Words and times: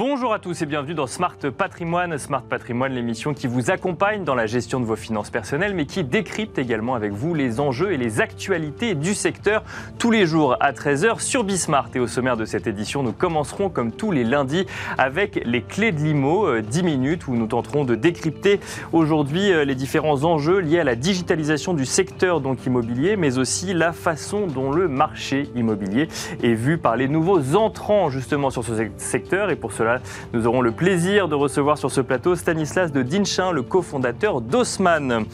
Bonjour 0.00 0.32
à 0.32 0.38
tous 0.38 0.62
et 0.62 0.64
bienvenue 0.64 0.94
dans 0.94 1.06
Smart 1.06 1.36
Patrimoine. 1.36 2.16
Smart 2.16 2.40
Patrimoine, 2.40 2.94
l'émission 2.94 3.34
qui 3.34 3.46
vous 3.46 3.70
accompagne 3.70 4.24
dans 4.24 4.34
la 4.34 4.46
gestion 4.46 4.80
de 4.80 4.86
vos 4.86 4.96
finances 4.96 5.28
personnelles, 5.28 5.74
mais 5.74 5.84
qui 5.84 6.04
décrypte 6.04 6.56
également 6.56 6.94
avec 6.94 7.12
vous 7.12 7.34
les 7.34 7.60
enjeux 7.60 7.92
et 7.92 7.98
les 7.98 8.22
actualités 8.22 8.94
du 8.94 9.12
secteur 9.12 9.62
tous 9.98 10.10
les 10.10 10.24
jours 10.24 10.56
à 10.60 10.72
13h 10.72 11.20
sur 11.20 11.44
Bismart. 11.44 11.90
Et 11.94 12.00
au 12.00 12.06
sommaire 12.06 12.38
de 12.38 12.46
cette 12.46 12.66
édition, 12.66 13.02
nous 13.02 13.12
commencerons 13.12 13.68
comme 13.68 13.92
tous 13.92 14.10
les 14.10 14.24
lundis 14.24 14.64
avec 14.96 15.42
les 15.44 15.60
clés 15.60 15.92
de 15.92 15.98
l'IMO, 15.98 16.62
10 16.62 16.78
euh, 16.78 16.82
minutes 16.82 17.26
où 17.28 17.34
nous 17.34 17.48
tenterons 17.48 17.84
de 17.84 17.94
décrypter 17.94 18.58
aujourd'hui 18.94 19.52
euh, 19.52 19.66
les 19.66 19.74
différents 19.74 20.24
enjeux 20.24 20.60
liés 20.60 20.80
à 20.80 20.84
la 20.84 20.96
digitalisation 20.96 21.74
du 21.74 21.84
secteur 21.84 22.40
donc 22.40 22.64
immobilier, 22.64 23.16
mais 23.16 23.36
aussi 23.36 23.74
la 23.74 23.92
façon 23.92 24.46
dont 24.46 24.72
le 24.72 24.88
marché 24.88 25.50
immobilier 25.54 26.08
est 26.42 26.54
vu 26.54 26.78
par 26.78 26.96
les 26.96 27.06
nouveaux 27.06 27.54
entrants 27.54 28.08
justement 28.08 28.48
sur 28.48 28.64
ce 28.64 28.72
secteur. 28.96 29.50
Et 29.50 29.56
pour 29.56 29.72
cela, 29.72 29.89
nous 30.32 30.46
aurons 30.46 30.60
le 30.60 30.72
plaisir 30.72 31.28
de 31.28 31.34
recevoir 31.34 31.78
sur 31.78 31.90
ce 31.90 32.00
plateau 32.00 32.36
Stanislas 32.36 32.92
de 32.92 33.02
Dinchin, 33.02 33.52
le 33.52 33.62
cofondateur 33.62 34.40
d'Osman. 34.40 35.24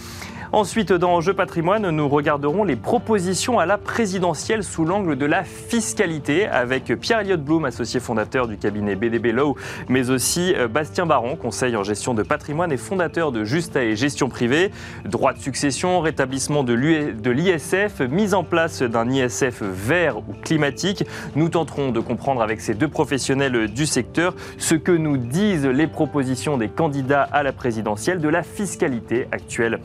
Ensuite, 0.53 0.93
dans 0.93 1.21
Jeu 1.21 1.35
patrimoine, 1.35 1.91
nous 1.91 2.09
regarderons 2.09 2.63
les 2.63 2.77
propositions 2.77 3.59
à 3.59 3.67
la 3.67 3.79
présidentielle 3.79 4.63
sous 4.63 4.85
l'angle 4.85 5.17
de 5.17 5.27
la 5.27 5.43
fiscalité 5.43 6.47
avec 6.47 6.85
Pierre 7.01 7.21
Elliott 7.21 7.43
Blum, 7.43 7.65
associé 7.65 7.99
fondateur 7.99 8.47
du 8.47 8.57
cabinet 8.57 8.95
BDB 8.95 9.33
Law, 9.33 9.57
mais 9.89 10.09
aussi 10.11 10.55
euh, 10.55 10.69
Bastien 10.69 11.05
Baron, 11.05 11.35
conseil 11.35 11.77
en 11.77 11.83
gestion 11.83 12.15
de 12.15 12.23
patrimoine 12.23 12.71
et 12.71 12.77
fondateur 12.77 13.33
de 13.33 13.43
Justa 13.43 13.83
et 13.83 13.97
Gestion 13.97 14.29
Privée. 14.29 14.71
Droit 15.05 15.33
de 15.33 15.41
succession, 15.41 16.01
rétablissement 16.01 16.63
de 16.63 16.75
l'ISF, 16.75 18.01
mise 18.09 18.33
en 18.33 18.45
place 18.45 18.83
d'un 18.83 19.11
ISF 19.11 19.63
vert 19.63 20.19
ou 20.19 20.33
climatique. 20.45 21.05
Nous 21.35 21.49
tenterons 21.49 21.91
de 21.91 22.01
comprendre 22.01 22.41
avec 22.41 22.61
ces 22.61 22.75
deux 22.75 22.89
professionnels 22.89 23.69
du 23.73 23.87
secteur 23.87 24.35
ce 24.59 24.77
que 24.77 24.93
nous 24.93 25.17
disent 25.17 25.67
les 25.67 25.89
propositions 25.89 26.57
des 26.57 26.69
candidats 26.69 27.23
à 27.33 27.43
la 27.43 27.53
présidentielle 27.53 28.21
de 28.21 28.29
la 28.29 28.45
fiscalité 28.45 29.27
actuelle 29.33 29.81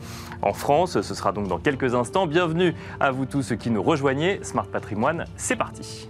France. 0.52 1.00
Ce 1.00 1.14
sera 1.14 1.32
donc 1.32 1.48
dans 1.48 1.58
quelques 1.58 1.94
instants. 1.94 2.26
Bienvenue 2.26 2.74
à 3.00 3.10
vous 3.10 3.26
tous 3.26 3.42
ceux 3.42 3.56
qui 3.56 3.70
nous 3.70 3.82
rejoignez. 3.82 4.40
Smart 4.42 4.66
Patrimoine, 4.66 5.24
c'est 5.36 5.56
parti. 5.56 6.08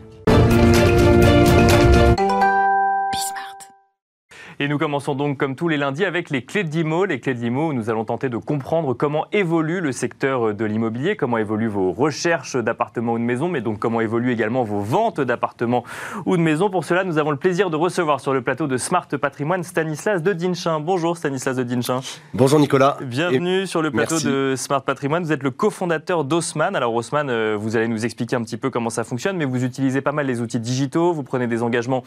Et 4.63 4.69
nous 4.69 4.79
commençons 4.79 5.17
donc 5.17 5.39
comme 5.39 5.57
tous 5.57 5.67
les 5.67 5.77
lundis 5.77 6.05
avec 6.05 6.31
les 6.31 6.45
clés 6.45 6.63
de 6.63 6.69
d'IMO. 6.69 7.05
Les 7.05 7.19
clés 7.19 7.35
de 7.35 7.41
d'IMO, 7.41 7.73
nous 7.73 7.91
allons 7.91 8.05
tenter 8.05 8.29
de 8.29 8.37
comprendre 8.37 8.95
comment 8.95 9.27
évolue 9.33 9.81
le 9.81 9.91
secteur 9.91 10.55
de 10.55 10.65
l'immobilier, 10.65 11.17
comment 11.17 11.37
évoluent 11.37 11.67
vos 11.67 11.91
recherches 11.91 12.55
d'appartements 12.55 13.15
ou 13.15 13.19
de 13.19 13.25
maisons, 13.25 13.49
mais 13.49 13.61
donc 13.61 13.81
comment 13.81 14.01
évoluent 14.01 14.31
également 14.31 14.63
vos 14.63 14.79
ventes 14.79 15.21
d'appartements 15.21 15.83
ou 16.27 16.37
de 16.37 16.43
maisons. 16.43 16.71
Pour 16.71 16.85
cela, 16.85 17.03
nous 17.03 17.19
avons 17.19 17.33
le 17.33 17.39
plaisir 17.39 17.71
de 17.71 17.77
recevoir 17.77 18.21
sur 18.21 18.33
le 18.33 18.41
plateau 18.41 18.69
de 18.69 18.77
Smart 18.77 19.09
Patrimoine 19.09 19.65
Stanislas 19.65 20.23
de 20.23 20.33
Dinchin. 20.33 20.79
Bonjour 20.79 21.17
Stanislas 21.17 21.57
de 21.57 21.65
Dinchin. 21.65 21.99
Bonjour 22.33 22.61
Nicolas. 22.61 22.99
Bienvenue 23.03 23.67
sur 23.67 23.83
le 23.83 23.91
plateau 23.91 24.21
de 24.21 24.55
Smart 24.57 24.85
Patrimoine. 24.85 25.25
Vous 25.25 25.33
êtes 25.33 25.43
le 25.43 25.51
cofondateur 25.51 26.23
d'Osman. 26.23 26.77
Alors 26.77 26.95
Osman, 26.95 27.29
euh, 27.31 27.57
vous 27.59 27.75
allez 27.75 27.89
nous 27.89 28.05
expliquer 28.05 28.37
un 28.37 28.43
petit 28.45 28.59
peu 28.59 28.71
comment 28.71 28.91
ça 28.91 29.03
fonctionne, 29.03 29.37
mais 29.37 29.45
vous 29.45 29.65
utilisez 29.65 30.03
pas 30.03 30.13
mal 30.13 30.27
les 30.27 30.41
outils 30.41 30.61
digitaux, 30.61 31.13
vous 31.13 31.25
prenez 31.25 31.49
des 31.49 31.65
engagements 31.65 32.05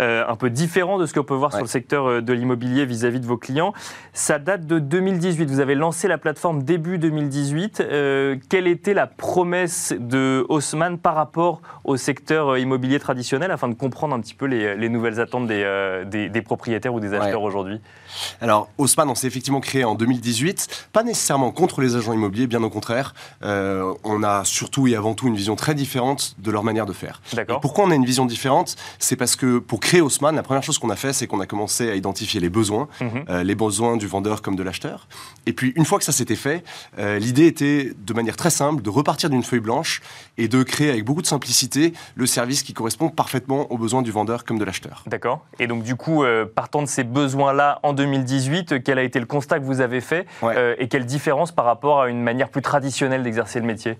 euh, 0.00 0.24
un 0.26 0.36
peu 0.36 0.48
différents 0.48 0.96
de 0.96 1.04
ce 1.04 1.12
qu'on 1.12 1.22
peut 1.22 1.34
voir 1.34 1.52
sur 1.52 1.60
le 1.60 1.66
secteur 1.66 1.97
euh, 2.06 2.20
de 2.20 2.32
l'immobilier 2.32 2.84
vis-à-vis 2.84 3.20
de 3.20 3.26
vos 3.26 3.36
clients. 3.36 3.72
Ça 4.12 4.38
date 4.38 4.66
de 4.66 4.78
2018. 4.78 5.50
Vous 5.50 5.60
avez 5.60 5.74
lancé 5.74 6.08
la 6.08 6.18
plateforme 6.18 6.62
début 6.62 6.98
2018. 6.98 7.80
Euh, 7.80 8.36
quelle 8.48 8.66
était 8.66 8.94
la 8.94 9.06
promesse 9.06 9.94
de 9.98 10.44
Haussmann 10.48 10.98
par 10.98 11.14
rapport 11.14 11.60
au 11.84 11.96
secteur 11.96 12.50
euh, 12.50 12.58
immobilier 12.58 12.98
traditionnel 12.98 13.50
afin 13.50 13.68
de 13.68 13.74
comprendre 13.74 14.14
un 14.14 14.20
petit 14.20 14.34
peu 14.34 14.46
les, 14.46 14.88
nouvelles 14.88 15.20
attentes 15.20 15.46
des, 15.46 16.04
des, 16.06 16.42
propriétaires 16.42 16.94
ou 16.94 17.00
des 17.00 17.14
acheteurs 17.14 17.42
aujourd'hui? 17.42 17.80
Alors, 18.40 18.68
Haussmann, 18.78 19.08
on 19.08 19.14
s'est 19.14 19.26
effectivement 19.26 19.60
créé 19.60 19.84
en 19.84 19.94
2018, 19.94 20.88
pas 20.92 21.02
nécessairement 21.02 21.50
contre 21.50 21.80
les 21.80 21.96
agents 21.96 22.12
immobiliers, 22.12 22.46
bien 22.46 22.62
au 22.62 22.70
contraire. 22.70 23.14
on 23.42 24.22
a 24.22 24.44
surtout 24.44 24.86
et 24.86 24.94
avant 24.94 25.14
tout 25.14 25.28
une 25.28 25.36
vision 25.36 25.56
très 25.56 25.74
différente 25.74 26.34
de 26.38 26.50
leur 26.50 26.64
manière 26.64 26.86
de 26.86 26.92
faire. 26.92 27.20
D'accord. 27.32 27.60
Pourquoi 27.60 27.84
on 27.84 27.90
a 27.90 27.94
une 27.94 28.04
vision 28.04 28.26
différente? 28.26 28.76
C'est 28.98 29.16
parce 29.16 29.36
que 29.36 29.58
pour 29.58 29.80
créer 29.80 30.00
Haussmann, 30.00 30.34
la 30.34 30.42
première 30.42 30.62
chose 30.62 30.78
qu'on 30.78 30.90
a 30.90 30.96
fait, 30.96 31.12
c'est 31.12 31.26
qu'on 31.26 31.40
a 31.40 31.46
commencé 31.46 31.90
à 31.90 31.94
identifier 31.94 32.40
les 32.40 32.50
besoins, 32.50 32.88
mhm. 33.00 33.24
euh, 33.28 33.42
les 33.42 33.54
besoins 33.54 33.96
du 33.96 34.06
vendeur 34.06 34.42
comme 34.42 34.56
de 34.56 34.62
l'acheteur. 34.62 35.08
Et 35.46 35.52
puis, 35.52 35.72
une 35.76 35.84
fois 35.84 35.98
que 35.98 36.04
ça 36.04 36.12
s'était 36.12 36.36
fait, 36.36 36.64
euh, 36.98 37.18
l'idée 37.18 37.46
était, 37.46 37.92
de 37.96 38.12
manière 38.12 38.36
très 38.36 38.50
simple, 38.50 38.82
de 38.82 38.90
repartir 38.90 39.30
d'une 39.30 39.42
feuille 39.42 39.60
blanche 39.60 40.00
et 40.36 40.48
de 40.48 40.62
créer 40.62 40.90
avec 40.90 41.04
beaucoup 41.04 41.22
de 41.22 41.26
simplicité 41.26 41.92
le 42.14 42.26
service 42.26 42.62
qui 42.62 42.74
correspond 42.74 43.08
parfaitement 43.08 43.70
aux 43.72 43.78
besoins 43.78 44.02
du 44.02 44.10
vendeur 44.10 44.44
comme 44.44 44.58
de 44.58 44.64
l'acheteur. 44.64 45.04
D'accord. 45.06 45.44
Et 45.58 45.66
donc, 45.66 45.82
du 45.82 45.96
coup, 45.96 46.24
euh, 46.24 46.44
partant 46.46 46.82
de 46.82 46.88
ces 46.88 47.04
besoins-là, 47.04 47.80
en 47.82 47.92
2018, 47.98 48.82
quel 48.82 48.98
a 48.98 49.02
été 49.02 49.20
le 49.20 49.26
constat 49.26 49.58
que 49.58 49.64
vous 49.64 49.80
avez 49.80 50.00
fait 50.00 50.26
et 50.78 50.88
quelle 50.88 51.04
différence 51.04 51.52
par 51.52 51.64
rapport 51.64 52.00
à 52.00 52.08
une 52.08 52.22
manière 52.22 52.48
plus 52.48 52.62
traditionnelle 52.62 53.22
d'exercer 53.22 53.60
le 53.60 53.66
métier? 53.66 53.98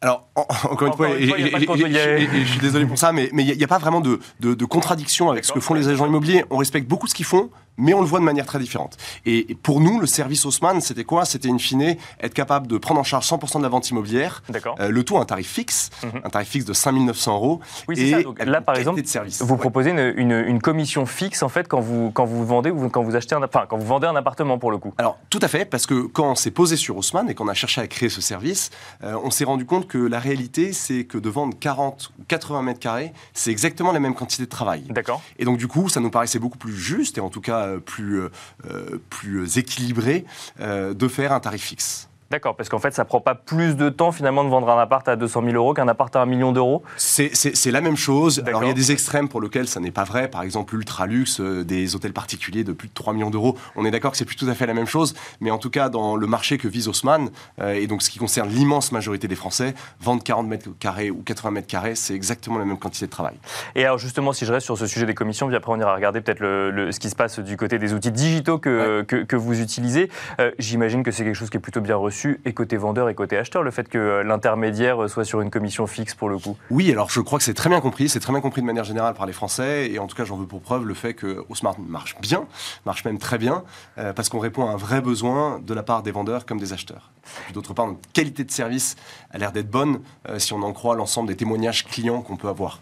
Alors, 0.00 0.28
encore 0.34 0.88
une 0.88 0.94
fois, 0.94 1.08
je 1.18 2.44
suis 2.44 2.60
désolé 2.60 2.86
pour 2.86 2.98
ça, 2.98 3.12
mais 3.12 3.30
il 3.32 3.56
n'y 3.56 3.64
a, 3.64 3.68
pas 3.68 3.78
vraiment 3.78 4.00
de, 4.00 4.20
de 4.40 4.64
contradiction 4.64 5.30
avec 5.30 5.44
ce 5.44 5.52
que 5.52 5.60
font 5.60 5.74
les 5.74 5.88
agents 5.88 6.06
immobiliers. 6.06 6.44
On 6.50 6.58
respecte 6.58 6.86
beaucoup 6.86 7.06
ce 7.06 7.14
qu'ils 7.14 7.26
font, 7.26 7.50
mais 7.78 7.94
on 7.94 8.00
le 8.00 8.06
voit 8.06 8.18
de 8.18 8.24
manière 8.24 8.46
très 8.46 8.58
différente. 8.58 8.96
Et 9.24 9.56
pour 9.62 9.80
nous, 9.80 10.00
le 10.00 10.06
service 10.06 10.44
Haussmann, 10.44 10.80
c'était 10.80 11.04
quoi? 11.04 11.24
C'était 11.24 11.48
in 11.48 11.58
fine 11.58 11.96
être 12.20 12.34
capable 12.34 12.66
de 12.66 12.76
prendre 12.76 13.00
en 13.00 13.04
charge 13.04 13.26
100% 13.26 13.58
de 13.58 13.62
la 13.62 13.68
vente 13.68 13.88
immobilière, 13.90 14.42
euh, 14.80 14.90
le 14.90 15.02
tout 15.04 15.16
à 15.16 15.20
un 15.20 15.24
tarif 15.24 15.48
fixe, 15.48 15.90
mhm. 16.02 16.20
un 16.24 16.30
tarif 16.30 16.48
fixe 16.48 16.64
de 16.64 16.72
5900 16.72 17.34
euros. 17.34 17.60
Oui, 17.86 17.96
c'est 17.96 18.10
ça. 18.10 18.22
Donc, 18.22 18.44
là, 18.44 18.60
par 18.60 18.76
exemple, 18.76 19.00
vous 19.40 19.56
proposez 19.56 19.90
une, 19.90 20.32
une, 20.32 20.60
commission 20.60 21.06
fixe 21.06 21.42
en 21.42 21.48
fait 21.48 21.68
quand 21.68 21.80
vous, 21.80 22.10
quand 22.10 22.24
vous 22.24 22.44
vendez 22.44 22.70
ou 22.70 22.88
quand 22.88 23.02
vous 23.02 23.14
achetez 23.14 23.34
un, 23.34 23.42
enfin, 23.42 23.64
quand 23.68 23.78
vous 23.78 23.86
vendez 23.86 24.06
un 24.06 24.16
appartement 24.16 24.58
pour 24.58 24.70
le 24.70 24.78
coup. 24.78 24.92
Alors 24.98 25.18
tout 25.30 25.38
à 25.40 25.48
fait, 25.48 25.64
parce 25.64 25.86
que 25.86 26.06
quand 26.06 26.32
on 26.32 26.34
s'est 26.34 26.50
posé 26.50 26.76
sur 26.76 26.96
Haussmann 26.96 27.30
et 27.30 27.34
qu'on 27.34 27.48
a 27.48 27.54
cherché 27.54 27.80
à 27.80 27.86
créer 27.86 28.08
ce 28.08 28.20
service, 28.20 28.70
euh, 29.04 29.16
on 29.22 29.30
s'est 29.30 29.44
rendu 29.44 29.64
compte 29.64 29.86
que 29.86 29.98
la 29.98 30.18
réalité, 30.18 30.72
c'est 30.72 31.04
que 31.04 31.16
de 31.16 31.28
vendre 31.28 31.56
40 31.58 32.10
ou 32.18 32.24
80 32.24 32.62
mètres 32.62 32.80
carrés, 32.80 33.12
c'est 33.34 33.50
exactement 33.50 33.92
la 33.92 34.00
même 34.00 34.14
quantité 34.14 34.42
de 34.42 34.48
travail. 34.48 34.82
D'accord. 34.90 35.22
Et 35.38 35.44
donc 35.44 35.58
du 35.58 35.68
coup, 35.68 35.88
ça 35.88 36.00
nous 36.00 36.10
paraissait 36.10 36.40
beaucoup 36.40 36.58
plus 36.58 36.76
juste 36.76 37.18
et 37.18 37.20
en 37.20 37.30
tout 37.30 37.40
cas 37.40 37.67
plus, 37.76 38.20
euh, 38.20 38.28
euh, 38.70 38.98
plus 39.10 39.58
équilibré 39.58 40.24
de 40.58 41.08
faire 41.08 41.32
un 41.32 41.40
tarif 41.40 41.62
fixe. 41.62 42.07
D'accord, 42.30 42.56
parce 42.56 42.68
qu'en 42.68 42.78
fait, 42.78 42.92
ça 42.92 43.06
prend 43.06 43.22
pas 43.22 43.34
plus 43.34 43.74
de 43.74 43.88
temps 43.88 44.12
finalement 44.12 44.44
de 44.44 44.50
vendre 44.50 44.68
un 44.68 44.78
appart 44.78 45.08
à 45.08 45.16
200 45.16 45.44
000 45.44 45.54
euros 45.54 45.72
qu'un 45.72 45.88
appart 45.88 46.14
à 46.14 46.20
1 46.20 46.26
million 46.26 46.52
d'euros? 46.52 46.82
C'est 46.98 47.70
la 47.70 47.80
même 47.80 47.96
chose. 47.96 48.42
Alors 48.46 48.62
il 48.64 48.68
y 48.68 48.70
a 48.70 48.74
des 48.74 48.92
extrêmes 48.92 49.30
pour 49.30 49.40
lesquels 49.40 49.66
ça 49.66 49.80
n'est 49.80 49.90
pas 49.90 50.04
vrai. 50.04 50.28
Par 50.28 50.42
exemple, 50.42 50.74
ultra 50.74 51.06
luxe, 51.06 51.40
euh, 51.40 51.64
des 51.64 51.96
hôtels 51.96 52.12
particuliers 52.12 52.64
de 52.64 52.72
plus 52.72 52.88
de 52.88 52.92
3 52.92 53.14
millions 53.14 53.30
d'euros. 53.30 53.56
On 53.76 53.86
est 53.86 53.90
d'accord 53.90 54.10
que 54.10 54.18
c'est 54.18 54.26
plus 54.26 54.36
tout 54.36 54.48
à 54.48 54.54
fait 54.54 54.66
la 54.66 54.74
même 54.74 54.86
chose. 54.86 55.14
Mais 55.40 55.50
en 55.50 55.56
tout 55.56 55.70
cas, 55.70 55.88
dans 55.88 56.16
le 56.16 56.26
marché 56.26 56.58
que 56.58 56.68
vise 56.68 56.86
Haussmann, 56.88 57.30
euh, 57.62 57.72
et 57.72 57.86
donc 57.86 58.02
ce 58.02 58.10
qui 58.10 58.18
concerne 58.18 58.50
l'immense 58.50 58.92
majorité 58.92 59.26
des 59.26 59.34
Français, 59.34 59.74
vendre 59.98 60.22
40 60.22 60.46
mètres 60.46 60.68
carrés 60.78 61.10
ou 61.10 61.22
80 61.22 61.50
mètres 61.50 61.66
carrés, 61.66 61.94
c'est 61.94 62.14
exactement 62.14 62.58
la 62.58 62.66
même 62.66 62.78
quantité 62.78 63.06
de 63.06 63.10
travail. 63.10 63.36
Et 63.74 63.86
alors 63.86 63.96
justement, 63.96 64.34
si 64.34 64.44
je 64.44 64.52
reste 64.52 64.66
sur 64.66 64.76
ce 64.76 64.86
sujet 64.86 65.06
des 65.06 65.14
commissions, 65.14 65.46
puis 65.46 65.56
après 65.56 65.72
on 65.72 65.80
ira 65.80 65.94
regarder 65.94 66.20
peut-être 66.20 66.40
le, 66.40 66.92
ce 66.92 67.00
qui 67.00 67.08
se 67.08 67.16
passe 67.16 67.38
du 67.38 67.56
côté 67.56 67.78
des 67.78 67.94
outils 67.94 68.12
digitaux 68.12 68.58
que, 68.58 69.02
que, 69.02 69.36
vous 69.36 69.62
utilisez. 69.62 70.10
Euh, 70.40 70.50
j'imagine 70.58 71.02
que 71.02 71.10
c'est 71.10 71.24
quelque 71.24 71.34
chose 71.34 71.48
qui 71.48 71.56
est 71.56 71.60
plutôt 71.60 71.80
bien 71.80 71.96
reçu 71.96 72.17
et 72.44 72.52
côté 72.52 72.76
vendeur 72.76 73.08
et 73.08 73.14
côté 73.14 73.36
acheteur, 73.36 73.62
le 73.62 73.70
fait 73.70 73.88
que 73.88 74.22
l'intermédiaire 74.24 75.08
soit 75.08 75.24
sur 75.24 75.40
une 75.40 75.50
commission 75.50 75.86
fixe 75.86 76.14
pour 76.14 76.28
le 76.28 76.38
coup 76.38 76.56
Oui, 76.70 76.90
alors 76.90 77.10
je 77.10 77.20
crois 77.20 77.38
que 77.38 77.44
c'est 77.44 77.54
très 77.54 77.68
bien 77.68 77.80
compris, 77.80 78.08
c'est 78.08 78.20
très 78.20 78.32
bien 78.32 78.40
compris 78.40 78.60
de 78.60 78.66
manière 78.66 78.84
générale 78.84 79.14
par 79.14 79.26
les 79.26 79.32
Français, 79.32 79.90
et 79.90 79.98
en 79.98 80.06
tout 80.06 80.16
cas 80.16 80.24
j'en 80.24 80.36
veux 80.36 80.46
pour 80.46 80.60
preuve 80.60 80.84
le 80.84 80.94
fait 80.94 81.14
que 81.14 81.44
Osmart 81.48 81.78
marche 81.78 82.16
bien, 82.20 82.46
marche 82.86 83.04
même 83.04 83.18
très 83.18 83.38
bien, 83.38 83.64
euh, 83.98 84.12
parce 84.12 84.28
qu'on 84.28 84.38
répond 84.38 84.66
à 84.66 84.72
un 84.72 84.76
vrai 84.76 85.00
besoin 85.00 85.60
de 85.60 85.74
la 85.74 85.82
part 85.82 86.02
des 86.02 86.10
vendeurs 86.10 86.46
comme 86.46 86.58
des 86.58 86.72
acheteurs. 86.72 87.10
D'autre 87.52 87.74
part, 87.74 87.86
notre 87.86 88.12
qualité 88.12 88.44
de 88.44 88.50
service 88.50 88.96
a 89.30 89.38
l'air 89.38 89.52
d'être 89.52 89.70
bonne 89.70 90.00
euh, 90.28 90.38
si 90.38 90.52
on 90.52 90.62
en 90.62 90.72
croit 90.72 90.96
l'ensemble 90.96 91.28
des 91.28 91.36
témoignages 91.36 91.84
clients 91.84 92.22
qu'on 92.22 92.36
peut 92.36 92.48
avoir. 92.48 92.80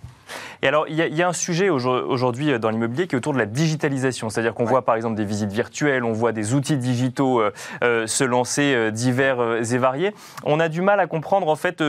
Et 0.62 0.69
alors, 0.69 0.87
il 0.88 0.96
y, 0.96 1.23
a 1.23 1.28
un 1.28 1.32
sujet 1.32 1.69
aujourd'hui 1.70 2.52
euh, 2.52 2.58
dans 2.58 2.70
l'immobilier 2.70 3.06
qui 3.06 3.14
est 3.14 3.19
autour 3.19 3.32
de 3.32 3.38
la 3.38 3.46
digitalisation. 3.46 4.31
C'est-à-dire 4.31 4.55
qu'on 4.55 4.64
voit 4.64 4.84
par 4.84 4.94
exemple 4.94 5.17
des 5.17 5.25
visites 5.25 5.52
virtuelles, 5.52 6.05
on 6.05 6.12
voit 6.12 6.32
des 6.32 6.55
outils 6.55 6.76
digitaux 6.76 7.40
euh, 7.40 7.52
euh, 7.82 8.06
se 8.06 8.25
lancer 8.25 8.90
divers 8.93 9.40
et 9.40 9.78
variés. 9.78 10.14
On 10.44 10.61
a 10.61 10.69
du 10.69 10.82
mal 10.82 11.00
à 11.00 11.06
comprendre, 11.06 11.49
en 11.49 11.56
fait, 11.56 11.82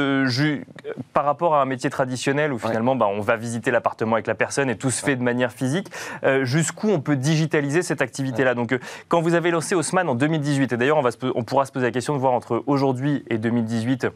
par 1.13 1.25
rapport 1.25 1.55
à 1.55 1.61
un 1.61 1.65
métier 1.65 1.89
traditionnel 1.89 2.53
où 2.53 2.59
finalement 2.59 2.95
bah, 2.95 3.07
on 3.07 3.21
va 3.21 3.35
visiter 3.35 3.71
l'appartement 3.71 4.13
avec 4.13 4.27
la 4.27 4.35
personne 4.35 4.69
et 4.69 4.77
tout 4.77 4.91
se 4.91 5.03
fait 5.03 5.15
de 5.15 5.23
manière 5.23 5.51
physique, 5.51 5.89
jusqu'où 6.41 6.89
on 6.89 6.99
peut 6.99 7.15
digitaliser 7.15 7.81
cette 7.81 8.01
activité-là. 8.01 8.53
Donc, 8.53 8.77
quand 9.07 9.21
vous 9.21 9.33
avez 9.33 9.51
lancé 9.51 9.75
Haussmann 9.75 10.07
en 10.09 10.15
2018, 10.15 10.73
et 10.73 10.77
d'ailleurs, 10.77 10.97
on, 10.97 11.09
on 11.35 11.43
pourra 11.43 11.65
se 11.65 11.71
poser 11.71 11.85
la 11.85 11.91
question 11.91 12.13
de 12.13 12.19
voir 12.19 12.33
entre 12.33 12.63
aujourd'hui 12.67 13.23
et 13.29 13.37
2018, 13.37 14.07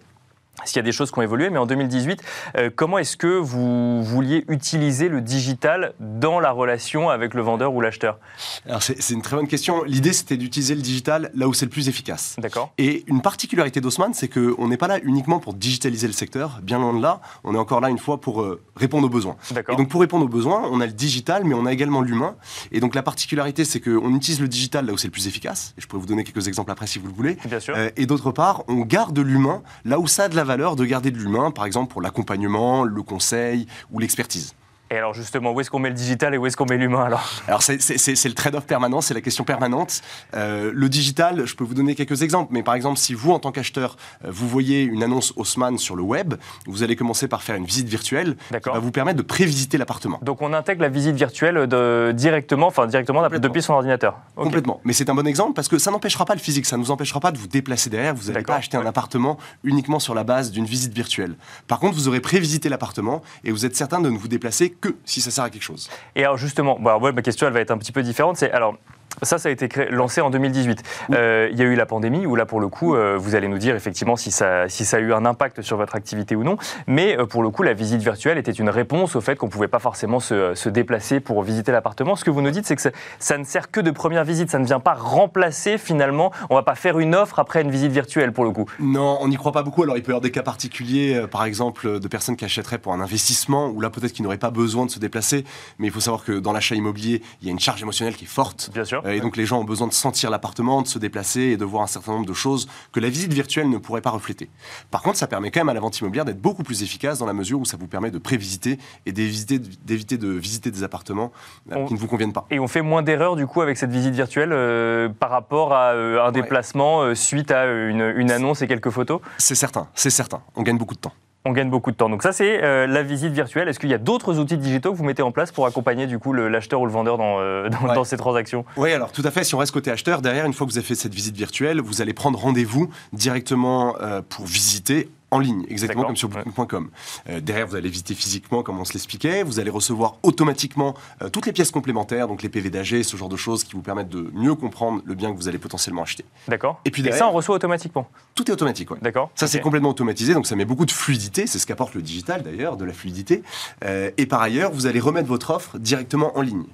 s'il 0.66 0.78
y 0.78 0.80
a 0.80 0.84
des 0.84 0.92
choses 0.92 1.12
qui 1.12 1.20
ont 1.20 1.22
évolué, 1.22 1.50
mais 1.50 1.58
en 1.58 1.66
2018, 1.66 2.22
euh, 2.58 2.70
comment 2.76 2.98
est-ce 2.98 3.18
que 3.18 3.28
vous 3.28 4.04
vouliez 4.04 4.46
utiliser 4.48 5.10
le 5.10 5.22
digital 5.22 5.94
dans 6.00 6.40
la 6.40 6.52
relation 6.52 7.10
avec 7.10 7.34
le 7.34 7.42
vendeur 7.42 7.74
ou 7.74 7.82
l'acheteur? 7.82 8.20
Alors 8.68 8.82
c'est 8.84 9.14
une 9.14 9.22
très 9.22 9.36
bonne 9.36 9.48
question. 9.48 9.84
L'idée 9.84 10.14
c'était 10.14 10.38
d'utiliser 10.38 10.76
le 10.76 10.82
digital 10.82 11.32
là 11.34 11.48
où 11.48 11.54
c'est 11.54 11.66
le 11.66 11.72
plus 11.72 11.90
efficace. 11.90 12.36
D'accord. 12.38 12.74
Et 12.78 13.04
une 13.08 13.22
particularité 13.22 13.82
d'Osman, 13.82 14.14
c'est 14.14 14.28
qu'on 14.28 14.68
n'est 14.68 14.78
pas 14.78 14.88
là 14.88 15.00
uniquement 15.04 15.40
pour 15.40 15.54
digitaliser 15.54 16.08
le 16.08 16.14
secteur, 16.14 16.60
bien 16.62 16.80
loin 16.80 16.94
de 16.94 17.02
là. 17.02 17.22
On 17.44 17.56
est 17.56 17.58
encore 17.58 17.82
là 17.82 17.90
une 17.90 18.00
fois 18.00 18.22
pour 18.22 18.42
euh, 18.42 18.62
répondre 18.76 19.08
aux 19.08 19.10
besoins. 19.10 19.38
D'accord. 19.52 19.76
Et 19.76 19.78
donc 19.78 19.90
pour 19.90 20.02
répondre 20.02 20.26
aux 20.26 20.30
besoins, 20.30 20.68
on 20.72 20.82
a 20.82 20.86
le 20.86 20.94
digital, 20.94 21.44
mais 21.46 21.54
on 21.54 21.66
a 21.66 21.74
également 21.74 22.02
l'humain. 22.02 22.36
Et 22.72 22.80
donc 22.80 22.96
la 22.96 23.04
particularité, 23.04 23.66
c'est 23.66 23.80
qu'on 23.80 24.16
utilise 24.16 24.42
le 24.42 24.48
digital 24.48 24.86
là 24.86 24.94
où 24.94 24.98
c'est 24.98 25.08
le 25.08 25.12
plus 25.12 25.28
efficace. 25.28 25.74
Et 25.78 25.82
je 25.82 25.88
pourrais 25.88 26.02
vous 26.02 26.08
donner 26.08 26.24
quelques 26.24 26.48
exemples 26.48 26.72
après 26.72 26.88
si 26.88 27.00
vous 27.00 27.08
le 27.08 27.14
voulez. 27.14 27.38
Bien 27.46 27.60
sûr. 27.60 27.74
Euh, 27.76 27.90
et 27.98 28.06
d'autre 28.06 28.32
part, 28.32 28.64
on 28.68 28.82
garde 28.82 29.18
l'humain 29.20 29.64
là 29.86 30.00
où 30.00 30.08
ça 30.08 30.24
a 30.24 30.30
de 30.30 30.36
la 30.36 30.44
valeur 30.44 30.51
de 30.58 30.86
garder 30.86 31.12
de 31.12 31.18
l'humain, 31.18 31.52
par 31.52 31.66
exemple 31.66 31.92
pour 31.92 32.02
l'accompagnement, 32.02 32.84
le 32.84 33.04
conseil 33.04 33.68
ou 33.92 34.00
l'expertise. 34.00 34.54
Et 34.92 34.98
alors 34.98 35.14
justement, 35.14 35.54
où 35.54 35.62
est-ce 35.62 35.72
qu'on 35.72 35.80
met 35.80 35.88
le 35.88 35.96
digital 35.96 36.34
et 36.34 36.38
où 36.38 36.46
est-ce 36.46 36.58
qu'on 36.58 36.66
met 36.66 36.78
l'humain 36.78 37.06
alors? 37.06 37.26
Alors 37.48 37.64
c'est 37.64 37.78
le 37.78 38.34
trade-off 38.34 38.66
permanent, 38.66 39.00
c'est 39.00 39.14
la 39.14 39.22
question 39.22 39.46
permanente. 39.46 40.02
Euh, 40.36 40.70
le 40.74 40.90
digital, 40.90 41.46
je 41.46 41.56
peux 41.56 41.64
vous 41.64 41.74
donner 41.74 41.96
quelques 41.96 42.24
exemples, 42.24 42.50
mais 42.52 42.62
par 42.62 42.76
exemple, 42.76 43.00
si 43.00 43.14
vous, 43.14 43.32
en 43.32 43.40
tant 43.40 43.54
qu'acheteur, 43.54 43.96
euh, 44.26 44.28
vous 44.32 44.50
voyez 44.50 44.84
une 44.84 45.02
annonce 45.02 45.32
Haussmann 45.38 45.78
sur 45.78 45.96
le 45.96 46.04
web, 46.04 46.34
vous 46.68 46.84
allez 46.84 46.98
commencer 46.98 47.30
par 47.30 47.42
faire 47.42 47.56
une 47.56 47.64
visite 47.64 47.88
virtuelle 47.88 48.36
qui 48.50 48.70
va 48.70 48.80
vous 48.80 48.92
permettre 48.92 49.18
de 49.18 49.24
prévisiter 49.24 49.78
l'appartement. 49.78 50.20
Donc 50.24 50.42
on 50.42 50.52
intègre 50.52 50.82
la 50.82 50.90
visite 50.90 51.16
virtuelle 51.16 51.68
de, 51.68 52.12
directement, 52.14 52.68
enfin 52.68 52.86
directement 52.86 53.30
depuis 53.30 53.62
son 53.62 53.76
ordinateur. 53.76 54.18
Complètement. 54.36 54.82
Mais 54.84 54.92
c'est 54.92 55.10
un 55.10 55.16
bon 55.16 55.26
exemple 55.26 55.54
parce 55.54 55.70
que 55.70 55.78
ça 55.78 55.92
n'empêchera 55.92 56.26
pas 56.26 56.36
le 56.36 56.42
physique, 56.42 56.66
ça 56.66 56.76
ne 56.76 56.84
vous 56.84 56.92
empêchera 56.92 57.22
pas 57.22 57.32
de 57.32 57.38
vous 57.38 57.48
déplacer 57.48 57.90
derrière. 57.90 58.14
Vous 58.14 58.30
n'allez 58.30 58.44
pas 58.44 58.56
acheter 58.56 58.76
un 58.76 58.86
appartement 58.86 59.38
uniquement 59.64 60.00
sur 60.00 60.14
la 60.14 60.26
base 60.26 60.52
d'une 60.52 60.66
visite 60.66 60.94
virtuelle. 60.94 61.36
Par 61.70 61.80
contre, 61.80 61.96
vous 61.96 62.10
aurez 62.10 62.20
prévisité 62.20 62.68
l'appartement 62.68 63.22
et 63.46 63.52
vous 63.52 63.66
êtes 63.66 63.78
certain 63.78 64.02
de 64.02 64.10
ne 64.10 64.18
vous 64.18 64.28
déplacer 64.28 64.76
que 64.82 64.90
si 65.06 65.22
ça 65.22 65.32
sert 65.32 65.44
à 65.44 65.50
quelque 65.50 65.62
chose. 65.62 65.90
Et 66.16 66.24
alors 66.24 66.38
justement, 66.38 66.78
ma 66.80 67.22
question 67.22 67.48
elle 67.48 67.54
va 67.54 67.62
être 67.62 67.72
un 67.72 67.78
petit 67.78 67.92
peu 67.92 68.04
différente. 68.04 68.38
C'est 68.38 68.52
alors 68.52 68.76
ça, 69.22 69.38
ça 69.38 69.50
a 69.50 69.52
été 69.52 69.68
créé, 69.68 69.90
lancé 69.90 70.22
en 70.22 70.30
2018. 70.30 70.84
Euh, 71.12 71.50
il 71.52 71.58
y 71.58 71.62
a 71.62 71.66
eu 71.66 71.76
la 71.76 71.86
pandémie, 71.86 72.26
où 72.26 72.36
là, 72.36 72.46
pour 72.46 72.60
le 72.60 72.68
coup, 72.70 72.96
euh, 72.96 73.18
vous 73.18 73.36
allez 73.36 73.48
nous 73.48 73.58
dire 73.58 73.76
effectivement 73.76 74.16
si 74.16 74.32
ça, 74.32 74.68
si 74.68 74.86
ça 74.86 74.98
a 74.98 75.00
eu 75.00 75.14
un 75.14 75.26
impact 75.26 75.62
sur 75.62 75.78
votre 75.78 75.96
activité 75.96 76.36
ou 76.36 76.44
non. 76.44 76.58
Mais 76.88 77.18
euh, 77.18 77.26
pour 77.26 77.44
le 77.44 77.50
coup, 77.50 77.64
la 77.64 77.74
visite 77.74 78.02
virtuelle 78.02 78.38
était 78.38 78.52
une 78.52 78.70
réponse 78.70 79.16
au 79.16 79.22
fait 79.22 79.36
qu'on 79.36 79.46
ne 79.46 79.52
pouvait 79.52 79.68
pas 79.68 79.80
forcément 79.80 80.20
se, 80.20 80.56
se, 80.56 80.70
déplacer 80.70 81.20
pour 81.20 81.44
visiter 81.44 81.72
l'appartement. 81.72 82.16
Ce 82.16 82.24
que 82.24 82.32
vous 82.32 82.42
nous 82.42 82.52
dites, 82.52 82.66
c'est 82.66 82.76
que 82.76 82.82
ça, 83.20 83.38
ne 83.38 83.44
sert 83.44 83.70
que 83.70 83.80
de 83.80 83.92
première 83.92 84.24
visite. 84.24 84.50
Ça 84.50 84.60
ne 84.60 84.66
vient 84.66 84.80
pas 84.80 84.94
remplacer 84.94 85.78
finalement. 85.78 86.32
On 86.50 86.56
ne 86.56 86.60
va 86.60 86.64
pas 86.64 86.76
faire 86.76 86.98
une 86.98 87.14
offre 87.14 87.40
après 87.40 87.62
une 87.62 87.72
visite 87.72 87.92
virtuelle, 87.92 88.32
pour 88.32 88.44
le 88.44 88.52
coup. 88.52 88.66
Non, 88.80 89.18
on 89.22 89.28
n'y 89.28 89.36
croit 89.36 89.52
pas 89.52 89.64
beaucoup. 89.64 89.84
Alors, 89.84 89.98
il 89.98 90.04
peut 90.04 90.12
y 90.12 90.14
avoir 90.14 90.22
des 90.22 90.32
cas 90.32 90.44
particuliers, 90.44 91.26
par 91.30 91.44
exemple, 91.46 92.00
de 92.00 92.08
personnes 92.08 92.38
qui 92.38 92.46
achèteraient 92.46 92.80
pour 92.80 92.94
un 92.94 93.02
investissement, 93.02 93.68
ou 93.68 93.82
là, 93.82 93.90
peut-être 93.90 94.14
qu'ils 94.14 94.24
n'auraient 94.24 94.38
pas 94.38 94.52
besoin 94.52 94.86
de 94.86 94.92
se 94.92 95.00
déplacer. 95.00 95.46
Mais 95.78 95.88
il 95.88 95.94
faut 95.94 96.00
savoir 96.00 96.24
que 96.24 96.32
dans 96.32 96.54
l'achat 96.54 96.76
immobilier, 96.76 97.22
il 97.42 97.48
y 97.48 97.50
a 97.50 97.52
une 97.52 97.60
charge 97.60 97.82
émotionnelle 97.82 98.16
qui 98.16 98.24
est 98.24 98.28
forte. 98.28 98.72
Bien 98.74 98.86
sûr. 98.86 99.01
Euh, 99.06 99.12
et 99.12 99.22
donc 99.22 99.38
les 99.38 99.46
gens 99.46 99.60
ont 99.60 99.64
besoin 99.64 99.88
de 99.88 99.94
sentir 99.94 100.30
l'appartement, 100.30 100.82
de 100.82 100.88
se 100.88 101.00
déplacer 101.00 101.42
et 101.42 101.58
de 101.58 101.66
voir 101.66 101.84
un 101.84 101.88
certain 101.88 102.14
nombre 102.14 102.26
de 102.26 102.34
choses 102.34 102.68
que 102.92 103.00
la 103.00 103.10
visite 103.10 103.34
virtuelle 103.34 103.70
ne 103.70 103.78
pourrait 103.78 104.02
pas 104.02 104.10
refléter. 104.10 104.50
Par 104.90 105.02
contre, 105.02 105.18
ça 105.18 105.28
permet 105.28 105.52
quand 105.52 105.60
même 105.62 105.70
à 105.70 105.74
la 105.74 105.80
vente 105.80 106.00
immobilière 106.00 106.26
d'être 106.26 106.42
beaucoup 106.42 106.64
plus 106.64 106.84
efficace 106.84 107.20
dans 107.20 107.26
la 107.26 107.34
mesure 107.34 107.60
où 107.60 107.66
ça 107.66 107.78
vous 107.78 107.88
permet 107.88 108.12
de 108.12 108.18
prévisiter 108.18 108.78
et 109.06 109.12
d'éviter 109.12 109.60
de 109.60 110.30
visiter 110.30 110.72
des 110.72 110.84
appartements 110.84 111.32
euh, 111.72 111.86
qui 111.86 111.94
ne 111.94 112.00
vous 112.00 112.08
conviennent 112.08 112.34
pas. 112.34 112.46
Et 112.52 112.60
on 112.60 112.68
fait 112.68 112.82
moins 112.82 113.02
d'erreurs 113.02 113.36
du 113.36 113.48
coup 113.48 113.62
avec 113.62 113.78
cette 113.78 113.92
visite 113.92 114.14
virtuelle 114.14 114.52
euh, 114.52 115.10
par 115.10 115.30
rapport 115.30 115.74
à 115.74 115.92
un 115.92 116.32
déplacement 116.32 117.14
suite 117.16 117.52
à 117.52 117.66
une 117.66 118.32
annonce 118.32 118.62
et 118.62 118.68
quelques 118.68 118.90
photos? 118.90 119.22
C'est 119.38 119.56
certain, 119.56 119.88
c'est 119.94 120.10
certain. 120.10 120.42
On 120.56 120.64
gagne 120.64 120.78
beaucoup 120.78 120.96
de 120.96 121.00
temps 121.00 121.14
on 121.46 121.52
gagne 121.52 121.70
beaucoup 121.70 121.92
de 121.92 121.96
temps. 121.96 122.10
Donc 122.10 122.24
ça, 122.24 122.32
c'est 122.32 122.64
euh, 122.64 122.88
la 122.88 123.04
visite 123.04 123.34
virtuelle. 123.34 123.68
Est-ce 123.68 123.80
qu'il 123.80 123.90
y 123.90 123.94
a 123.94 123.98
d'autres 124.00 124.38
outils 124.40 124.58
digitaux 124.58 124.92
que 124.92 124.98
vous 124.98 125.04
mettez 125.04 125.24
en 125.24 125.32
place 125.32 125.52
pour 125.52 125.66
accompagner 125.66 126.08
du 126.08 126.20
coup 126.20 126.34
l'acheteur 126.34 126.82
ou 126.82 126.86
le 126.86 126.92
vendeur 126.92 127.18
dans, 127.18 127.40
euh, 127.40 127.70
dans, 127.70 128.04
ces 128.04 128.18
transactions? 128.18 128.66
Oui, 128.78 128.92
alors 128.92 129.12
tout 129.12 129.24
à 129.26 129.32
fait. 129.32 129.44
Si 129.44 129.56
on 129.56 129.58
reste 129.58 129.72
côté 129.72 129.92
acheteur, 129.92 130.22
derrière, 130.22 130.46
une 130.46 130.54
fois 130.54 130.68
que 130.68 130.72
vous 130.72 130.78
avez 130.78 130.86
fait 130.86 130.96
cette 130.96 131.14
visite 131.14 131.36
virtuelle, 131.36 131.82
vous 131.82 132.02
allez 132.02 132.14
prendre 132.14 132.40
rendez-vous 132.40 132.90
directement 133.14 133.96
euh, 134.02 134.22
pour 134.28 134.46
visiter 134.46 135.10
en 135.32 135.40
ligne, 135.40 135.66
exactement 135.70 136.04
comme 136.04 136.18
sur 136.18 136.30
booking.com. 136.30 136.90
Euh, 137.30 137.40
derrière, 137.40 137.66
vous 137.66 137.76
allez 137.76 137.90
visiter 137.90 138.14
physiquement, 138.14 138.64
comme 138.64 138.80
on 138.80 138.86
se 138.86 138.94
l'expliquait. 138.94 139.44
Vous 139.44 139.60
allez 139.60 139.70
recevoir 139.70 140.16
automatiquement 140.24 140.94
euh, 141.22 141.30
toutes 141.30 141.46
les 141.46 141.54
pièces 141.54 141.72
complémentaires, 141.72 142.28
donc 142.28 142.44
les 142.44 142.50
PV 142.50 142.70
d'AG, 142.70 143.04
ce 143.04 143.18
genre 143.18 143.30
de 143.30 143.38
choses 143.38 143.64
qui 143.64 143.74
vous 143.74 143.82
permettent 143.82 144.10
de 144.10 144.30
mieux 144.34 144.56
comprendre 144.56 145.02
le 145.06 145.16
bien 145.16 145.32
que 145.32 145.38
vous 145.38 145.48
allez 145.48 145.58
potentiellement 145.58 146.04
acheter. 146.04 146.26
D'accord. 146.48 146.82
Et 146.86 146.92
puis 146.92 147.02
derrière, 147.02 147.20
ça, 147.20 147.30
on 147.30 147.32
reçoit 147.32 147.56
automatiquement 147.56 148.08
Tout 148.36 148.50
est 148.50 148.54
automatique, 148.54 148.92
oui. 148.92 148.98
D'accord. 149.02 149.32
Ça, 149.36 149.48
c'est 149.48 149.62
complètement 149.62 149.90
automatisé, 149.90 150.34
donc 150.34 150.46
ça 150.46 150.56
met 150.56 150.66
beaucoup 150.66 150.86
de 150.86 150.92
fluidité. 150.92 151.48
C'est 151.48 151.60
ce 151.60 151.66
qu'apporte 151.66 151.96
le 151.96 152.02
digital, 152.02 152.44
d'ailleurs, 152.44 152.76
de 152.76 152.86
la 152.86 152.94
fluidité. 152.94 153.44
Euh, 153.86 154.12
et 154.18 154.26
par 154.26 154.42
ailleurs, 154.42 154.72
vous 154.72 154.86
allez 154.86 155.00
remettre 155.00 155.28
votre 155.28 155.52
offre 155.52 155.78
directement 155.80 156.38
en 156.38 156.42
ligne. 156.42 156.66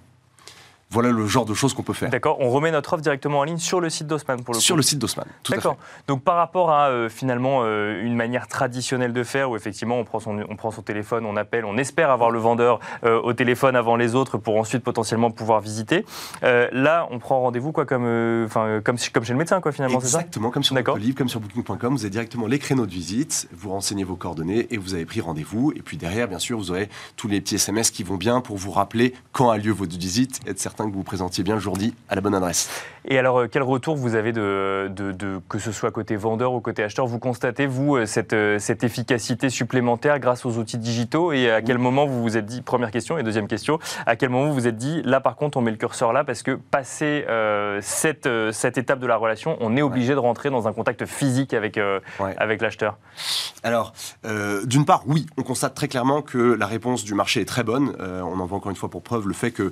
Voilà 0.89 1.11
le 1.11 1.27
genre 1.27 1.45
de 1.45 1.53
choses 1.53 1.73
qu'on 1.73 1.83
peut 1.83 1.93
faire. 1.93 2.09
D'accord, 2.09 2.37
on 2.39 2.49
remet 2.49 2.71
notre 2.71 2.93
offre 2.93 3.01
directement 3.01 3.39
en 3.39 3.43
ligne 3.43 3.57
sur 3.57 3.81
le 3.81 3.89
site 3.89 4.07
d'Osman 4.07 4.41
pour 4.41 4.53
le 4.53 4.59
Sur 4.59 4.77
le 4.77 4.81
site 4.81 4.99
d'Osman, 4.99 5.25
tout 5.43 5.51
à 5.51 5.55
fait. 5.55 5.61
D'accord. 5.61 5.77
Donc 6.07 6.23
par 6.23 6.37
rapport 6.37 6.71
à 6.71 6.87
euh, 6.87 7.09
finalement 7.09 7.59
euh, 7.63 8.01
une 8.03 8.15
manière 8.15 8.47
traditionnelle 8.47 9.11
de 9.11 9.23
faire 9.23 9.49
où 9.49 9.57
effectivement 9.57 9.99
on 9.99 10.05
prend, 10.05 10.19
son, 10.19 10.39
on 10.49 10.55
prend 10.55 10.71
son 10.71 10.81
téléphone, 10.81 11.25
on 11.25 11.35
appelle, 11.35 11.65
on 11.65 11.77
espère 11.77 12.09
avoir 12.09 12.31
le 12.31 12.39
vendeur 12.39 12.79
euh, 13.03 13.19
au 13.21 13.33
téléphone 13.33 13.75
avant 13.75 13.97
les 13.97 14.15
autres 14.15 14.37
pour 14.37 14.57
ensuite 14.57 14.83
potentiellement 14.83 15.29
pouvoir 15.29 15.59
visiter. 15.59 16.05
là, 16.41 17.07
on 17.11 17.19
prend 17.19 17.41
rendez-vous 17.41 17.71
quoi 17.73 17.85
comme, 17.85 18.45
enfin 18.45 18.79
comme, 18.83 18.97
comme 19.13 19.25
chez 19.25 19.33
le 19.33 19.39
médecin 19.39 19.59
quoi 19.59 19.71
finalement, 19.73 19.99
c'est 19.99 20.07
ça? 20.07 20.19
Exactement, 20.19 20.51
comme 20.51 20.63
sur 20.63 20.75
livre, 20.75 21.17
comme 21.17 21.29
sur 21.29 21.39
booking.com, 21.39 21.93
vous 21.93 22.03
avez 22.03 22.09
directement 22.09 22.47
les 22.47 22.59
créneaux 22.59 22.85
de 22.85 22.91
visite, 22.91 23.49
vous 23.51 23.71
renseignez 23.71 24.03
vos 24.03 24.15
coordonnées 24.15 24.67
et 24.73 24.77
vous 24.77 24.93
avez 24.93 25.05
pris 25.05 25.19
rendez-vous. 25.19 25.73
Et 25.75 25.81
puis 25.81 25.97
derrière, 25.97 26.27
bien 26.27 26.39
sûr, 26.39 26.57
vous 26.57 26.71
aurez 26.71 26.89
tous 27.15 27.27
les 27.27 27.41
petits 27.41 27.55
SMS 27.55 27.91
qui 27.91 28.03
vont 28.03 28.15
bien 28.15 28.39
pour 28.39 28.57
vous 28.57 28.71
rappeler 28.71 29.13
quand 29.33 29.49
a 29.49 29.57
lieu 29.57 29.71
votre 29.71 29.97
visite, 29.97 30.39
être 30.47 30.59
certain 30.77 30.89
que 30.89 30.95
vous 30.95 31.03
présentiez 31.03 31.44
bien 31.44 31.56
le 31.56 31.59
jour 31.59 31.75
dit 31.75 31.94
à 32.09 32.15
la 32.15 32.21
bonne 32.21 32.35
adresse. 32.35 32.69
Et 33.09 33.18
alors, 33.18 33.39
euh, 33.39 33.47
quel 33.50 33.63
retour 33.63 33.95
vous 33.95 34.15
avez 34.15 34.33
de, 34.33 34.91
de, 34.94 35.39
que 35.47 35.59
ce 35.59 35.71
soit 35.71 35.91
côté 35.91 36.18
vendeur 36.18 36.53
ou 36.53 36.59
côté 36.59 36.83
acheteur 36.83 37.07
Vous 37.07 37.19
constatez, 37.19 37.65
vous, 37.65 37.95
euh, 37.95 38.06
cette, 38.06 38.33
euh, 38.33 38.59
cette 38.59 38.83
efficacité 38.83 39.50
supplémentaire 39.50 40.19
grâce 40.19 40.45
aux 40.45 40.57
outils 40.57 40.77
digitaux 40.77 41.31
Et 41.31 41.50
à 41.50 41.62
quel 41.62 41.77
moment 41.77 42.06
vous 42.06 42.21
vous 42.21 42.35
êtes 42.35 42.45
dit, 42.45 42.62
première 42.62 42.91
question, 42.91 43.18
et 43.18 43.24
deuxième 43.24 43.47
question, 43.47 43.79
à 44.06 44.18
quel 44.18 44.29
moment 44.29 44.47
vous 44.47 44.53
vous 44.53 44.68
êtes 44.68 44.75
dit, 44.75 45.01
là 45.03 45.21
par 45.21 45.38
contre, 45.38 45.57
on 45.57 45.62
met 45.62 45.71
le 45.71 45.77
curseur 45.77 46.12
là 46.12 46.24
parce 46.24 46.44
que 46.44 46.51
passer 46.51 47.25
cette, 47.81 48.30
cette 48.51 48.77
étape 48.77 49.00
de 49.00 49.07
la 49.07 49.15
relation, 49.15 49.57
on 49.62 49.77
est 49.77 49.81
obligé 49.81 50.13
de 50.13 50.19
rentrer 50.19 50.50
dans 50.50 50.68
un 50.68 50.73
contact 50.73 51.06
physique 51.06 51.53
avec, 51.53 51.80
avec 52.19 52.62
l'acheteur 52.62 52.97
Alors, 53.63 53.94
d'une 54.65 54.85
part, 54.85 55.03
oui, 55.07 55.25
on 55.38 55.44
constate 55.44 55.75
très 55.75 55.88
clairement 55.88 56.21
que 56.21 56.38
la 56.38 56.65
réponse 56.65 57.03
du 57.03 57.13
marché 57.13 57.41
est 57.41 57.45
très 57.45 57.63
bonne. 57.63 57.95
on 58.00 58.39
en 58.39 58.45
voit 58.45 58.57
encore 58.57 58.69
une 58.69 58.77
fois 58.77 58.89
pour 58.89 59.01
preuve 59.01 59.27
le 59.27 59.33
fait 59.33 59.51
que 59.51 59.71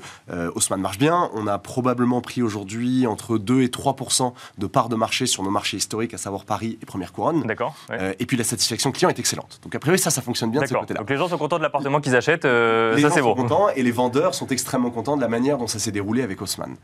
Haussmann 0.55 0.81
marche 0.95 0.99
bien. 0.99 1.29
On 1.33 1.47
a 1.47 1.57
probablement 1.57 2.21
pris 2.21 2.41
aujourd'hui 2.41 3.07
entre 3.07 3.37
2 3.37 3.61
et 3.61 3.67
3% 3.67 4.33
de 4.57 4.67
parts 4.67 4.89
de 4.89 4.95
marché 4.95 5.25
sur 5.25 5.43
nos 5.43 5.49
marchés 5.49 5.77
historiques, 5.77 6.13
à 6.13 6.17
savoir 6.17 6.45
Paris 6.45 6.77
et 6.81 6.85
Première 6.85 7.11
Couronne. 7.11 7.43
D'accord. 7.43 7.75
Euh, 7.91 8.13
et 8.19 8.25
puis 8.25 8.37
la 8.37 8.43
satisfaction 8.43 8.91
client 8.91 9.09
est 9.09 9.19
excellente. 9.19 9.59
Donc 9.63 9.75
a 9.75 9.79
priori, 9.79 9.99
ça, 9.99 10.09
ça 10.09 10.21
fonctionne 10.21 10.51
bien 10.51 10.61
de 10.61 10.67
ce 10.67 10.73
côté-là. 10.73 10.99
Donc 10.99 11.09
les 11.09 11.17
gens 11.17 11.27
sont 11.27 11.37
contents 11.37 11.57
de 11.57 11.63
l'appartement 11.63 12.01
qu'ils 12.01 12.15
achètent, 12.15 12.45
euh, 12.45 12.95
les 12.95 13.01
ça 13.01 13.09
c'est 13.09 13.21
bon. 13.21 13.35
Sont 13.35 13.43
contents 13.43 13.69
et 13.69 13.83
les 13.83 13.91
vendeurs 13.91 14.35
sont 14.35 14.47
extrêmement 14.47 14.91
contents 14.91 15.15
de 15.15 15.21
la 15.21 15.27
manière 15.27 15.57
dont 15.57 15.67
ça 15.67 15.79
s'est 15.79 15.91
déroulé 15.91 16.21
avec 16.21 16.41
Haussmann. 16.41 16.75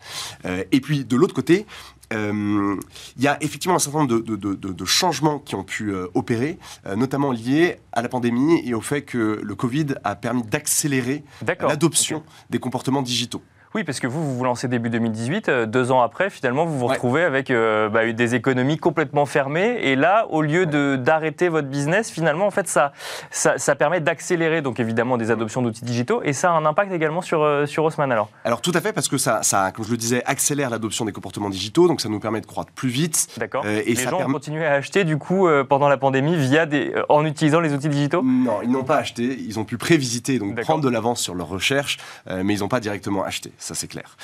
Euh, 0.46 0.64
et 0.72 0.82
puis 0.82 1.06
de 1.06 1.16
l'autre 1.16 1.34
côté, 1.34 1.66
il 2.14 2.78
y 3.20 3.28
a 3.28 3.38
effectivement 3.40 3.76
un 3.76 3.80
certain 3.80 4.00
nombre 4.00 4.20
de, 4.20 4.36
de 4.36 4.86
changements 4.86 5.40
qui 5.40 5.56
ont 5.56 5.64
pu 5.64 5.94
opérer, 6.14 6.60
notamment 6.98 7.32
liés 7.32 7.78
à 7.94 8.02
la 8.02 8.10
pandémie 8.10 8.62
et 8.68 8.74
au 8.74 8.82
fait 8.82 9.02
que 9.02 9.40
le 9.42 9.56
Covid 9.56 9.96
a 10.04 10.16
permis 10.16 10.44
d'accélérer 10.44 11.24
l'adoption 11.62 12.24
des 12.50 12.60
comportements 12.60 13.02
digitaux. 13.02 13.42
Oui, 13.74 13.86
parce 13.86 14.02
que 14.02 14.08
vous, 14.08 14.22
vous 14.22 14.38
vous 14.38 14.44
lancez 14.44 14.68
début 14.68 14.90
2018. 14.90 15.48
Euh, 15.48 15.66
deux 15.66 15.94
ans 15.94 16.02
après, 16.02 16.30
finalement, 16.30 16.66
vous 16.66 16.78
vous 16.78 16.88
retrouvez 16.88 17.24
avec 17.24 17.50
euh, 17.50 17.88
bah, 17.88 18.12
des 18.12 18.36
économies 18.36 18.78
complètement 18.78 19.26
fermées. 19.26 19.80
Et 19.84 19.96
là, 19.96 20.28
au 20.30 20.42
lieu 20.42 20.66
d'arrêter 20.98 21.48
votre 21.48 21.70
business, 21.70 22.12
finalement, 22.12 22.46
en 22.48 22.52
fait, 22.52 22.68
ça, 22.68 22.92
ça, 23.32 23.76
permet 23.76 24.02
d'accélérer, 24.02 24.62
donc 24.62 24.82
évidemment, 24.82 25.18
des 25.18 25.32
adoptions 25.32 25.62
d'outils 25.62 25.86
digitaux. 25.86 26.22
Et 26.24 26.34
ça 26.34 26.52
a 26.52 26.54
un 26.54 26.66
impact 26.66 26.92
également 26.92 27.22
sur, 27.22 27.44
euh, 27.44 27.66
sur 27.66 27.86
Haussmann, 27.86 28.12
alors? 28.12 28.30
Alors, 28.44 28.60
tout 28.60 28.74
à 28.76 28.82
fait, 28.82 28.92
parce 28.92 29.08
que 29.08 29.18
ça, 29.18 29.42
ça, 29.42 29.72
comme 29.72 29.86
je 29.86 29.92
le 29.92 29.98
disais, 29.98 30.22
accélère 30.26 30.70
l'adoption 30.70 31.06
des 31.06 31.14
comportements 31.14 31.50
digitaux. 31.50 31.88
Donc, 31.88 32.02
ça 32.02 32.10
nous 32.10 32.20
permet 32.20 32.42
de 32.42 32.48
croître 32.48 32.74
plus 32.74 32.90
vite. 32.90 33.30
D'accord. 33.38 33.66
et 33.66 33.86
les 33.86 33.96
gens 33.96 34.20
ont 34.20 34.34
continué 34.34 34.66
à 34.66 34.74
acheter, 34.74 35.06
du 35.06 35.18
coup, 35.18 35.48
pendant 35.70 35.88
la 35.88 35.98
pandémie, 35.98 36.36
via 36.36 36.66
des, 36.66 36.94
en 37.08 37.26
utilisant 37.26 37.62
les 37.62 37.72
outils 37.74 37.88
digitaux? 37.88 38.22
Non, 38.22 38.60
ils 38.64 38.70
n'ont 38.70 38.84
pas 38.84 38.98
acheté. 38.98 39.24
Ils 39.24 39.60
ont 39.60 39.64
pu 39.64 39.78
prévisiter, 39.78 40.40
donc 40.40 40.60
prendre 40.60 40.84
de 40.84 40.90
l'avance 40.90 41.22
sur 41.22 41.36
leurs 41.36 41.48
recherches, 41.48 42.00
mais 42.30 42.54
ils 42.56 42.60
n'ont 42.60 42.68
pas 42.68 42.82
directement 42.82 43.24
acheté. 43.24 43.54
Ça 43.62 43.76
c'est 43.76 43.88
clair. 43.88 44.18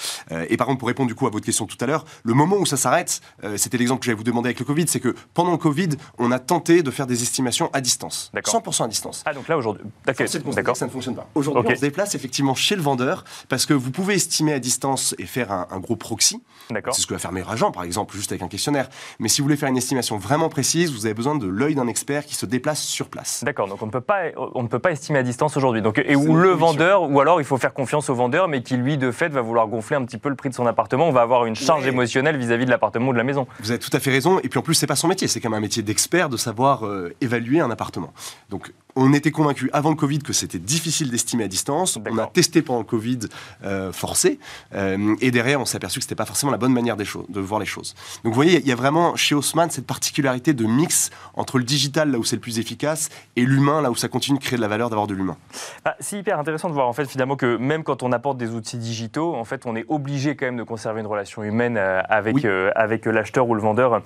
et 0.49 0.57
par 0.57 0.67
contre, 0.67 0.79
pour 0.79 0.87
répondre 0.87 1.07
du 1.07 1.15
coup 1.15 1.27
à 1.27 1.29
votre 1.29 1.45
question 1.45 1.65
tout 1.65 1.77
à 1.79 1.85
l'heure, 1.85 2.05
le 2.23 2.33
moment 2.33 2.57
où 2.57 2.65
ça 2.65 2.77
s'arrête, 2.77 3.21
c'était 3.55 3.77
l'exemple 3.77 3.99
que 3.99 4.05
j'allais 4.05 4.17
vous 4.17 4.23
demander 4.23 4.47
avec 4.47 4.59
le 4.59 4.65
Covid, 4.65 4.87
c'est 4.87 4.99
que 4.99 5.15
pendant 5.33 5.51
le 5.51 5.57
Covid, 5.57 5.89
on 6.17 6.31
a 6.31 6.39
tenté 6.39 6.83
de 6.83 6.91
faire 6.91 7.07
des 7.07 7.23
estimations 7.23 7.69
à 7.73 7.81
distance. 7.81 8.31
100% 8.35 8.83
à 8.83 8.87
distance. 8.87 9.23
Ah, 9.25 9.33
donc 9.33 9.47
là 9.47 9.57
aujourd'hui. 9.57 9.83
D'accord. 10.05 10.75
Ça 10.75 10.85
ne 10.85 10.91
fonctionne 10.91 11.15
pas. 11.15 11.29
Aujourd'hui, 11.35 11.63
on 11.65 11.75
se 11.75 11.81
déplace 11.81 12.15
effectivement 12.15 12.55
chez 12.55 12.75
le 12.75 12.81
vendeur 12.81 13.23
parce 13.49 13.65
que 13.65 13.73
vous 13.73 13.91
pouvez 13.91 14.15
estimer 14.15 14.53
à 14.53 14.59
distance 14.59 15.15
et 15.17 15.25
faire 15.25 15.51
un, 15.51 15.67
un 15.71 15.79
gros 15.79 15.95
proxy. 15.95 16.41
C'est 16.69 17.01
ce 17.01 17.07
que 17.07 17.13
va 17.13 17.19
faire 17.19 17.31
Meilleur 17.31 17.51
Agent, 17.51 17.71
par 17.71 17.83
exemple, 17.83 18.15
juste 18.15 18.31
avec 18.31 18.41
un 18.41 18.47
questionnaire. 18.47 18.89
Mais 19.19 19.29
si 19.29 19.41
vous 19.41 19.45
voulez 19.45 19.57
faire 19.57 19.69
une 19.69 19.77
estimation 19.77 20.17
vraiment 20.17 20.49
précise, 20.49 20.91
vous 20.91 21.05
avez 21.05 21.13
besoin 21.13 21.35
de 21.35 21.47
l'œil 21.47 21.75
d'un 21.75 21.87
expert 21.87 22.25
qui 22.25 22.35
se 22.35 22.45
déplace 22.45 22.81
sur 22.81 23.09
place. 23.09 23.43
D'accord, 23.43 23.67
donc 23.67 23.81
on, 23.81 23.85
ne 23.85 23.91
peut 23.91 24.01
pas, 24.01 24.23
on 24.35 24.63
ne 24.63 24.67
peut 24.67 24.79
pas 24.79 24.91
estimer 24.91 25.19
à 25.19 25.23
distance 25.23 25.55
aujourd'hui. 25.55 25.81
Donc, 25.81 26.01
et 26.03 26.15
où 26.15 26.35
le 26.35 26.49
vendeur, 26.49 27.09
ou 27.09 27.19
alors 27.21 27.39
il 27.39 27.45
faut 27.45 27.57
faire 27.57 27.73
confiance 27.73 28.09
au 28.09 28.15
vendeur, 28.15 28.47
mais 28.47 28.61
qui 28.63 28.75
lui, 28.75 28.97
de 28.97 29.11
fait, 29.11 29.26
va 29.31 29.41
vouloir 29.41 29.67
gonfler 29.67 29.95
un 29.95 30.05
petit 30.05 30.17
peu 30.17 30.29
le 30.29 30.35
prix 30.35 30.49
de 30.49 30.53
son 30.53 30.65
appartement. 30.65 31.07
On 31.07 31.11
va 31.11 31.21
avoir 31.21 31.45
une 31.45 31.55
charge 31.55 31.85
émotionnelle 31.87 32.37
vis-à-vis 32.37 32.65
de 32.65 32.69
l'appartement 32.69 33.09
ou 33.09 33.13
de 33.13 33.17
la 33.17 33.23
maison. 33.23 33.47
Vous 33.59 33.71
avez 33.71 33.79
tout 33.79 33.89
à 33.93 33.99
fait 33.99 34.11
raison. 34.11 34.39
Et 34.39 34.49
puis 34.49 34.59
en 34.59 34.63
plus, 34.63 34.75
c'est 34.75 34.87
pas 34.87 34.95
son 34.95 35.07
métier. 35.07 35.27
C'est 35.27 35.39
quand 35.39 35.49
même 35.49 35.57
un 35.57 35.61
métier 35.61 35.83
d'expert 35.83 36.29
de 36.29 36.37
savoir 36.37 36.85
euh, 36.85 37.13
évaluer 37.21 37.59
un 37.59 37.71
appartement. 37.71 38.13
Donc 38.49 38.71
on 38.97 39.13
était 39.13 39.31
convaincu 39.31 39.69
avant 39.73 39.91
le 39.91 39.95
Covid 39.95 40.19
que 40.19 40.33
c'était 40.33 40.57
difficile 40.59 41.11
d'estimer 41.11 41.43
à 41.43 41.47
distance. 41.47 41.99
On 42.09 42.17
a 42.17 42.25
testé 42.25 42.61
pendant 42.61 42.79
le 42.79 42.85
Covid 42.85 43.19
euh, 43.63 43.91
forcé. 43.93 44.39
Euh, 44.73 45.15
et 45.21 45.29
derrière, 45.29 45.61
on 45.61 45.65
s'est 45.65 45.77
aperçu 45.77 45.99
que 45.99 46.03
ce 46.03 46.07
n'était 46.07 46.15
pas 46.15 46.25
forcément 46.25 46.51
la 46.51 46.57
bonne 46.57 46.73
manière 46.73 46.97
de 46.97 47.39
voir 47.39 47.59
les 47.59 47.65
choses. 47.65 47.93
Donc 48.23 48.33
vous 48.33 48.35
voyez, 48.35 48.59
il 48.59 48.67
y 48.67 48.71
a 48.71 48.75
vraiment 48.75 49.15
chez 49.15 49.35
Haussmann 49.35 49.69
cette 49.69 49.85
particularité 49.85 50.53
de 50.53 50.65
mix 50.65 51.11
entre 51.35 51.59
le 51.59 51.63
digital, 51.63 52.11
là 52.11 52.17
où 52.17 52.23
c'est 52.23 52.35
le 52.35 52.41
plus 52.41 52.57
efficace, 52.57 53.09
et 53.35 53.45
l'humain, 53.45 53.81
là 53.81 53.91
où 53.91 53.95
ça 53.95 54.07
continue 54.07 54.39
de 54.39 54.43
créer 54.43 54.57
de 54.57 54.61
la 54.61 54.67
valeur 54.67 54.89
d'avoir 54.89 55.07
de 55.07 55.13
l'humain. 55.13 55.37
Ah, 55.85 55.95
c'est 55.99 56.17
hyper 56.17 56.39
intéressant 56.39 56.69
de 56.69 56.73
voir 56.73 56.87
en 56.87 56.93
fait 56.93 57.05
finalement 57.05 57.35
que 57.35 57.57
même 57.57 57.83
quand 57.83 58.01
on 58.01 58.11
apporte 58.11 58.37
des 58.37 58.49
outils 58.49 58.77
digitaux, 58.77 59.35
en 59.35 59.45
fait, 59.45 59.65
on 59.65 59.75
est 59.75 59.85
obligé 59.89 60.35
quand 60.35 60.47
même 60.47 60.57
de 60.57 60.63
conserver 60.63 61.01
une 61.01 61.07
relation 61.07 61.43
humaine 61.43 61.77
euh, 61.77 62.01
avec, 62.09 62.45
avec 62.75 63.05
l'acheteur 63.05 63.47
ou 63.47 63.53
le 63.53 63.61
vendeur 63.61 64.01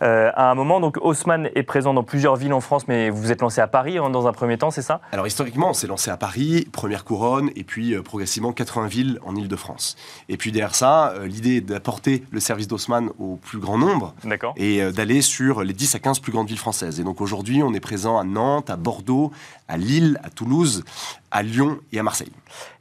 à 0.00 0.50
un 0.50 0.54
moment. 0.54 0.80
Donc 0.80 0.98
Haussmann 1.00 1.48
est 1.54 1.62
présent 1.62 1.94
dans 1.94 2.02
plusieurs 2.02 2.34
villes 2.34 2.52
en 2.52 2.60
France, 2.60 2.88
mais 2.88 3.08
vous 3.10 3.30
êtes 3.30 3.40
lancé 3.40 3.60
à 3.60 3.68
Paris 3.68 3.98
hein, 3.98 4.10
dans 4.10 4.26
un 4.26 4.31
premier 4.32 4.58
temps, 4.58 4.70
c'est 4.70 4.82
ça? 4.82 5.00
Alors 5.12 5.26
historiquement, 5.26 5.70
on 5.70 5.72
s'est 5.74 5.86
lancé 5.86 6.10
à 6.10 6.16
Paris, 6.16 6.66
première 6.72 7.04
couronne, 7.04 7.50
et 7.56 7.64
puis 7.64 7.94
euh, 7.94 8.02
progressivement 8.02 8.52
80 8.52 8.86
villes 8.86 9.18
en 9.24 9.36
Ile-de-France. 9.36 9.96
Et 10.28 10.36
puis 10.36 10.52
derrière 10.52 10.74
ça, 10.74 11.10
euh, 11.10 11.26
l'idée 11.26 11.56
est 11.56 11.60
d'apporter 11.60 12.24
le 12.30 12.40
service 12.40 12.68
d'Haussmann 12.68 13.10
au 13.18 13.36
plus 13.36 13.58
grand 13.58 13.78
nombre 13.78 14.14
et 14.56 14.82
euh, 14.82 14.92
d'aller 14.92 15.22
sur 15.22 15.62
les 15.62 15.72
10 15.72 15.94
à 15.94 15.98
15 15.98 16.20
plus 16.20 16.32
grandes 16.32 16.48
villes 16.48 16.58
françaises. 16.58 17.00
Et 17.00 17.04
donc 17.04 17.20
aujourd'hui, 17.20 17.62
on 17.62 17.72
est 17.74 17.80
présent 17.80 18.18
à 18.18 18.24
Nantes, 18.24 18.70
à 18.70 18.76
Bordeaux, 18.76 19.32
à 19.72 19.78
Lille, 19.78 20.20
à 20.22 20.28
Toulouse, 20.28 20.84
à 21.30 21.42
Lyon 21.42 21.78
et 21.92 21.98
à 21.98 22.02
Marseille. 22.02 22.30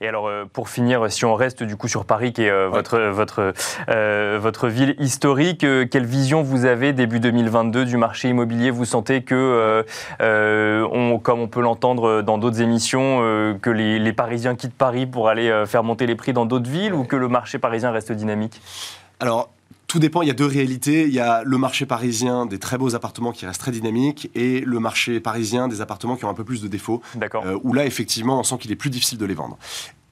Et 0.02 0.08
alors, 0.10 0.28
euh, 0.28 0.44
pour 0.52 0.68
finir, 0.68 1.10
si 1.10 1.24
on 1.24 1.36
reste 1.36 1.64
du 1.64 1.78
coup 1.78 1.88
sur 1.88 2.04
Paris, 2.04 2.34
qui 2.34 2.44
est 2.44 2.50
euh, 2.50 2.68
votre, 2.68 3.00
votre, 3.00 3.54
euh, 3.88 4.38
votre 4.42 4.68
ville 4.68 4.96
historique, 5.00 5.66
quelle 5.90 6.06
vision 6.06 6.42
vous 6.42 6.66
avez 6.66 6.92
début 6.92 7.22
2022 7.22 7.86
du 7.86 7.96
marché 7.96 8.28
immobilier? 8.28 8.72
Vous 8.72 8.84
sentez 8.84 9.24
que, 9.24 9.86
on, 10.20 11.18
comme 11.20 11.40
on 11.40 11.48
peut 11.48 11.62
l'entendre 11.62 12.22
dans 12.22 12.38
d'autres 12.38 12.62
émissions, 12.62 13.20
que 13.62 13.70
les, 13.70 13.98
les, 13.98 14.14
Parisiens 14.14 14.56
quittent 14.56 14.76
Paris 14.76 15.06
pour 15.06 15.30
aller 15.30 15.64
faire 15.66 15.84
monter 15.84 16.06
les 16.06 16.16
prix 16.16 16.34
dans 16.34 16.46
d'autres 16.46 16.70
villes 16.70 16.94
ou 16.94 17.06
que 17.06 17.16
le 17.16 17.30
marché 17.30 17.58
parisien 17.58 17.92
reste 17.92 18.12
dynamique? 18.12 18.62
Alors, 19.22 19.50
tout 19.92 20.00
dépend, 20.00 20.22
il 20.22 20.30
y 20.30 20.32
a 20.32 20.34
deux 20.34 20.46
réalités. 20.46 21.04
Il 21.04 21.14
y 21.14 21.20
a 21.20 21.44
le 21.44 21.58
marché 21.58 21.86
parisien 21.86 22.46
des 22.46 22.60
très 22.60 22.78
beaux 22.78 22.96
appartements 22.96 23.34
qui 23.34 23.46
reste 23.46 23.60
très 23.60 23.74
dynamique 23.74 24.32
et 24.36 24.62
le 24.62 24.80
marché 24.80 25.20
parisien 25.20 25.68
des 25.68 25.82
appartements 25.82 26.16
qui 26.16 26.24
ont 26.24 26.30
un 26.30 26.34
peu 26.34 26.46
plus 26.46 26.62
de 26.62 26.70
défauts. 26.70 27.02
D'accord. 27.16 27.44
où 27.64 27.74
là, 27.74 27.86
effectivement, 27.86 28.40
on 28.40 28.44
sent 28.44 28.58
qu'il 28.58 28.72
est 28.72 28.78
plus 28.78 28.90
difficile 28.90 29.18
de 29.18 29.26
les 29.26 29.34
vendre. 29.34 29.58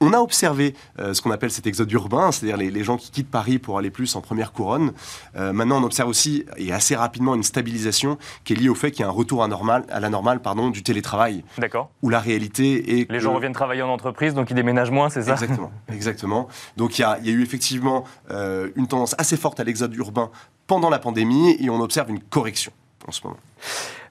On 0.02 0.14
a 0.14 0.20
observé 0.20 0.76
euh, 1.00 1.14
ce 1.14 1.22
qu'on 1.22 1.32
appelle 1.32 1.52
cet 1.52 1.68
exode 1.68 1.92
urbain, 1.92 2.32
c'est-à-dire 2.32 2.58
les, 2.58 2.84
gens 2.84 2.96
qui 2.96 3.12
quittent 3.12 3.30
Paris 3.30 3.60
pour 3.60 3.78
aller 3.78 3.90
plus 3.90 4.16
en 4.16 4.22
première 4.22 4.54
couronne. 4.54 4.94
Euh, 5.36 5.52
maintenant, 5.52 5.82
on 5.82 5.84
observe 5.84 6.08
aussi, 6.08 6.46
et 6.58 6.72
assez 6.72 6.96
rapidement, 6.96 7.36
une 7.36 7.44
stabilisation 7.44 8.18
qui 8.46 8.54
est 8.54 8.56
liée 8.56 8.70
au 8.70 8.76
fait 8.76 8.92
qu'il 8.92 9.02
y 9.02 9.04
a 9.04 9.08
un 9.10 9.12
retour 9.12 9.44
à, 9.44 9.48
normal, 9.48 9.84
à 9.90 10.00
la 10.00 10.10
normale 10.10 10.42
pardon, 10.42 10.70
du 10.70 10.84
télétravail. 10.84 11.44
D'accord. 11.58 11.90
Où 12.02 12.10
la 12.10 12.20
réalité 12.20 13.02
est. 13.02 13.12
Les 13.12 13.20
gens 13.20 13.34
reviennent 13.34 13.54
travailler 13.54 13.82
en 13.82 13.90
entreprise, 13.90 14.34
donc 14.34 14.50
ils 14.50 14.56
déménagent 14.56 14.92
moins, 14.92 15.10
c'est 15.10 15.24
ça? 15.24 15.34
Exactement. 15.34 15.72
exactement. 15.92 16.48
Donc 16.78 16.98
il 16.98 17.02
y, 17.02 17.06
a, 17.06 17.20
eu 17.26 17.42
effectivement 17.42 18.06
euh, 18.32 18.70
une 18.76 18.88
tendance 18.88 19.16
assez 19.18 19.36
forte 19.36 19.60
à 19.60 19.66
l'exode 19.66 19.94
urbain 19.96 20.32
pendant 20.68 20.90
la 20.90 21.00
pandémie 21.00 21.58
et 21.60 21.70
on 21.70 21.82
observe 21.82 22.10
une 22.10 22.22
correction 22.22 22.72
en 23.08 23.12
ce 23.12 23.26
moment. 23.26 23.38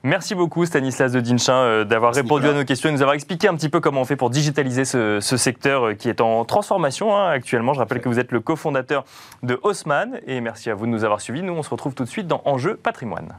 Merci 0.05 0.35
beaucoup 0.35 0.65
Stanislas 0.65 1.11
de 1.11 1.21
Dinchin 1.21 1.55
euh, 1.55 1.85
d'avoir 1.85 2.15
répondu 2.15 2.47
à 2.47 2.53
nos 2.53 2.65
questions 2.65 2.89
et 2.89 2.93
nous 2.93 3.03
avoir 3.03 3.15
expliqué 3.15 3.49
un 3.49 3.55
petit 3.55 3.69
peu 3.69 3.81
comment 3.81 4.03
on 4.03 4.05
fait 4.05 4.17
pour 4.17 4.31
digitaliser 4.31 4.85
ce, 4.85 5.21
secteur 5.21 5.89
euh, 5.89 5.95
qui 5.95 6.09
est 6.09 6.21
en 6.21 6.45
transformation 6.45 7.17
hein, 7.17 7.29
actuellement. 7.31 7.75
Je 7.75 7.81
rappelle 7.81 8.01
que 8.01 8.09
vous 8.09 8.21
êtes 8.21 8.31
le 8.31 8.41
cofondateur 8.41 9.05
de 9.43 9.59
Haussmann 9.63 10.21
et 10.27 10.41
merci 10.41 10.71
à 10.71 10.75
vous 10.75 10.87
de 10.87 10.91
nous 10.91 11.05
avoir 11.05 11.21
suivis. 11.21 11.43
Nous, 11.43 11.53
on 11.53 11.63
se 11.63 11.71
retrouve 11.71 11.95
tout 11.95 12.05
de 12.05 12.09
suite 12.09 12.29
dans 12.29 12.43
Enjeu 12.45 12.77
patrimoine. 12.77 13.35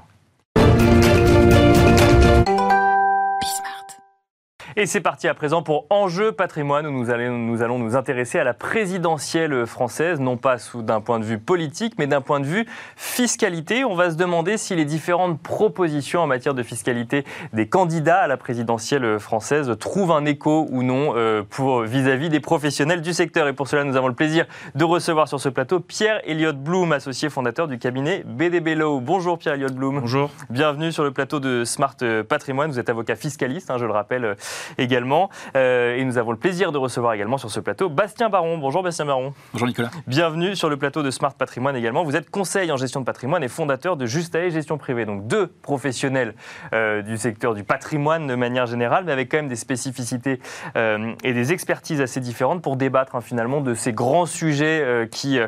Et 4.82 4.86
c'est 4.86 5.02
parti 5.02 5.28
à 5.28 5.34
présent 5.34 5.62
pour 5.62 5.88
Enjeu 5.90 6.32
patrimoine 6.32 6.88
où 6.88 6.92
nous 6.92 7.10
allons, 7.10 7.38
nous 7.38 7.62
allons 7.62 7.80
nous 7.80 7.98
intéresser 7.98 8.40
à 8.40 8.46
la 8.46 8.54
présidentielle 8.54 9.66
française, 9.68 10.22
non 10.22 10.38
pas 10.38 10.56
d'un 10.74 11.02
point 11.02 11.20
de 11.20 11.26
vue 11.26 11.38
politique, 11.38 11.96
mais 11.98 12.08
d'un 12.08 12.22
point 12.22 12.40
de 12.40 12.46
vue 12.46 12.66
fiscalité. 12.96 13.84
On 13.84 13.94
va 13.94 14.10
se 14.10 14.16
demander 14.16 14.56
si 14.56 14.78
les 14.78 14.86
différentes 14.86 15.42
propositions 15.42 16.22
en 16.22 16.28
matière 16.28 16.54
de 16.54 16.64
fiscalité 16.64 17.26
des 17.52 17.68
candidats 17.68 18.22
à 18.22 18.28
la 18.28 18.38
présidentielle 18.38 19.20
française 19.20 19.70
trouvent 19.82 20.14
un 20.14 20.24
écho 20.24 20.66
ou 20.72 20.82
non 20.82 21.12
euh, 21.18 21.44
pour 21.44 21.82
vis-à-vis 21.82 22.30
des 22.30 22.40
professionnels 22.40 23.02
du 23.02 23.12
secteur. 23.12 23.50
Et 23.50 23.54
pour 23.54 23.68
cela, 23.68 23.84
nous 23.84 23.98
avons 23.98 24.08
le 24.08 24.16
plaisir 24.16 24.46
de 24.76 24.86
recevoir 24.86 25.28
sur 25.28 25.42
ce 25.42 25.50
plateau 25.50 25.82
Pierre 25.82 26.22
Elliott 26.24 26.56
Blum, 26.56 26.94
associé 26.94 27.30
fondateur 27.30 27.68
du 27.68 27.80
cabinet 27.80 28.24
BDB 28.26 28.76
Law. 28.76 29.02
Bonjour 29.02 29.40
Pierre 29.40 29.56
Elliott 29.56 29.74
Blum. 29.74 30.00
Bonjour. 30.00 30.30
Bienvenue 30.50 30.94
sur 30.94 31.04
le 31.04 31.12
plateau 31.12 31.42
de 31.42 31.66
Smart 31.66 31.98
Patrimoine. 32.30 32.72
Vous 32.72 32.80
êtes 32.80 32.90
avocat 32.90 33.18
fiscaliste, 33.18 33.72
hein, 33.72 33.78
je 33.78 33.84
le 33.84 33.92
rappelle 33.92 34.38
également. 34.78 35.30
Euh, 35.56 35.98
et 35.98 36.06
nous 36.06 36.18
avons 36.18 36.32
le 36.32 36.38
plaisir 36.38 36.72
de 36.72 36.78
recevoir 36.78 37.14
également 37.14 37.38
sur 37.38 37.50
ce 37.50 37.60
plateau 37.60 37.90
Bastien 37.90 38.30
Baron. 38.30 38.58
Bonjour 38.58 38.84
Bastien 38.84 39.06
Baron. 39.06 39.34
Bonjour 39.54 39.68
Nicolas. 39.68 39.90
Bienvenue 40.08 40.56
sur 40.56 40.70
le 40.70 40.78
plateau 40.78 41.04
de 41.04 41.12
Smart 41.12 41.34
Patrimoine 41.34 41.76
également. 41.76 42.04
Vous 42.04 42.16
êtes 42.16 42.30
conseil 42.30 42.72
en 42.72 42.78
gestion 42.78 43.00
de 43.00 43.06
patrimoine 43.06 43.44
et 43.44 43.48
fondateur 43.48 43.98
de 43.98 44.06
Justae 44.06 44.50
Gestion 44.50 44.78
Privée. 44.78 45.06
Donc 45.06 45.28
deux 45.28 45.48
professionnels 45.48 46.36
euh, 46.74 47.02
du 47.02 47.18
secteur 47.18 47.54
du 47.54 47.64
patrimoine 47.64 48.28
de 48.28 48.36
manière 48.36 48.66
générale, 48.66 49.04
mais 49.06 49.12
avec 49.12 49.30
quand 49.30 49.38
même 49.38 49.48
des 49.48 49.56
spécificités 49.56 50.40
euh, 50.76 51.14
et 51.24 51.34
des 51.34 51.52
expertises 51.54 52.02
assez 52.02 52.20
différentes 52.20 52.62
pour 52.62 52.76
débattre 52.76 53.16
hein, 53.16 53.22
finalement 53.22 53.62
de 53.62 53.74
ces 53.74 53.94
grands 53.94 54.26
sujets 54.26 55.08
qui, 55.12 55.40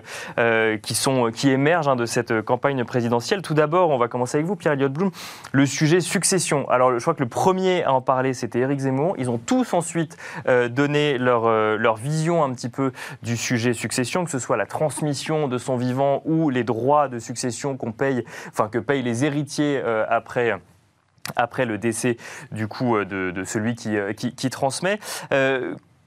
qui, 0.81 0.95
sont, 0.95 1.31
qui 1.31 1.49
émergent 1.49 1.87
hein, 1.87 1.95
de 1.95 2.05
cette 2.05 2.41
campagne 2.41 2.83
présidentielle. 2.83 3.41
Tout 3.41 3.53
d'abord, 3.53 3.89
on 3.89 3.97
va 3.97 4.07
commencer 4.07 4.37
avec 4.37 4.47
vous, 4.47 4.55
Pierre 4.55 4.73
Elliott 4.73 4.91
Blum, 4.91 5.11
le 5.51 5.65
sujet 5.65 5.99
succession. 5.99 6.69
Alors, 6.69 6.97
je 6.97 7.01
crois 7.01 7.13
que 7.13 7.23
le 7.23 7.29
premier 7.29 7.83
à 7.83 7.93
en 7.93 8.01
parler, 8.01 8.33
c'était 8.33 8.59
Éric 8.59 8.79
Zemmour. 8.79 9.00
Ils 9.17 9.29
ont 9.29 9.37
tous 9.37 9.73
ensuite 9.73 10.17
euh, 10.47 10.69
donné 10.69 11.17
leur, 11.17 11.45
euh, 11.45 11.77
leur 11.77 11.95
vision 11.95 12.43
un 12.43 12.53
petit 12.53 12.69
peu 12.69 12.91
du 13.23 13.37
sujet 13.37 13.73
succession, 13.73 14.25
que 14.25 14.31
ce 14.31 14.39
soit 14.39 14.57
la 14.57 14.65
transmission 14.65 15.47
de 15.47 15.57
son 15.57 15.75
vivant 15.75 16.21
ou 16.25 16.49
les 16.49 16.63
droits 16.63 17.07
de 17.07 17.19
succession 17.19 17.77
qu'on 17.77 17.91
paye, 17.91 18.23
enfin 18.49 18.67
que 18.67 18.77
payent 18.77 19.03
les 19.03 19.25
héritiers 19.25 19.81
euh, 19.83 20.05
après 20.09 21.65
le 21.65 21.77
décès 21.77 22.17
de, 22.51 23.43
celui 23.45 23.75
qui 23.75 24.49
transmet 24.49 24.99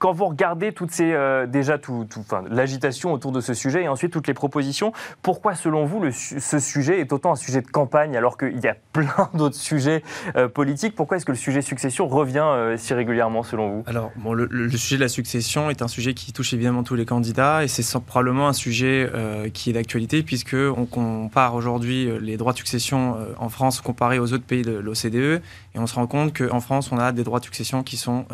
quand 0.05 0.13
vous 0.13 0.27
regardez 0.27 0.71
toutes 0.71 0.91
ces, 0.91 1.13
euh, 1.13 1.47
déjà 1.47 1.79
tout, 1.79 2.07
enfin, 2.19 2.43
l'agitation 2.47 3.11
autour 3.11 3.31
de 3.31 3.41
ce 3.41 3.55
sujet 3.55 3.85
et 3.85 3.87
ensuite 3.87 4.13
toutes 4.13 4.27
les 4.27 4.35
propositions, 4.35 4.93
pourquoi 5.23 5.55
selon 5.55 5.85
vous 5.85 5.99
le, 5.99 6.11
ce 6.11 6.59
sujet 6.59 6.99
est 6.99 7.11
autant 7.11 7.31
un 7.31 7.35
sujet 7.35 7.63
de 7.63 7.67
campagne 7.67 8.15
alors 8.15 8.37
qu'il 8.37 8.59
y 8.59 8.67
a 8.67 8.75
plein 8.93 9.31
d'autres 9.33 9.55
sujets 9.55 10.03
euh, 10.35 10.47
politiques? 10.47 10.93
Pourquoi 10.93 11.17
est-ce 11.17 11.25
que 11.25 11.31
le 11.31 11.37
sujet 11.37 11.63
succession 11.63 12.07
revient 12.07 12.45
euh, 12.45 12.77
si 12.77 12.93
régulièrement 12.93 13.41
selon 13.41 13.77
vous? 13.77 13.83
Alors, 13.87 14.11
bon, 14.17 14.33
le, 14.33 14.69
sujet 14.77 14.97
de 14.97 15.01
la 15.01 15.07
succession 15.07 15.71
est 15.71 15.81
un 15.81 15.87
sujet 15.87 16.13
qui 16.13 16.33
touche 16.33 16.53
évidemment 16.53 16.83
tous 16.83 16.93
les 16.93 17.05
candidats 17.05 17.63
et 17.63 17.67
c'est 17.67 17.99
probablement 17.99 18.47
un 18.47 18.53
sujet 18.53 19.09
qui 19.55 19.71
est 19.71 19.73
d'actualité 19.73 20.21
puisque 20.21 20.53
on 20.53 20.85
compare 20.85 21.55
aujourd'hui 21.55 22.11
les 22.21 22.37
droits 22.37 22.53
de 22.53 22.57
succession 22.59 23.17
en 23.39 23.49
France 23.49 23.81
comparés 23.81 24.19
aux 24.19 24.33
autres 24.33 24.43
pays 24.43 24.61
de 24.61 24.73
l'OCDE 24.73 25.41
et 25.73 25.79
on 25.79 25.87
se 25.87 25.95
rend 25.95 26.05
compte 26.05 26.37
qu'en 26.37 26.59
France 26.59 26.91
on 26.91 26.97
a 26.99 27.11
des 27.11 27.23
droits 27.23 27.39
de 27.39 27.45
succession 27.45 27.81
qui 27.81 27.97
sont 27.97 28.25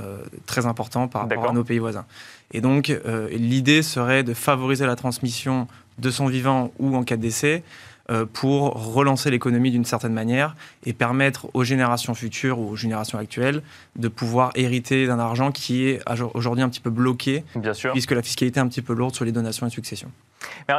très 0.46 0.66
importants 0.66 1.08
par 1.08 1.22
rapport 1.22 1.50
à 1.50 1.54
nos 1.54 1.61
pays 1.64 1.80
voisins. 1.80 2.06
Et 2.54 2.62
donc, 2.62 2.90
euh, 2.90 3.30
l'idée 3.32 3.82
serait 3.82 4.24
de 4.24 4.34
favoriser 4.34 4.86
la 4.86 4.96
transmission 4.96 5.68
de 6.00 6.10
son 6.12 6.28
vivant 6.28 6.72
ou 6.80 6.96
en 6.96 7.04
cas 7.04 7.18
de 7.18 7.22
décès 7.22 7.64
euh, 8.10 8.26
pour 8.32 8.94
relancer 8.94 9.30
l'économie 9.30 9.72
d'une 9.72 9.86
certaine 9.86 10.14
manière 10.14 10.56
et 10.86 10.92
permettre 10.94 11.48
aux 11.54 11.64
générations 11.64 12.14
futures 12.14 12.60
ou 12.60 12.72
aux 12.72 12.76
générations 12.76 13.18
actuelles 13.20 13.62
de 13.96 14.08
pouvoir 14.08 14.52
hériter 14.56 15.06
d'un 15.08 15.20
argent 15.20 15.52
qui 15.52 15.86
est 15.86 16.02
aujourd'hui 16.34 16.64
un 16.64 16.70
petit 16.70 16.80
peu 16.82 16.90
bloqué, 16.90 17.44
Bien 17.56 17.74
sûr. 17.74 17.92
puisque 17.94 18.12
la 18.12 18.22
fiscalité 18.22 18.60
est 18.60 18.64
un 18.64 18.68
petit 18.68 18.82
peu 18.82 18.94
lourde 18.94 19.16
sur 19.16 19.24
les 19.24 19.32
donations 19.32 19.68
et 19.68 19.70
successions. 19.70 20.12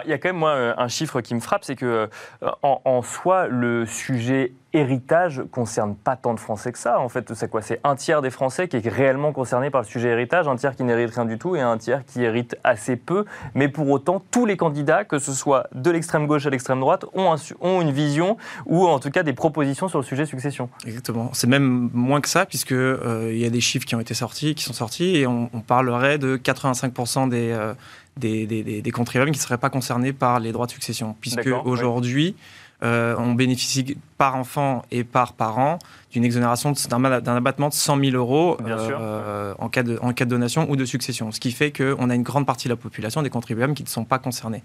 Il 0.05 0.11
y 0.11 0.13
a 0.13 0.19
quand 0.19 0.31
même 0.31 0.37
moi 0.37 0.75
un 0.77 0.89
chiffre 0.89 1.21
qui 1.21 1.35
me 1.35 1.41
frappe, 1.41 1.65
c'est 1.65 1.77
que 1.77 2.09
en, 2.63 2.81
en, 2.85 3.03
soi 3.03 3.47
le 3.47 3.87
sujet 3.87 4.53
héritage 4.75 5.43
concerne 5.51 5.95
pas 5.95 6.17
tant 6.17 6.35
de 6.35 6.41
Français 6.41 6.73
que 6.73 6.79
ça. 6.79 6.99
En 7.01 7.09
fait, 7.09 7.35
c'est 7.35 7.51
quoi? 7.51 7.63
C'est 7.63 7.81
un 7.85 7.95
tiers 7.95 8.23
des 8.23 8.31
Français 8.31 8.69
qui 8.69 8.77
est 8.77 8.89
réellement 8.89 9.33
concerné 9.33 9.71
par 9.71 9.83
le 9.83 9.87
sujet 9.87 10.09
héritage, 10.09 10.49
un 10.49 10.57
tiers 10.57 10.75
qui 10.75 10.85
n'hérite 10.85 11.15
rien 11.15 11.25
du 11.25 11.39
tout 11.39 11.57
et 11.57 11.61
un 11.61 11.77
tiers 11.77 12.05
qui 12.05 12.23
hérite 12.23 12.57
assez 12.65 12.97
peu. 12.97 13.25
Mais 13.55 13.69
pour 13.69 13.89
autant, 13.91 14.23
tous 14.31 14.47
les 14.47 14.57
candidats, 14.57 15.05
que 15.05 15.19
ce 15.19 15.33
soit 15.33 15.67
de 15.75 15.91
l'extrême 15.91 16.27
gauche 16.27 16.47
à 16.47 16.51
l'extrême 16.51 16.81
droite, 16.81 17.05
ont, 17.15 17.33
une 17.81 17.91
vision 17.91 18.37
ou 18.67 18.87
en 18.87 18.99
tout 18.99 19.11
cas 19.11 19.23
des 19.23 19.33
propositions 19.33 19.89
sur 19.89 19.99
le 19.99 20.05
sujet 20.05 20.27
succession. 20.27 20.69
Exactement. 20.87 21.31
C'est 21.33 21.47
même 21.47 21.91
moins 21.93 22.21
que 22.21 22.29
ça 22.29 22.47
puisque 22.47 22.73
euh, 22.73 23.31
il 23.33 23.39
y 23.39 23.45
a 23.45 23.51
des 23.51 23.61
chiffres 23.61 23.87
qui 23.87 23.95
ont 23.95 24.01
été 24.01 24.15
sortis, 24.15 24.55
qui 24.55 24.65
sont 24.65 24.73
sortis 24.73 25.17
et 25.17 25.27
on, 25.27 25.49
parlerait 25.67 26.19
de 26.19 26.37
85% 26.37 27.31
euh, 27.33 27.75
des, 28.17 28.47
des, 28.47 28.63
des, 28.63 28.83
des, 28.83 28.91
contribuables 28.91 29.31
qui 29.31 29.39
ne 29.39 29.43
seraient 29.43 29.59
pas 29.59 29.71
concernés 29.71 30.13
par 30.13 30.41
les 30.41 30.53
droits 30.53 30.67
de 30.67 30.73
succession, 30.73 31.17
puisque 31.21 31.49
aujourd'hui, 31.65 32.37
euh, 32.83 33.15
on 33.17 33.35
bénéficie 33.35 33.97
par 34.19 34.35
enfant 34.35 34.83
et 34.91 35.05
par 35.05 35.35
parent 35.35 35.79
d'une 36.11 36.25
exonération 36.25 36.73
d'un 36.91 37.37
abattement 37.37 37.69
de 37.69 37.75
100 37.75 38.01
000 38.05 38.17
euros 38.17 38.59
euh, 38.67 39.55
en, 39.59 39.69
cas 39.69 39.85
de, 39.85 39.99
en 40.03 40.13
cas 40.13 40.25
de 40.25 40.31
donation 40.31 40.69
ou 40.69 40.75
de 40.75 40.85
succession. 40.85 41.31
Ce 41.31 41.39
qui 41.39 41.53
fait 41.53 41.71
qu'on 41.71 42.11
a 42.11 42.15
une 42.15 42.25
grande 42.25 42.45
partie 42.45 42.67
de 42.67 42.73
la 42.73 42.77
population, 42.77 43.23
des 43.23 43.31
contribuables, 43.31 43.75
qui 43.75 43.85
ne 43.85 43.89
sont 43.89 44.05
pas 44.05 44.19
concernés. 44.19 44.65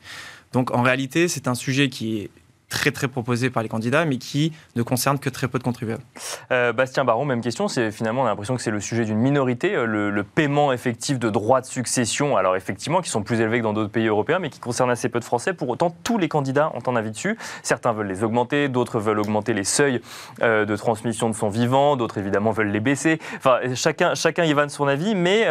Donc 0.52 0.72
en 0.72 0.82
réalité, 0.82 1.28
c'est 1.28 1.48
un 1.48 1.54
sujet 1.54 1.90
qui 1.90 2.22
est 2.22 2.30
très 2.70 2.92
très 2.92 3.08
proposé 3.08 3.50
par 3.50 3.64
les 3.64 3.70
candidats, 3.70 4.06
mais 4.06 4.18
qui 4.18 4.52
ne 4.76 4.84
concerne 4.84 5.20
que 5.20 5.30
très 5.30 5.48
peu 5.48 5.58
de 5.58 5.64
contribuables. 5.64 6.04
Euh, 6.52 6.74
Bastien 6.74 7.06
Baron, 7.06 7.26
même 7.26 7.42
question. 7.42 7.68
C'est 7.68 7.92
finalement 7.92 8.24
on 8.24 8.26
a 8.26 8.30
l'impression 8.30 8.56
que 8.56 8.62
c'est 8.62 8.72
le 8.72 8.82
sujet 8.82 9.06
d'une 9.06 9.18
minorité, 9.18 9.74
euh, 9.76 9.86
le, 9.86 10.24
paiement 10.24 10.74
effectif 10.74 11.20
de 11.20 11.30
droits 11.30 11.62
de 11.62 11.66
succession. 11.66 12.36
Alors 12.36 12.56
effectivement, 12.56 13.02
qui 13.02 13.10
sont 13.10 13.24
plus 13.24 13.40
élevés 13.40 13.60
que 13.60 13.64
dans 13.64 13.74
d'autres 13.74 13.92
pays 13.92 14.08
européens, 14.08 14.40
mais 14.40 14.50
qui 14.50 14.60
concernent 14.60 14.90
assez 14.90 15.08
peu 15.10 15.20
de 15.20 15.24
Français. 15.24 15.54
Pour 15.54 15.70
autant, 15.70 15.96
tous 16.04 16.18
les 16.18 16.28
candidats 16.28 16.72
ont 16.74 16.92
un 16.92 16.96
avis 16.96 17.12
dessus. 17.12 17.38
Certains 17.64 17.94
veulent 17.94 18.08
les 18.08 18.24
augmenter, 18.24 18.68
d'autres 18.68 19.00
veulent 19.00 19.20
augmenter 19.20 19.54
les 19.54 19.64
seuils 19.64 20.02
euh, 20.42 20.66
de 20.66 20.76
transmission 20.76 21.30
de 21.30 21.36
son 21.36 21.50
vivant, 21.50 21.96
d'autres 21.96 22.18
évidemment 22.18 22.52
veulent 22.52 22.72
les 22.72 22.82
baisser. 22.82 23.20
Enfin, 23.38 23.60
chacun 23.76 24.14
chacun 24.16 24.44
y 24.44 24.54
va 24.54 24.66
de 24.66 24.72
son 24.72 24.88
avis, 24.88 25.16
mais 25.16 25.48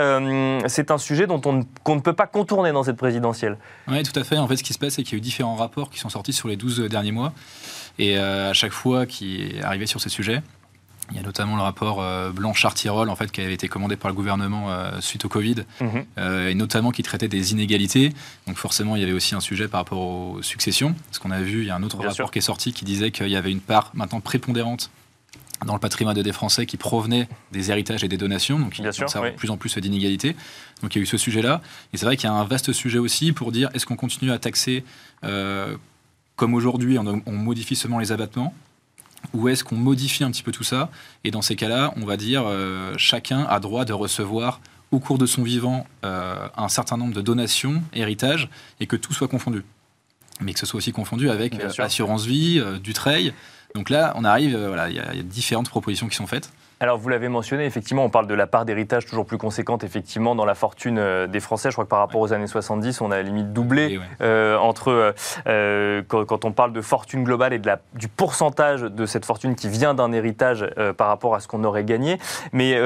c'est 0.68 0.90
un 0.90 0.99
sujet 0.99 1.26
dont 1.26 1.40
on, 1.46 1.64
qu'on 1.82 1.96
ne 1.96 2.00
peut 2.00 2.12
pas 2.12 2.26
contourner 2.26 2.73
dans 2.73 2.82
cette 2.82 2.96
présidentielle. 2.96 3.56
Oui, 3.88 4.02
tout 4.02 4.18
à 4.18 4.25
fait. 4.25 4.37
En 4.37 4.46
fait, 4.46 4.56
ce 4.56 4.62
qui 4.62 4.75
se 4.75 4.78
passe, 4.78 4.94
c'est 4.94 5.02
qu'il 5.02 5.12
y 5.12 5.16
a 5.16 5.18
eu 5.18 5.23
différents 5.23 5.56
rapports 5.56 5.90
qui 5.90 5.99
sont 5.99 6.11
sortis 6.11 6.32
sur 6.32 6.49
les 6.49 6.56
12 6.56 6.88
derniers 6.88 7.06
mois. 7.13 7.33
Et 7.99 8.19
euh, 8.19 8.51
à 8.51 8.53
chaque 8.53 8.73
fois 8.73 9.07
qui 9.07 9.43
est 9.43 9.63
arrivé 9.63 9.87
sur 9.87 10.01
ces 10.01 10.09
sujets, 10.09 10.43
il 11.11 11.17
y 11.17 11.21
a 11.21 11.23
notamment 11.23 11.55
le 11.55 11.63
rapport 11.63 12.03
euh, 12.03 12.31
Blanchard-Tirol, 12.31 13.09
en 13.09 13.17
fait, 13.17 13.31
qui 13.31 13.41
avait 13.41 13.55
été 13.55 13.69
commandé 13.69 13.97
par 13.97 14.11
le 14.11 14.17
gouvernement 14.17 14.73
euh, 14.73 15.01
suite 15.01 15.25
au 15.25 15.29
Covid, 15.29 15.65
mhm. 15.81 16.05
et 16.49 16.55
notamment 16.55 16.91
qui 16.91 17.03
traitait 17.03 17.29
des 17.29 17.53
inégalités. 17.53 18.13
Donc 18.47 18.57
forcément, 18.57 18.97
il 18.97 19.03
y 19.03 19.05
avait 19.05 19.13
aussi 19.13 19.35
un 19.35 19.41
sujet 19.41 19.69
par 19.69 19.81
rapport 19.81 20.01
aux 20.01 20.43
successions. 20.43 20.95
Parce 21.07 21.19
qu'on 21.19 21.31
a 21.31 21.41
vu, 21.41 21.63
il 21.63 21.67
y 21.67 21.71
a 21.71 21.77
un 21.77 21.83
autre 21.83 21.99
rapport 21.99 22.31
qui 22.31 22.39
est 22.41 22.43
sorti 22.43 22.73
qui 22.73 22.85
disait 22.85 23.13
qu'il 23.13 23.29
y 23.29 23.37
avait 23.37 23.53
une 23.53 23.61
part 23.61 23.93
maintenant 23.95 24.21
prépondérante 24.21 24.91
dans 25.65 25.73
le 25.73 25.81
patrimoine 25.81 26.21
des 26.21 26.33
Français 26.33 26.67
qui 26.67 26.77
provenait 26.77 27.29
des 27.51 27.71
héritages 27.71 28.05
et 28.05 28.09
des 28.09 28.19
donations, 28.19 28.59
donc 28.59 28.79
il 28.79 28.85
y 28.85 28.89
a 28.89 28.91
de 28.91 29.37
plus 29.37 29.49
en 29.49 29.57
plus 29.57 29.79
d'inégalités. 29.79 30.37
Donc 30.83 30.95
il 30.95 30.99
y 30.99 31.01
a 31.01 31.03
eu 31.03 31.07
ce 31.07 31.17
sujet-là. 31.17 31.63
Et 31.95 31.97
c'est 31.97 32.05
vrai 32.05 32.19
qu'il 32.19 32.29
y 32.29 32.33
a 32.33 32.35
un 32.35 32.45
vaste 32.45 32.73
sujet 32.73 32.99
aussi 32.99 33.33
pour 33.33 33.53
dire 33.53 33.71
est-ce 33.73 33.87
qu'on 33.87 33.97
continue 33.97 34.33
à 34.33 34.39
taxer 34.39 34.85
comme 36.37 36.55
aujourd'hui, 36.55 36.99
on, 36.99 37.33
modifie 37.33 37.76
seulement 37.76 37.99
les 37.99 38.12
abattements 38.12 38.55
ou 39.33 39.49
est-ce 39.49 39.64
qu'on 39.64 39.76
modifie 39.76 40.23
un 40.23 40.31
petit 40.31 40.43
peu 40.43 40.52
tout 40.52 40.62
ça 40.62 40.90
Et 41.25 41.31
dans 41.31 41.43
ces 41.43 41.57
cas-là, 41.57 41.93
on 41.97 42.05
va 42.05 42.16
dire 42.16 42.45
euh, 42.47 42.95
chacun 42.97 43.45
a 43.45 43.59
droit 43.59 43.85
de 43.85 43.93
recevoir 43.93 44.61
au 44.93 45.00
cours 45.00 45.19
de 45.19 45.26
son 45.26 45.43
vivant 45.43 45.87
euh, 46.05 46.47
un 46.57 46.69
certain 46.69 46.97
nombre 46.97 47.14
de 47.14 47.23
donations, 47.23 47.83
héritages, 47.93 48.49
et 48.78 48.87
que 48.87 48.95
tout 48.95 49.12
soit 49.12 49.26
confondu. 49.26 49.64
Mais 50.40 50.52
que 50.52 50.61
ce 50.61 50.66
soit 50.66 50.78
aussi 50.78 50.93
confondu 50.93 51.31
avec 51.31 51.59
euh, 51.59 51.71
assurance 51.78 52.26
vie, 52.26 52.62
du 52.83 52.93
trail. 52.93 53.33
Donc 53.75 53.90
là, 53.90 54.12
on 54.16 54.25
arrive, 54.25 54.57
voilà, 54.57 54.90
il 54.90 54.97
y, 54.97 55.00
a 55.00 55.23
différentes 55.23 55.71
propositions 55.71 56.07
qui 56.07 56.16
sont 56.16 56.26
faites. 56.26 56.52
Alors, 56.78 56.99
vous 56.99 57.09
l'avez 57.09 57.30
mentionné, 57.30 57.64
effectivement, 57.64 58.04
on 58.04 58.11
parle 58.11 58.26
de 58.26 58.35
la 58.35 58.47
part 58.47 58.66
d'héritage 58.66 59.06
toujours 59.06 59.25
plus 59.25 59.38
conséquente, 59.38 59.83
effectivement, 59.83 60.35
dans 60.35 60.45
la 60.45 60.54
fortune 60.54 60.99
euh, 60.99 61.26
des 61.26 61.40
Français. 61.40 61.71
Je 61.71 61.75
crois 61.75 61.87
que 61.87 61.88
par 61.88 62.00
rapport 62.00 62.21
aux 62.21 62.35
années 62.35 62.47
70, 62.47 63.00
on 63.00 63.11
a 63.11 63.14
à 63.14 63.16
la 63.16 63.23
limite 63.23 63.54
doublé 63.54 63.99
euh, 64.21 64.59
entre 64.59 65.14
euh, 65.47 66.02
quand, 66.06 66.45
on 66.45 66.52
parle 66.52 66.75
de 66.75 66.83
fortune 66.83 67.25
globale 67.25 67.54
et 67.54 67.59
de 67.59 67.66
la, 67.66 67.80
du 67.95 68.09
pourcentage 68.09 68.83
de 68.83 69.06
cette 69.06 69.25
fortune 69.25 69.54
qui 69.54 69.71
vient 69.71 69.95
d'un 69.95 70.12
héritage 70.12 70.66
par 70.99 71.09
rapport 71.09 71.35
à 71.35 71.40
ce 71.40 71.49
qu'on 71.49 71.64
aurait 71.64 71.85
gagné. 71.85 72.18
Mais 72.52 72.78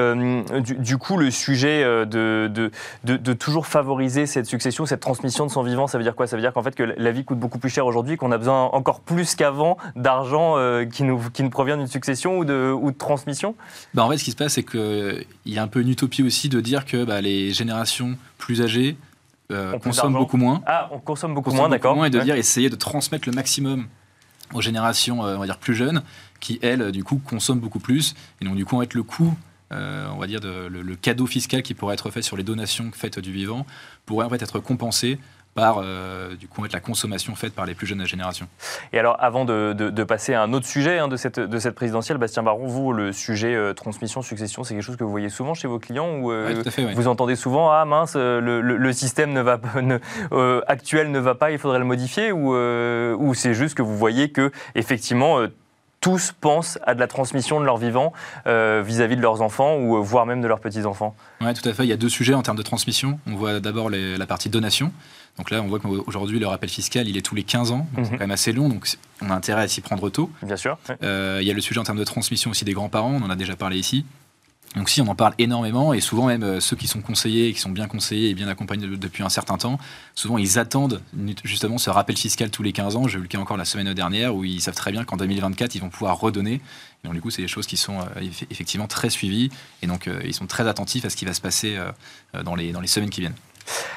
du, 0.61 0.97
coup, 0.97 1.17
le 1.17 1.29
sujet 1.29 1.83
de, 1.83 2.47
de, 2.47 2.71
de, 3.03 3.33
toujours 3.33 3.67
favoriser 3.67 4.25
cette 4.25 4.45
succession, 4.45 4.85
cette 4.85 5.01
transmission 5.01 5.45
de 5.45 5.51
son 5.51 5.63
vivant, 5.63 5.87
ça 5.87 5.97
veut 5.97 6.03
dire 6.05 6.15
quoi? 6.15 6.27
Ça 6.27 6.37
veut 6.37 6.41
dire 6.41 6.53
qu'en 6.53 6.63
fait, 6.63 6.75
que 6.75 6.83
la 6.83 7.11
vie 7.11 7.25
coûte 7.25 7.39
beaucoup 7.39 7.59
plus 7.59 7.69
cher 7.69 7.85
aujourd'hui, 7.85 8.15
qu'on 8.15 8.31
a 8.31 8.37
besoin 8.37 8.63
encore 8.63 9.01
plus 9.01 9.35
qu'avant 9.35 9.77
d'argent 9.97 10.55
qui, 10.91 11.03
nous, 11.03 11.19
qui 11.33 11.43
nous 11.43 11.49
provient 11.49 11.75
d'une 11.75 11.87
succession 11.87 12.37
ou 12.37 12.45
de, 12.45 12.71
ou 12.71 12.91
de 12.91 12.97
transmission? 12.97 13.55
Bah, 13.93 14.03
en 14.03 14.09
fait, 14.09 14.17
ce 14.17 14.23
qui 14.23 14.31
se 14.31 14.35
passe, 14.35 14.53
c'est 14.53 14.63
qu'il 14.63 15.25
y 15.45 15.57
a 15.57 15.63
un 15.63 15.67
peu 15.67 15.81
une 15.81 15.89
utopie 15.89 16.23
aussi 16.23 16.49
de 16.49 16.59
dire 16.61 16.85
que 16.85 17.03
bah, 17.03 17.21
les 17.21 17.51
générations 17.51 18.17
plus 18.37 18.61
âgées 18.61 18.97
euh, 19.51 19.77
consomment 19.79 20.13
beaucoup 20.13 20.37
moins. 20.37 20.61
Ah, 20.65 20.89
on 20.91 20.99
consomme 20.99 21.33
beaucoup 21.33 21.51
moins, 21.51 21.69
d'accord. 21.69 22.05
Et 22.05 22.09
de 22.09 22.19
dire 22.19 22.35
essayer 22.35 22.69
de 22.69 22.75
transmettre 22.75 23.27
le 23.27 23.35
maximum 23.35 23.87
aux 24.53 24.61
générations, 24.61 25.25
euh, 25.25 25.35
on 25.35 25.39
va 25.39 25.45
dire 25.45 25.57
plus 25.57 25.75
jeunes, 25.75 26.03
qui 26.39 26.59
elles, 26.61 26.91
du 26.91 27.03
coup, 27.03 27.21
consomment 27.23 27.59
beaucoup 27.59 27.79
plus. 27.79 28.15
Et 28.41 28.45
donc, 28.45 28.55
du 28.55 28.65
coup, 28.65 28.77
en 28.77 28.81
fait, 28.81 28.93
le 28.93 29.03
coût 29.03 29.35
euh, 29.71 30.09
on 30.13 30.17
va 30.17 30.27
dire, 30.27 30.41
de, 30.41 30.67
le, 30.67 30.95
cadeau 30.95 31.25
fiscal 31.25 31.63
qui 31.63 31.73
pourrait 31.73 31.93
être 31.93 32.11
fait 32.11 32.21
sur 32.21 32.35
les 32.35 32.43
donations 32.43 32.91
faites 32.93 33.19
du 33.19 33.31
vivant 33.31 33.65
pourrait 34.05 34.25
en 34.25 34.29
fait 34.29 34.41
être 34.41 34.59
compensé 34.59 35.17
par 35.53 35.81
euh, 35.83 36.35
du 36.35 36.47
coup, 36.47 36.63
la 36.71 36.79
consommation 36.79 37.35
faite 37.35 37.53
par 37.53 37.65
les 37.65 37.75
plus 37.75 37.87
jeunes 37.87 38.05
générations. 38.05 38.47
Et 38.93 38.99
alors, 38.99 39.17
avant 39.19 39.45
de, 39.45 40.03
passer 40.03 40.33
à 40.33 40.41
un 40.41 40.53
autre 40.53 40.65
sujet 40.65 40.97
hein, 40.97 41.07
de, 41.07 41.15
cette, 41.15 41.39
de 41.39 41.59
cette 41.59 41.75
présidentielle, 41.75 42.17
Bastien 42.17 42.43
Baron, 42.43 42.67
vous, 42.67 42.93
le 42.93 43.11
sujet 43.11 43.53
euh, 43.53 43.73
transmission, 43.73 44.21
succession, 44.21 44.63
c'est 44.63 44.73
quelque 44.73 44.83
chose 44.83 44.97
que 44.97 45.03
vous 45.03 45.11
voyez 45.11 45.29
souvent 45.29 45.53
chez 45.53 45.67
vos 45.67 45.79
clients 45.79 46.17
ou 46.17 46.31
euh, 46.31 46.63
vous 46.95 47.07
entendez 47.07 47.35
souvent 47.35 47.69
ah 47.71 47.85
mince, 47.85 48.15
le, 48.15 48.93
système 48.93 49.31
ne 49.31 49.41
va, 49.41 49.59
actuel 50.67 51.11
ne 51.11 51.19
va 51.19 51.35
pas, 51.35 51.51
il 51.51 51.59
faudrait 51.59 51.79
le 51.79 51.85
modifier 51.85 52.31
ou, 52.31 52.53
ou 52.53 53.33
c'est 53.33 53.53
juste 53.53 53.75
que 53.75 53.81
vous 53.81 53.97
voyez 53.97 54.31
que 54.31 54.51
effectivement 54.75 55.39
tous 56.01 56.33
pensent 56.39 56.79
à 56.83 56.93
de 56.93 56.99
la 56.99 57.07
transmission 57.07 57.59
de 57.59 57.65
leur 57.65 57.77
vivant 57.77 58.11
vis-à-vis 58.45 59.15
de 59.15 59.21
leurs 59.21 59.41
enfants 59.41 59.77
ou 59.77 60.03
voire 60.03 60.25
même 60.25 60.41
de 60.41 60.47
leurs 60.47 60.59
petits-enfants 60.59 61.15
Oui, 61.39 61.53
tout 61.53 61.67
à 61.67 61.73
fait. 61.73 61.83
Il 61.83 61.89
y 61.89 61.93
a 61.93 61.97
deux 61.97 62.09
sujets 62.09 62.33
en 62.33 62.41
termes 62.41 62.57
de 62.57 62.63
transmission. 62.63 63.19
On 63.27 63.35
voit 63.35 63.59
d'abord 63.59 63.89
la 63.89 64.25
partie 64.25 64.49
donation. 64.49 64.91
Donc 65.37 65.49
là, 65.49 65.61
on 65.61 65.67
voit 65.67 65.79
qu'aujourd'hui, 65.79 66.39
le 66.39 66.47
rappel 66.47 66.69
fiscal, 66.69 67.07
il 67.07 67.17
est 67.17 67.21
tous 67.21 67.35
les 67.35 67.43
15 67.43 67.71
ans, 67.71 67.87
donc 67.93 68.05
c'est 68.05 68.11
mhm. 68.11 68.17
quand 68.17 68.23
même 68.23 68.31
assez 68.31 68.51
long, 68.51 68.69
donc 68.69 68.87
on 69.21 69.29
a 69.29 69.33
intérêt 69.33 69.63
à 69.63 69.67
s'y 69.67 69.81
prendre 69.81 70.09
tôt. 70.09 70.29
Bien 70.43 70.57
sûr. 70.57 70.77
Euh, 71.03 71.39
il 71.41 71.47
y 71.47 71.51
a 71.51 71.53
le 71.53 71.61
sujet 71.61 71.79
en 71.79 71.83
termes 71.83 71.99
de 71.99 72.03
transmission 72.03 72.51
aussi 72.51 72.65
des 72.65 72.73
grands-parents, 72.73 73.13
on 73.13 73.25
en 73.25 73.29
a 73.29 73.35
déjà 73.35 73.55
parlé 73.55 73.77
ici. 73.77 74.05
Donc 74.75 74.89
si, 74.89 75.01
on 75.01 75.07
en 75.07 75.15
parle 75.15 75.33
énormément, 75.37 75.93
et 75.93 75.99
souvent 75.99 76.27
même 76.27 76.43
euh, 76.43 76.59
ceux 76.61 76.77
qui 76.77 76.87
sont 76.87 77.01
conseillés, 77.01 77.51
qui 77.53 77.59
sont 77.59 77.71
bien 77.71 77.87
conseillés 77.87 78.29
et 78.29 78.33
bien 78.33 78.47
accompagnés 78.47 78.87
depuis 78.87 79.21
un 79.23 79.29
certain 79.29 79.57
temps, 79.57 79.79
souvent 80.15 80.37
ils 80.37 80.59
attendent 80.59 81.01
justement 81.43 81.77
ce 81.77 81.89
rappel 81.89 82.15
fiscal 82.15 82.49
tous 82.51 82.63
les 82.63 82.71
15 82.71 82.95
ans. 82.95 83.07
J'ai 83.07 83.17
eu 83.17 83.21
le 83.21 83.27
cas 83.27 83.37
encore 83.37 83.57
la 83.57 83.65
semaine 83.65 83.93
dernière, 83.93 84.35
où 84.35 84.45
ils 84.45 84.61
savent 84.61 84.75
très 84.75 84.91
bien 84.91 85.03
qu'en 85.03 85.17
2024, 85.17 85.75
ils 85.75 85.81
vont 85.81 85.89
pouvoir 85.89 86.19
redonner. 86.19 86.61
donc 87.03 87.13
du 87.13 87.21
coup, 87.21 87.31
c'est 87.31 87.41
des 87.41 87.49
choses 87.49 87.67
qui 87.67 87.77
sont 87.77 87.99
euh, 87.99 88.29
effectivement 88.49 88.87
très 88.87 89.09
suivies, 89.09 89.49
et 89.81 89.87
donc 89.87 90.09
ils 90.23 90.33
sont 90.33 90.47
très 90.47 90.67
attentifs 90.67 91.03
à 91.03 91.09
ce 91.09 91.15
qui 91.15 91.25
va 91.25 91.33
se 91.33 91.41
passer 91.41 91.77
dans, 92.45 92.55
les, 92.55 92.71
dans 92.71 92.81
les 92.81 92.87
semaines 92.87 93.09
qui 93.09 93.21
viennent. 93.21 93.35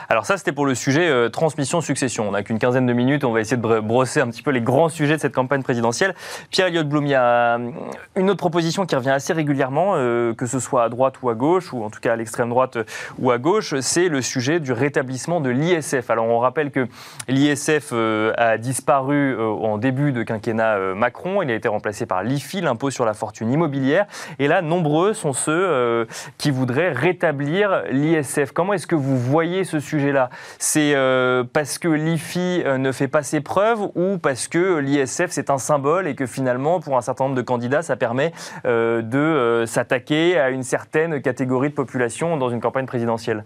Alors 0.09 0.27
ça, 0.27 0.37
c'était 0.37 0.53
pour 0.53 0.67
le 0.67 0.75
sujet 0.75 1.09
euh, 1.09 1.29
transmission-succession. 1.29 2.29
On 2.29 2.33
n'a 2.33 2.43
qu'une 2.43 2.59
quinzaine 2.59 2.87
de 2.87 2.93
minutes, 2.93 3.25
on 3.25 3.33
va 3.33 3.41
essayer 3.41 3.57
de 3.57 3.81
brosser 3.81 4.21
un 4.21 4.29
petit 4.29 4.43
peu 4.43 4.51
les 4.51 4.61
grands 4.61 4.89
sujets 4.89 5.17
de 5.17 5.21
cette 5.21 5.35
campagne 5.35 5.63
présidentielle. 5.63 6.15
Pierre-Eliott 6.51 6.89
Blum, 6.89 7.07
il 7.07 7.11
y 7.11 7.15
a 7.15 7.57
euh, 7.57 7.71
une 8.17 8.31
autre 8.31 8.39
proposition 8.39 8.87
qui 8.87 8.95
revient 8.97 9.11
assez 9.11 9.33
régulièrement, 9.33 9.93
euh, 9.95 10.35
que 10.35 10.47
ce 10.47 10.61
soit 10.61 10.85
à 10.85 10.89
droite 10.89 11.15
ou 11.23 11.31
à 11.31 11.35
gauche, 11.35 11.73
ou 11.73 11.83
en 11.83 11.91
tout 11.91 12.01
cas 12.01 12.13
à 12.13 12.17
l'extrême 12.17 12.51
droite 12.51 12.79
ou 13.19 13.31
à 13.31 13.39
gauche, 13.39 13.79
c'est 13.81 14.09
le 14.09 14.21
sujet 14.21 14.61
du 14.61 14.73
rétablissement 14.73 15.41
de 15.41 15.51
l'ISF. 15.51 16.11
Alors 16.11 16.27
on 16.27 16.39
rappelle 16.39 16.71
que 16.71 16.87
l'ISF 17.29 17.93
a 17.93 18.59
disparu 18.59 19.37
en 19.41 19.79
début 19.79 20.13
de 20.13 20.23
quinquennat 20.23 20.95
Macron, 20.95 21.43
il 21.43 21.51
a 21.51 21.55
été 21.55 21.69
remplacé 21.69 22.07
par 22.07 22.23
l'IFI, 22.23 22.61
l'impôt 22.61 22.91
sur 22.91 23.05
la 23.05 23.15
fortune 23.15 23.51
immobilière, 23.51 24.07
et 24.39 24.49
là, 24.49 24.63
nombreux 24.63 25.13
sont 25.13 25.33
ceux 25.33 26.07
qui 26.39 26.51
voudraient 26.51 26.93
rétablir 26.93 27.83
l'ISF. 27.91 28.53
Comment 28.53 28.75
est-ce 28.75 28.87
que 28.87 28.95
vous 28.95 29.19
voyez 29.19 29.54
ce 29.63 29.79
sujet-là. 29.79 30.31
C'est 30.59 30.95
euh, 30.97 31.45
parce 31.45 31.79
que 31.79 31.87
l'IFI 31.87 32.63
euh, 32.65 32.79
ne 32.79 32.91
fait 32.91 33.07
pas 33.07 33.23
ses 33.23 33.41
preuves 33.41 33.83
ou 33.95 34.19
parce 34.19 34.49
que 34.49 34.79
l'ISF 34.79 35.29
c'est 35.29 35.51
un 35.51 35.59
symbole 35.59 36.09
et 36.09 36.17
que 36.17 36.27
finalement 36.27 36.81
pour 36.81 36.97
un 36.97 37.01
certain 37.01 37.25
nombre 37.25 37.37
de 37.37 37.43
candidats 37.43 37.83
ça 37.83 37.95
permet 37.95 38.33
euh, 38.65 39.03
de 39.03 39.65
s'attaquer 39.67 40.39
à 40.39 40.51
une 40.51 40.65
certaine 40.65 41.23
catégorie 41.23 41.69
de 41.69 41.75
population 41.75 42.37
dans 42.37 42.51
une 42.51 42.61
campagne 42.61 42.87
présidentielle? 42.87 43.45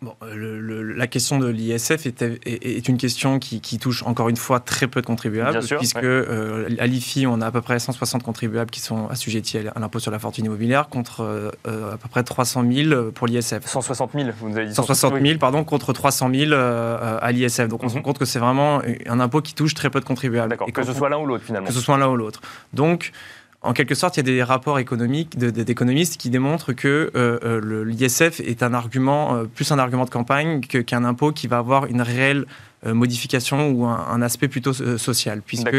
Bon, 0.00 0.14
euh, 0.22 0.94
la 0.96 1.08
question 1.08 1.40
de 1.40 1.48
l'ISF 1.48 2.06
est, 2.06 2.88
une 2.88 2.98
question 2.98 3.40
qui, 3.40 3.78
touche 3.80 4.04
encore 4.04 4.28
une 4.28 4.36
fois 4.36 4.60
très 4.60 4.86
peu 4.86 5.00
de 5.00 5.06
contribuables, 5.06 5.58
puisque 5.76 6.04
euh, 6.04 6.68
à 6.78 6.86
l'IFI, 6.86 7.26
on 7.26 7.40
a 7.40 7.46
à 7.46 7.50
peu 7.50 7.60
près 7.60 7.80
160 7.80 8.22
contribuables 8.22 8.70
qui 8.70 8.78
sont 8.80 9.08
assujettis 9.08 9.58
à 9.58 9.80
l'impôt 9.80 9.98
sur 9.98 10.12
la 10.12 10.20
fortune 10.20 10.44
immobilière, 10.44 10.88
contre 10.88 11.22
euh, 11.66 11.94
à 11.94 11.96
peu 11.96 12.08
près 12.08 12.22
300 12.22 12.62
000 12.70 13.10
pour 13.10 13.26
l'ISF. 13.26 13.66
160 13.66 14.12
000, 14.12 14.28
vous 14.38 14.50
nous 14.50 14.56
avez 14.56 14.66
dit 14.66 14.74
160 14.74 15.20
000, 15.20 15.38
pardon, 15.40 15.64
contre 15.64 15.92
300 15.92 16.30
000 16.32 16.52
à 16.52 17.32
l'ISF. 17.32 17.66
Donc 17.66 17.82
on 17.82 17.88
se 17.88 17.94
rend 17.94 17.98
mhm. 17.98 18.04
compte 18.04 18.18
que 18.18 18.24
c'est 18.24 18.38
vraiment 18.38 18.80
un 19.06 19.18
impôt 19.18 19.42
qui 19.42 19.54
touche 19.54 19.74
très 19.74 19.90
peu 19.90 19.98
de 19.98 20.04
contribuables. 20.04 20.50
D'accord, 20.50 20.72
que 20.72 20.84
ce 20.84 20.92
soit 20.92 21.08
l'un 21.08 21.18
ou 21.18 21.26
l'autre 21.26 21.44
finalement. 21.44 21.66
Que 21.66 21.74
ce 21.74 21.80
soit 21.80 21.98
l'un 21.98 22.08
ou 22.08 22.16
l'autre. 22.16 22.40
Donc 22.72 23.10
en 23.60 23.72
quelque 23.72 23.96
sorte, 23.96 24.16
il 24.16 24.20
y 24.20 24.30
a 24.30 24.34
des 24.34 24.42
rapports 24.42 24.78
économiques 24.78 25.36
d'économistes 25.36 26.16
qui 26.16 26.30
démontrent 26.30 26.72
que 26.72 27.10
euh, 27.16 27.38
euh, 27.42 27.84
l'ISF 27.84 28.38
est 28.40 28.62
un 28.62 28.72
argument, 28.72 29.34
euh, 29.34 29.44
plus 29.44 29.72
un 29.72 29.80
argument 29.80 30.04
de 30.04 30.10
campagne 30.10 30.60
qu'un 30.60 31.04
impôt 31.04 31.32
qui 31.32 31.48
va 31.48 31.58
avoir 31.58 31.86
une 31.86 32.02
réelle 32.02 32.46
modification 32.86 33.70
ou 33.70 33.86
un, 33.86 34.22
aspect 34.22 34.46
plutôt 34.46 34.72
social, 34.72 35.42
puisque 35.44 35.76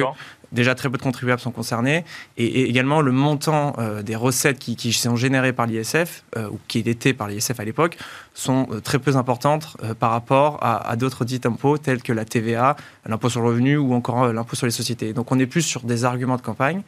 déjà 0.52 0.76
très 0.76 0.90
peu 0.90 0.98
de 0.98 1.02
contribuables 1.02 1.40
sont 1.40 1.50
concernés, 1.52 2.04
et, 2.36 2.64
également 2.64 3.00
le 3.00 3.14
montant 3.14 3.74
des 4.04 4.18
recettes 4.18 4.60
qui, 4.60 4.92
sont 4.92 5.16
générées 5.16 5.54
par 5.54 5.66
l'ISF, 5.66 6.26
ou 6.52 6.60
qui 6.68 6.80
étaient 6.80 7.14
par 7.14 7.30
l'ISF 7.30 7.58
à 7.58 7.64
l'époque, 7.64 7.98
sont 8.34 8.68
très 8.84 9.00
peu 9.00 9.16
importantes 9.16 9.78
par 9.98 10.12
rapport 10.12 10.58
à, 10.62 10.90
à 10.90 10.98
d'autres 10.98 11.24
dits 11.24 11.40
impôts 11.46 11.78
tels 11.78 12.04
que 12.04 12.12
la 12.12 12.26
TVA, 12.26 12.76
l'impôt 13.06 13.30
sur 13.30 13.40
le 13.40 13.48
revenu 13.48 13.78
ou 13.78 13.94
encore 13.94 14.34
l'impôt 14.34 14.58
sur 14.58 14.66
les 14.66 14.74
sociétés. 14.74 15.14
Donc 15.14 15.32
on 15.32 15.40
est 15.40 15.48
plus 15.48 15.62
sur 15.62 15.84
des 15.84 16.04
arguments 16.04 16.36
de 16.36 16.42
campagne. 16.42 16.84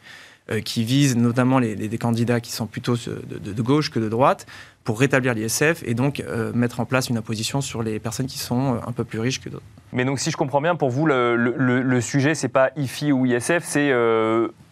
Euh, 0.50 0.60
qui 0.60 0.82
visent 0.82 1.16
notamment 1.16 1.60
les, 1.60 1.76
les, 1.76 1.98
candidats 1.98 2.40
qui 2.40 2.50
sont 2.50 2.66
plutôt 2.66 2.96
de, 2.96 3.62
gauche 3.62 3.92
que 3.92 4.00
de 4.00 4.08
droite, 4.08 4.44
pour 4.82 4.98
rétablir 4.98 5.34
l'ISF 5.34 5.84
et 5.86 5.94
donc 5.94 6.18
euh, 6.18 6.52
mettre 6.52 6.80
en 6.80 6.84
place 6.84 7.08
une 7.08 7.16
imposition 7.16 7.60
sur 7.60 7.84
les 7.84 8.00
personnes 8.00 8.26
qui 8.26 8.40
sont 8.40 8.74
euh, 8.74 8.78
un 8.84 8.90
peu 8.90 9.04
plus 9.04 9.20
riches 9.20 9.40
que 9.40 9.48
d'autres. 9.48 9.62
Mais 9.92 10.04
donc, 10.04 10.18
si 10.18 10.32
je 10.32 10.36
comprends 10.36 10.60
bien, 10.60 10.74
pour 10.74 10.90
vous, 10.90 11.06
le, 11.06 11.36
le, 11.36 11.82
le 11.82 12.00
sujet, 12.00 12.34
c'est 12.34 12.48
pas 12.48 12.70
IFI 12.74 13.12
ou 13.12 13.24
ISF, 13.24 13.62
c'est 13.62 13.92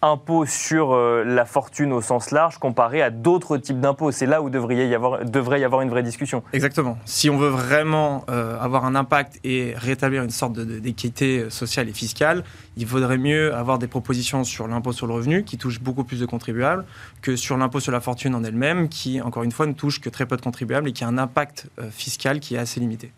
impôt 0.01 0.45
sur 0.45 0.95
la 0.95 1.45
fortune 1.45 1.93
au 1.93 2.01
sens 2.01 2.31
large 2.31 2.57
comparé 2.57 3.01
à 3.01 3.09
d'autres 3.09 3.57
types 3.57 3.79
d'impôts. 3.79 4.11
C'est 4.11 4.25
là 4.25 4.41
où 4.41 4.49
devrait 4.49 4.87
y, 4.87 4.95
avoir, 4.95 5.81
une 5.81 5.89
vraie 5.89 6.03
discussion. 6.03 6.43
Exactement. 6.53 6.97
Si 7.05 7.29
on 7.29 7.37
veut 7.37 7.49
vraiment 7.49 8.25
avoir 8.27 8.85
un 8.85 8.95
impact 8.95 9.39
et 9.43 9.73
rétablir 9.75 10.23
une 10.23 10.29
sorte 10.29 10.59
d'équité 10.59 11.49
sociale 11.49 11.89
et 11.89 11.93
fiscale, 11.93 12.43
il 12.77 12.85
vaudrait 12.85 13.17
mieux 13.17 13.53
avoir 13.53 13.77
des 13.77 13.87
propositions 13.87 14.43
sur 14.43 14.67
l'impôt 14.67 14.91
sur 14.91 15.07
le 15.07 15.13
revenu, 15.13 15.43
qui 15.43 15.57
touche 15.57 15.79
beaucoup 15.79 16.03
plus 16.03 16.19
de 16.19 16.25
contribuables, 16.25 16.85
que 17.21 17.35
sur 17.35 17.57
l'impôt 17.57 17.79
sur 17.79 17.91
la 17.91 18.01
fortune 18.01 18.35
en 18.35 18.43
elle-même, 18.43 18.89
qui, 18.89 19.21
encore 19.21 19.43
une 19.43 19.51
fois, 19.51 19.67
ne 19.67 19.73
touche 19.73 19.99
que 19.99 20.09
très 20.09 20.25
peu 20.25 20.37
de 20.37 20.41
contribuables 20.41 20.89
et 20.89 20.93
qui 20.93 21.03
a 21.03 21.07
un 21.07 21.17
impact 21.17 21.67
euh, 21.79 21.89
fiscal 21.91 22.39
qui 22.39 22.55
est 22.55 22.57
assez 22.57 22.79
limité. 22.79 23.11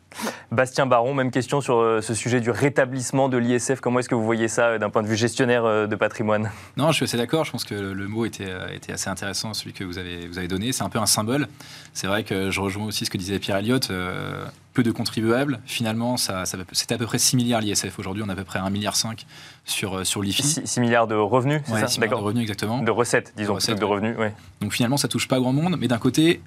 Bastien 0.51 0.85
Baron, 0.85 1.13
même 1.13 1.31
question 1.31 1.61
sur 1.61 1.77
euh, 1.77 2.01
ce 2.01 2.13
sujet 2.13 2.39
du 2.39 2.51
rétablissement 2.51 3.29
de 3.29 3.37
l'ISF. 3.37 3.79
Comment 3.79 3.99
est-ce 3.99 4.09
que 4.09 4.15
vous 4.15 4.23
voyez 4.23 4.47
ça 4.47 4.67
euh, 4.67 4.77
d'un 4.77 4.89
point 4.89 5.03
de 5.03 5.07
vue 5.07 5.15
gestionnaire 5.15 5.87
de 5.87 5.95
patrimoine? 5.95 6.51
Non, 6.77 6.91
je 6.91 6.97
suis 6.97 7.03
assez 7.05 7.17
d'accord. 7.17 7.45
Je 7.45 7.51
pense 7.51 7.63
que 7.63 7.75
le 7.75 8.07
mot 8.07 8.25
était, 8.25 8.51
assez 8.89 9.09
intéressant, 9.09 9.53
celui 9.53 9.73
que 9.73 9.83
vous 9.83 9.97
avez, 9.97 10.27
vous 10.27 10.37
avez 10.37 10.47
donné. 10.47 10.71
C'est 10.71 10.83
un 10.83 10.89
peu 10.89 10.99
un 10.99 11.05
symbole. 11.05 11.47
C'est 11.93 12.07
vrai 12.07 12.23
que 12.23 12.51
je 12.51 12.59
rejoins 12.59 12.85
aussi 12.85 13.05
ce 13.05 13.09
que 13.09 13.17
disait 13.17 13.39
Pierre 13.39 13.57
Elliott 13.57 13.91
peu 14.73 14.83
de 14.83 14.91
contribuables. 14.91 15.59
Finalement, 15.65 16.17
ça, 16.17 16.45
ça 16.45 16.57
c'était 16.71 16.95
à 16.95 16.97
peu 16.97 17.05
près 17.05 17.19
6 17.19 17.35
milliards 17.35 17.61
l'ISF. 17.61 17.97
Aujourd'hui, 17.99 18.23
on 18.25 18.29
a 18.29 18.33
à 18.33 18.35
peu 18.35 18.43
près 18.43 18.59
1,5 18.59 18.71
milliard 18.71 18.95
sur, 19.65 19.97
euh, 19.97 20.03
sur 20.03 20.21
l'IFI. 20.21 20.43
6, 20.43 20.79
milliards 20.79 21.07
de 21.07 21.15
revenus, 21.15 21.61
c'est 21.65 21.79
ça 21.79 21.87
6 21.87 21.99
milliards 21.99 22.19
de 22.19 22.23
revenus, 22.23 22.41
exactement. 22.41 22.81
De 22.81 22.91
recettes, 22.91 23.33
disons, 23.37 23.55
de, 23.55 23.73
de 23.73 23.85
revenus. 23.85 24.17
Donc 24.61 24.73
finalement, 24.73 24.97
ça 24.97 25.07
touche 25.07 25.27
pas 25.27 25.39
grand 25.39 25.53
monde, 25.53 25.77
mais 25.79 25.87
d'un 25.87 25.99
côté, 25.99 26.41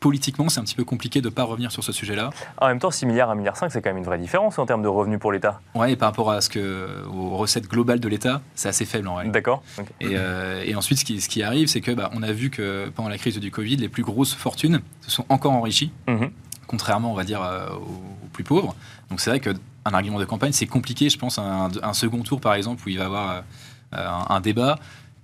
politiquement, 0.00 0.48
c'est 0.48 0.60
un 0.60 0.64
petit 0.64 0.74
peu 0.74 0.84
compliqué 0.84 1.20
de 1.20 1.28
ne 1.28 1.34
pas 1.34 1.44
revenir 1.44 1.72
sur 1.72 1.82
ce 1.82 1.92
sujet-là. 1.92 2.30
En 2.58 2.68
même 2.68 2.78
temps, 2.78 2.90
6 2.90 3.06
milliards, 3.06 3.30
1,5 3.30 3.36
milliard, 3.36 3.56
c'est 3.56 3.82
quand 3.82 3.90
même 3.90 3.98
une 3.98 4.04
vraie 4.04 4.18
différence 4.18 4.58
en 4.58 4.66
termes 4.66 4.82
de 4.82 4.88
revenus 4.88 5.18
pour 5.18 5.32
l'État. 5.32 5.60
Oui, 5.74 5.96
par 5.96 6.08
rapport 6.08 6.30
à 6.30 6.40
ce 6.40 6.48
que, 6.48 7.04
aux 7.06 7.36
recettes 7.36 7.68
globales 7.68 8.00
de 8.00 8.08
l'État, 8.08 8.42
c'est 8.54 8.68
assez 8.68 8.84
faible 8.84 9.08
en 9.08 9.16
réalité. 9.16 9.32
D'accord. 9.32 9.62
Et, 10.00 10.10
euh, 10.12 10.62
et, 10.64 10.74
ensuite, 10.74 10.98
ce 10.98 11.04
qui, 11.04 11.20
ce 11.20 11.28
qui 11.28 11.42
arrive, 11.42 11.68
c'est 11.68 11.80
que 11.80 11.90
bah, 11.90 12.10
on 12.14 12.22
a 12.22 12.32
vu 12.32 12.50
que 12.50 12.90
pendant 12.94 13.08
la 13.08 13.18
crise 13.18 13.38
du 13.38 13.50
Covid, 13.50 13.76
les 13.76 13.88
plus 13.88 14.04
grosses 14.04 14.34
fortunes 14.34 14.80
se 15.00 15.10
sont 15.10 15.26
encore 15.28 15.52
enrichies. 15.52 15.92
Mhm 16.06 16.30
contrairement, 16.72 17.12
on 17.12 17.14
va 17.14 17.24
dire, 17.24 17.42
euh, 17.42 17.68
aux, 17.74 18.28
plus 18.32 18.44
pauvres. 18.44 18.74
Donc 19.10 19.20
c'est 19.20 19.28
vrai 19.28 19.40
qu'un 19.40 19.54
argument 19.84 20.18
de 20.18 20.24
campagne, 20.24 20.52
c'est 20.52 20.66
compliqué, 20.66 21.10
je 21.10 21.18
pense, 21.18 21.38
un, 21.38 21.70
un, 21.82 21.92
second 21.92 22.22
tour, 22.22 22.40
par 22.40 22.54
exemple, 22.54 22.82
où 22.86 22.88
il 22.88 22.96
va 22.96 23.04
y 23.04 23.06
avoir 23.06 23.42
euh, 23.94 24.08
un, 24.30 24.40
débat 24.40 24.78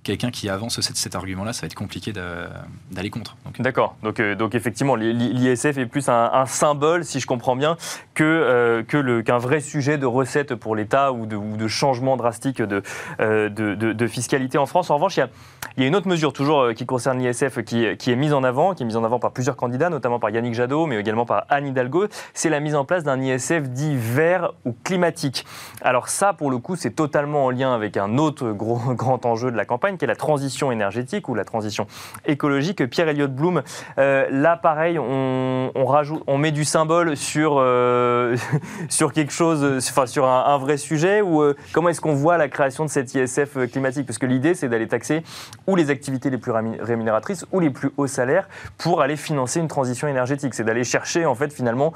quelqu'un 0.09 0.31
qui 0.31 0.49
avance 0.49 0.81
cet, 0.81 1.15
argument-là, 1.15 1.53
ça 1.53 1.63
va 1.63 1.67
être 1.67 1.75
compliqué 1.75 2.13
d'aller 2.13 3.11
contre. 3.11 3.37
D'accord. 3.59 3.95
Donc, 4.03 4.21
euh, 4.21 4.49
effectivement, 4.55 4.95
l'ISF 4.97 5.77
est 5.77 5.85
plus 5.85 6.09
un, 6.09 6.47
symbole, 6.47 7.05
si 7.05 7.21
je 7.21 7.27
comprends 7.27 7.57
bien, 7.57 7.77
que 8.15 8.25
euh, 8.25 9.23
qu'un 9.23 9.37
vrai 9.37 9.61
sujet 9.61 9.99
de 9.99 10.07
recette 10.07 10.55
pour 10.55 10.75
l'État 10.75 11.13
ou 11.13 11.27
de, 11.27 11.37
ou 11.37 11.59
de, 11.59 11.69
changement 11.69 12.17
drastique 12.17 12.63
de, 12.63 12.83
euh, 13.21 14.09
fiscalité 14.09 14.57
en 14.57 14.65
France. 14.65 14.89
En 14.91 14.95
revanche, 14.95 15.19
il 15.19 15.21
y 15.21 15.23
a, 15.25 15.29
il 15.77 15.83
y 15.83 15.85
a 15.85 15.89
une 15.89 15.95
autre 15.95 16.09
mesure 16.09 16.33
toujours 16.33 16.73
qui 16.75 16.87
concerne 16.87 17.19
l'ISF 17.19 17.63
qui, 17.63 17.97
qui, 17.99 18.11
est 18.11 18.17
mise 18.17 18.33
en 18.33 18.45
avant, 18.45 18.75
qui 18.75 18.85
est 18.85 18.87
mise 18.87 18.97
en 18.97 19.05
avant 19.05 19.19
par 19.19 19.33
plusieurs 19.33 19.57
candidats, 19.57 19.91
notamment 19.91 20.19
par 20.19 20.31
Yannick 20.31 20.55
Jadot, 20.55 20.87
mais 20.87 20.99
également 20.99 21.27
par 21.27 21.45
Anne 21.51 21.67
Hidalgo. 21.67 22.07
C'est 22.33 22.49
la 22.49 22.61
mise 22.61 22.75
en 22.75 22.87
place 22.87 23.05
d'un 23.05 23.21
ISF 23.21 23.69
dit 23.69 23.95
vert 23.95 24.53
ou 24.65 24.75
climatique. 24.85 25.45
Alors 25.83 26.09
ça, 26.09 26.33
pour 26.33 26.51
le 26.51 26.57
coup, 26.57 26.77
c'est 26.77 26.93
totalement 26.93 27.45
en 27.45 27.51
lien 27.51 27.75
avec 27.75 27.99
un 27.99 28.17
autre 28.17 28.53
gros, 28.53 28.79
grand 28.95 29.27
enjeu 29.27 29.51
de 29.51 29.57
la 29.57 29.67
campagne 29.67 29.98
qui 29.99 30.05
est 30.05 30.09
la 30.09 30.17
transition 30.17 30.73
énergétique 30.73 31.29
ou 31.29 31.35
la 31.35 31.45
transition 31.45 31.87
écologique. 32.27 32.89
Pierre 32.89 33.09
Elliott 33.09 33.33
Bloom, 33.33 33.63
euh, 33.99 34.27
là 34.31 34.57
pareil, 34.57 34.99
on, 34.99 35.85
rajoute, 35.87 36.23
on 36.27 36.39
met 36.39 36.53
du 36.53 36.65
symbole 36.65 37.17
sur, 37.17 37.57
euh, 37.59 38.37
sur 38.89 39.13
quelque 39.13 39.33
chose, 39.33 39.65
enfin 39.91 40.07
sur 40.07 40.27
un, 40.27 40.59
vrai 40.59 40.77
sujet 40.77 41.21
ou 41.21 41.43
euh, 41.43 41.57
comment 41.73 41.89
est-ce 41.89 42.01
qu'on 42.01 42.15
voit 42.15 42.37
la 42.37 42.49
création 42.49 42.85
de 42.85 42.91
cette 42.91 43.15
ISF 43.15 43.71
climatique? 43.71 44.07
Parce 44.07 44.19
que 44.19 44.27
l'idée 44.27 44.55
c'est 44.55 44.69
d'aller 44.69 44.89
taxer 44.89 45.23
ou 45.67 45.77
les 45.77 45.91
activités 45.91 46.31
les 46.31 46.39
plus 46.39 46.53
rémunératrices 46.53 47.47
ou 47.53 47.61
les 47.61 47.71
plus 47.71 47.91
hauts 47.97 48.07
salaires 48.07 48.49
pour 48.77 49.03
aller 49.03 49.17
financer 49.17 49.61
une 49.61 49.69
transition 49.69 50.09
énergétique. 50.09 50.55
C'est 50.55 50.65
d'aller 50.65 50.85
chercher 50.85 51.27
en 51.27 51.35
fait 51.35 51.53
finalement 51.53 51.93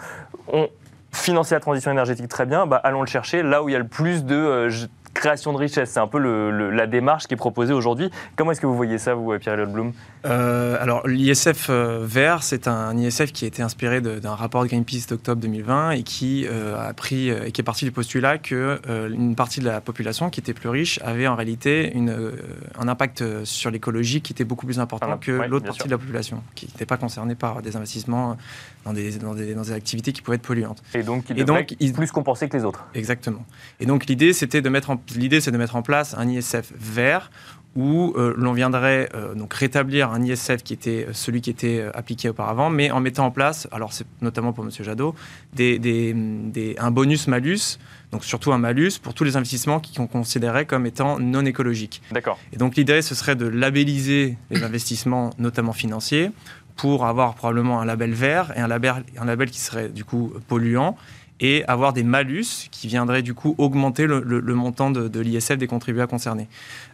on, 0.49 0.69
financer 1.13 1.55
la 1.55 1.61
transition 1.61 1.91
énergétique 1.91 2.29
très 2.29 2.47
bien, 2.47 2.67
bah, 2.67 2.81
allons 2.83 3.03
le 3.03 3.07
chercher 3.07 3.43
là 3.43 3.63
où 3.63 3.69
il 3.69 3.73
y 3.73 3.77
a 3.77 3.79
le 3.79 3.87
plus 3.87 4.25
de 4.25 4.69
création 5.15 5.53
de 5.53 5.59
richesse. 5.59 5.91
C'est 5.91 6.01
un 6.01 6.07
peu 6.07 6.19
la 6.19 6.87
démarche 6.87 7.27
qui 7.27 7.35
est 7.35 7.37
proposée 7.37 7.73
aujourd'hui. 7.73 8.11
Comment 8.37 8.53
est-ce 8.53 8.61
que 8.61 8.67
vous 8.67 8.77
voyez 8.77 8.99
ça, 8.99 9.15
vous, 9.15 9.39
Pierre-Éliott 9.39 9.73
Blum? 9.73 9.93
Euh, 10.25 10.77
Alors, 10.81 11.07
l'ISF 11.07 11.69
euh, 11.69 12.01
vert, 12.03 12.43
c'est 12.43 12.69
un 12.69 12.97
ISF 12.97 13.33
qui 13.33 13.45
a 13.45 13.49
été 13.49 13.63
inspiré 13.63 14.01
d'un 14.01 14.35
rapport 14.35 14.63
de 14.63 14.69
Greenpeace 14.69 15.07
d'octobre 15.09 15.41
2020 15.41 15.93
et 15.93 16.03
qui 16.03 16.47
euh, 16.47 16.89
a 16.89 16.93
pris 16.95 17.29
et 17.29 17.53
qui 17.53 17.61
est 17.61 17.65
parti 17.65 17.85
du 17.85 17.93
postulat 17.93 18.39
que 18.39 18.81
une 19.11 19.35
partie 19.35 19.61
de 19.61 19.67
la 19.67 19.81
population 19.81 20.31
qui 20.31 20.41
était 20.41 20.55
plus 20.55 20.69
riche 20.69 21.01
avait 21.03 21.27
en 21.27 21.37
réalité 21.37 21.93
une, 21.95 22.33
un 22.79 22.89
impact 22.89 23.45
sur 23.45 23.71
l'écologie 23.71 24.21
qui 24.21 24.33
était 24.33 24.45
beaucoup 24.45 24.67
plus 24.67 24.81
important 24.81 25.19
que 25.19 25.33
l'autre 25.33 25.67
partie 25.67 25.87
de 25.87 25.91
la 25.91 25.99
population, 25.99 26.43
qui 26.55 26.67
n'était 26.67 26.87
pas 26.87 26.97
concernée 26.97 27.35
par 27.35 27.63
des 27.63 27.77
investissements 27.77 28.37
dans 28.85 28.93
des, 28.93 29.13
dans 29.19 29.35
des, 29.35 29.55
dans 29.55 29.63
des, 29.63 29.73
activités 29.73 30.13
qui 30.13 30.23
pouvaient 30.23 30.37
être 30.37 30.43
polluantes. 30.43 30.83
Et 30.95 31.03
donc, 31.03 31.25
il 31.31 31.45
donc, 31.45 31.75
plus 31.95 32.11
compenser 32.11 32.49
que 32.49 32.57
les 32.57 32.65
autres. 32.65 32.85
Exactement. 32.95 33.45
Et 33.81 33.87
donc, 33.87 34.07
l'idée, 34.07 34.33
c'était 34.33 34.63
de 34.63 34.69
mettre 34.69 34.91
en 34.91 34.97
l'idée, 35.15 35.41
c'est 35.41 35.51
de 35.51 35.59
mettre 35.59 35.77
en 35.77 35.83
place 35.83 36.15
un 36.17 36.29
ISF 36.29 36.73
vert 36.79 37.31
où 37.75 38.13
euh, 38.17 38.35
l'on 38.37 38.53
viendrait 38.53 39.09
euh, 39.15 39.35
donc 39.35 39.55
rétablir 39.55 40.11
un 40.11 40.23
ISF 40.23 40.63
qui 40.63 40.75
était 40.75 41.07
euh, 41.09 41.13
celui 41.13 41.41
qui 41.41 41.51
était 41.51 41.87
appliqué 41.95 42.29
auparavant, 42.29 42.69
mais 42.69 42.91
en 42.91 43.01
mettant 43.01 43.27
en 43.27 43.31
place, 43.31 43.67
alors 43.73 43.93
c'est 43.93 44.07
notamment 44.21 44.53
pour 44.53 44.65
M. 44.65 44.71
Jadot, 44.71 45.15
des, 45.55 46.77
un 46.79 46.91
bonus-malus, 46.91 47.79
donc 48.11 48.25
surtout 48.25 48.53
un 48.53 48.59
malus 48.59 48.99
pour 49.03 49.15
tous 49.15 49.25
les 49.25 49.37
investissements 49.37 49.81
qu'on 49.97 50.07
considérait 50.07 50.67
comme 50.67 50.85
étant 50.85 51.19
non 51.19 51.47
écologiques. 51.47 52.03
D'accord. 52.11 52.39
Et 52.53 52.57
donc 52.57 52.77
l'idée, 52.77 53.01
ce 53.01 53.15
serait 53.15 53.37
de 53.37 53.47
labelliser 53.47 54.37
les 54.51 54.65
investissements, 54.65 55.31
notamment 55.39 55.73
financiers, 55.73 56.31
pour 56.77 57.07
avoir 57.07 57.35
probablement 57.35 57.81
un 57.81 57.85
label 57.85 58.13
vert 58.13 58.53
et 58.57 58.61
un 58.61 58.69
label, 58.69 59.05
un 59.19 59.25
label 59.25 59.51
qui 59.51 59.61
serait 59.61 59.89
du 59.89 60.05
coup 60.05 60.33
polluant 60.49 60.97
et 61.41 61.65
avoir 61.67 61.93
des 61.93 62.05
malus 62.05 62.69
qui 62.71 62.87
viendraient 62.87 63.23
du 63.23 63.35
coup 63.35 63.55
augmenter 63.59 64.07
le, 64.07 64.55
montant 64.55 64.91
de, 64.91 65.21
l'ISF 65.21 65.57
des 65.57 65.67
contribuables 65.67 66.11
concernés. 66.11 66.49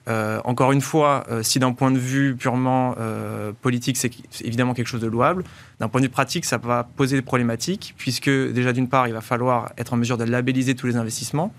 Euh, 0.08 0.40
encore 0.44 0.72
une 0.72 0.80
fois, 0.80 1.24
euh, 1.30 1.42
si 1.42 1.58
d'un 1.58 1.72
point 1.72 1.90
de 1.90 1.98
vue 1.98 2.34
purement 2.34 2.94
euh, 2.98 3.52
politique, 3.60 3.96
c'est 3.98 4.10
évidemment 4.40 4.72
quelque 4.72 4.86
chose 4.86 5.02
de 5.02 5.06
louable, 5.06 5.44
d'un 5.80 5.88
point 5.88 6.00
de 6.00 6.06
vue 6.06 6.10
pratique, 6.10 6.46
ça 6.46 6.56
va 6.56 6.82
poser 6.96 7.16
des 7.16 7.22
problématiques, 7.22 7.94
puisque 7.98 8.30
déjà 8.30 8.72
d'une 8.72 8.88
part, 8.88 9.06
il 9.06 9.12
va 9.12 9.20
falloir 9.20 9.72
être 9.76 9.92
en 9.92 9.96
mesure 9.96 10.16
de 10.16 10.24
labelliser 10.24 10.74
tous 10.74 10.86
les 10.86 10.96
investissements, 10.96 11.52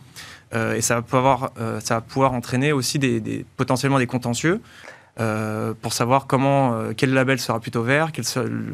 et 0.55 0.81
ça 0.81 0.95
va 0.95 1.01
pouvoir, 1.03 1.51
ça 1.79 1.95
va 1.95 2.01
pouvoir 2.01 2.33
entraîner 2.33 2.71
aussi 2.71 2.97
des, 2.97 3.45
potentiellement 3.55 3.99
des 3.99 4.07
contentieux 4.07 4.61
euh, 5.19 5.73
pour 5.81 5.91
savoir 5.91 6.27
comment, 6.27 6.73
euh, 6.73 6.93
quel 6.95 7.13
label 7.13 7.39
sera 7.39 7.59
plutôt 7.59 7.83
vert, 7.83 8.11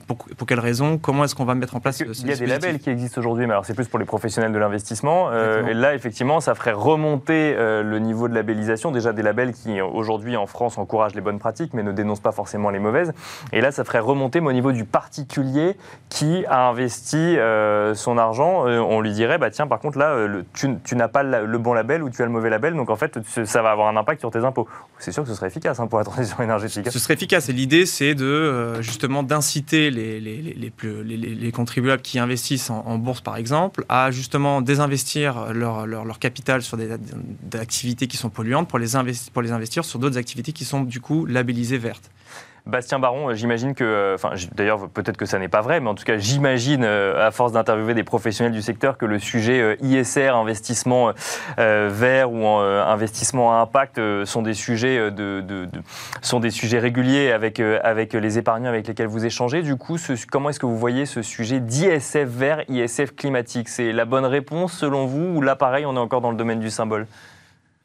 pour, 0.05 0.17
pour 0.17 0.47
quelles 0.47 0.59
raisons, 0.59 0.99
comment 0.99 1.23
est-ce 1.23 1.33
qu'on 1.33 1.45
va 1.45 1.55
mettre 1.55 1.75
en 1.75 1.79
place 1.79 1.97
ce, 1.97 2.03
Il 2.03 2.27
y 2.27 2.31
a 2.31 2.35
des 2.35 2.45
labels 2.45 2.79
qui 2.79 2.89
existent 2.91 3.19
aujourd'hui, 3.19 3.47
mais 3.47 3.53
alors 3.53 3.65
c'est 3.65 3.73
plus 3.73 3.87
pour 3.87 3.97
les 3.97 4.05
professionnels 4.05 4.51
de 4.51 4.59
l'investissement. 4.59 5.29
Euh, 5.31 5.65
et 5.65 5.73
là, 5.73 5.95
effectivement, 5.95 6.39
ça 6.41 6.53
ferait 6.53 6.73
remonter 6.73 7.55
le 7.55 7.99
niveau 7.99 8.27
de 8.27 8.35
labellisation. 8.35 8.91
Déjà, 8.91 9.13
des 9.13 9.23
labels 9.23 9.53
qui, 9.53 9.81
aujourd'hui, 9.81 10.37
en 10.37 10.45
France, 10.45 10.77
encouragent 10.77 11.15
les 11.15 11.21
bonnes 11.21 11.39
pratiques, 11.39 11.73
mais 11.73 11.83
ne 11.83 11.91
dénoncent 11.91 12.19
pas 12.19 12.31
forcément 12.31 12.69
les 12.69 12.79
mauvaises. 12.79 13.13
Et 13.51 13.61
là, 13.61 13.71
ça 13.71 13.83
ferait 13.83 13.99
remonter 13.99 14.39
au 14.39 14.53
niveau 14.53 14.71
du 14.71 14.85
particulier 14.85 15.75
qui 16.09 16.45
a 16.47 16.67
investi 16.67 17.37
son 17.95 18.17
argent. 18.17 18.65
on 18.65 19.01
lui 19.01 19.13
dirait, 19.13 19.37
bah, 19.37 19.49
tiens, 19.49 19.67
par 19.67 19.79
contre, 19.79 19.97
là, 19.97 20.15
tu, 20.53 20.95
n'as 20.95 21.07
pas 21.07 21.23
le 21.23 21.57
bon 21.57 21.73
label 21.73 22.03
ou 22.03 22.09
tu 22.09 22.21
as 22.21 22.25
le 22.25 22.31
mauvais 22.31 22.49
label, 22.49 22.75
donc 22.75 22.89
en 22.89 22.95
fait, 22.95 23.17
ça 23.45 23.61
va 23.61 23.71
avoir 23.71 23.87
un 23.87 23.97
impact 23.97 24.19
sur 24.19 24.31
tes 24.31 24.45
impôts. 24.45 24.67
C'est 24.99 25.11
sûr 25.11 25.23
que 25.23 25.29
ce 25.29 25.35
serait 25.35 25.47
efficace 25.47 25.79
hein, 25.79 25.87
pour 25.87 25.97
la 25.99 26.05
transition 26.05 26.34
Ce 26.91 26.99
serait 26.99 27.13
efficace. 27.13 27.49
Et 27.49 27.53
l'idée, 27.53 27.85
c'est 27.85 28.15
de 28.15 28.25
euh, 28.25 28.81
justement 28.81 29.23
d'inciter 29.23 29.91
les, 29.91 30.19
les, 30.19 30.41
les, 30.41 31.17
les, 31.17 31.51
contribuables 31.51 32.01
qui 32.01 32.19
investissent 32.19 32.69
en, 32.69 32.97
bourse, 32.97 33.21
par 33.21 33.37
exemple, 33.37 33.85
à 33.89 34.11
justement 34.11 34.61
désinvestir 34.61 35.53
leur, 35.53 35.87
leur, 35.87 36.05
leur 36.05 36.19
capital 36.19 36.61
sur 36.61 36.77
des, 36.77 36.89
activités 37.53 38.07
qui 38.07 38.17
sont 38.17 38.29
polluantes 38.29 38.67
pour 38.67 38.79
les, 38.79 38.87
pour 39.33 39.41
les 39.41 39.51
investir 39.51 39.85
sur 39.85 39.99
d'autres 39.99 40.17
activités 40.17 40.51
qui 40.51 40.65
sont 40.65 40.83
du 40.83 41.01
coup 41.01 41.25
labellisées 41.25 41.77
vertes. 41.77 42.11
Bastien 42.67 42.97
Baron, 42.97 43.29
euh, 43.29 43.33
j'imagine 43.35 43.75
que, 43.75 43.83
euh, 43.83 44.17
d'ailleurs, 44.55 44.89
peut-être 44.89 45.17
que 45.17 45.27
ça 45.27 45.37
n'est 45.37 45.47
pas 45.47 45.61
vrai, 45.61 45.79
mais 45.79 45.89
en 45.89 45.93
tout 45.93 46.03
cas, 46.03 46.17
j'imagine, 46.17 46.83
euh, 46.83 47.27
à 47.27 47.29
force 47.29 47.51
d'interviewer 47.51 47.93
des 47.93 48.03
professionnels 48.03 48.53
du 48.53 48.63
secteur, 48.63 48.97
que 48.97 49.05
le 49.05 49.19
sujet 49.19 49.77
ISR, 49.81 50.29
investissement 50.29 51.11
vert 51.57 52.31
ou 52.31 52.45
investissement 52.47 53.53
à 53.53 53.61
impact, 53.61 53.99
sont 54.25 54.41
des 54.41 54.53
sujets 54.53 55.11
de, 55.11 55.69
sujets 56.49 56.79
réguliers 56.79 57.31
avec 57.31 57.59
avec 57.59 58.13
les 58.13 58.37
épargnants 58.37 58.69
avec 58.69 58.87
lesquels 58.87 59.07
vous 59.07 59.25
échangez. 59.25 59.61
Du 59.61 59.75
coup, 59.75 59.97
comment 60.31 60.49
est-ce 60.49 60.59
que 60.59 60.65
vous 60.65 60.77
voyez 60.77 61.05
ce 61.05 61.21
sujet 61.21 61.59
d'ISF 61.59 62.25
vert, 62.25 62.63
ISF 62.69 63.15
climatique? 63.15 63.69
C'est 63.69 63.91
la 63.91 64.05
bonne 64.05 64.25
réponse 64.25 64.73
selon 64.73 65.05
vous 65.05 65.37
ou 65.37 65.41
là, 65.41 65.55
pareil, 65.55 65.85
on 65.85 65.95
est 65.95 65.99
encore 65.99 66.21
dans 66.21 66.31
le 66.31 66.37
domaine 66.37 66.59
du 66.59 66.69
symbole? 66.69 67.07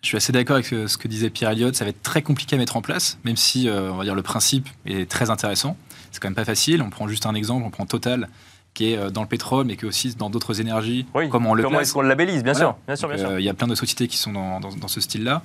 Je 0.02 0.08
suis 0.08 0.16
assez 0.16 0.32
d'accord 0.32 0.54
avec 0.54 0.66
ce 0.66 0.96
que 0.96 1.08
disait 1.08 1.30
Pierre 1.30 1.50
Elliott. 1.50 1.74
Ça 1.74 1.84
va 1.84 1.90
être 1.90 2.02
très 2.02 2.22
compliqué 2.22 2.56
à 2.56 2.58
mettre 2.58 2.76
en 2.76 2.82
place, 2.82 3.18
même 3.24 3.36
si 3.36 3.68
euh, 3.68 3.92
on 3.92 3.96
va 3.96 4.04
dire 4.04 4.14
le 4.14 4.22
principe 4.22 4.68
est 4.86 5.08
très 5.10 5.30
intéressant. 5.30 5.76
C'est 6.10 6.20
quand 6.20 6.28
même 6.28 6.34
pas 6.34 6.44
facile. 6.44 6.82
On 6.82 6.90
prend 6.90 7.06
juste 7.06 7.26
un 7.26 7.34
exemple. 7.34 7.64
On 7.66 7.70
prend 7.70 7.86
Total, 7.86 8.28
qui 8.72 8.92
est 8.92 8.96
euh, 8.96 9.10
dans 9.10 9.22
le 9.22 9.28
pétrole, 9.28 9.66
mais 9.66 9.76
qui 9.76 9.84
est 9.84 9.88
aussi 9.88 10.14
dans 10.14 10.30
d'autres 10.30 10.60
énergies. 10.60 11.06
comment 11.30 11.50
on 11.50 11.54
le 11.54 11.62
Comment 11.62 11.80
est-ce 11.80 11.92
qu'on 11.92 12.02
le 12.02 12.08
labellise 12.08 12.42
Bien 12.42 12.54
sûr. 12.54 12.76
Bien 12.86 12.96
sûr, 12.96 13.08
bien 13.08 13.18
sûr. 13.18 13.28
Euh, 13.30 13.40
il 13.40 13.44
y 13.44 13.48
a 13.48 13.54
plein 13.54 13.66
de 13.66 13.74
sociétés 13.74 14.08
qui 14.08 14.16
sont 14.16 14.32
dans, 14.32 14.60
dans 14.60 14.88
ce 14.88 15.00
style-là 15.00 15.42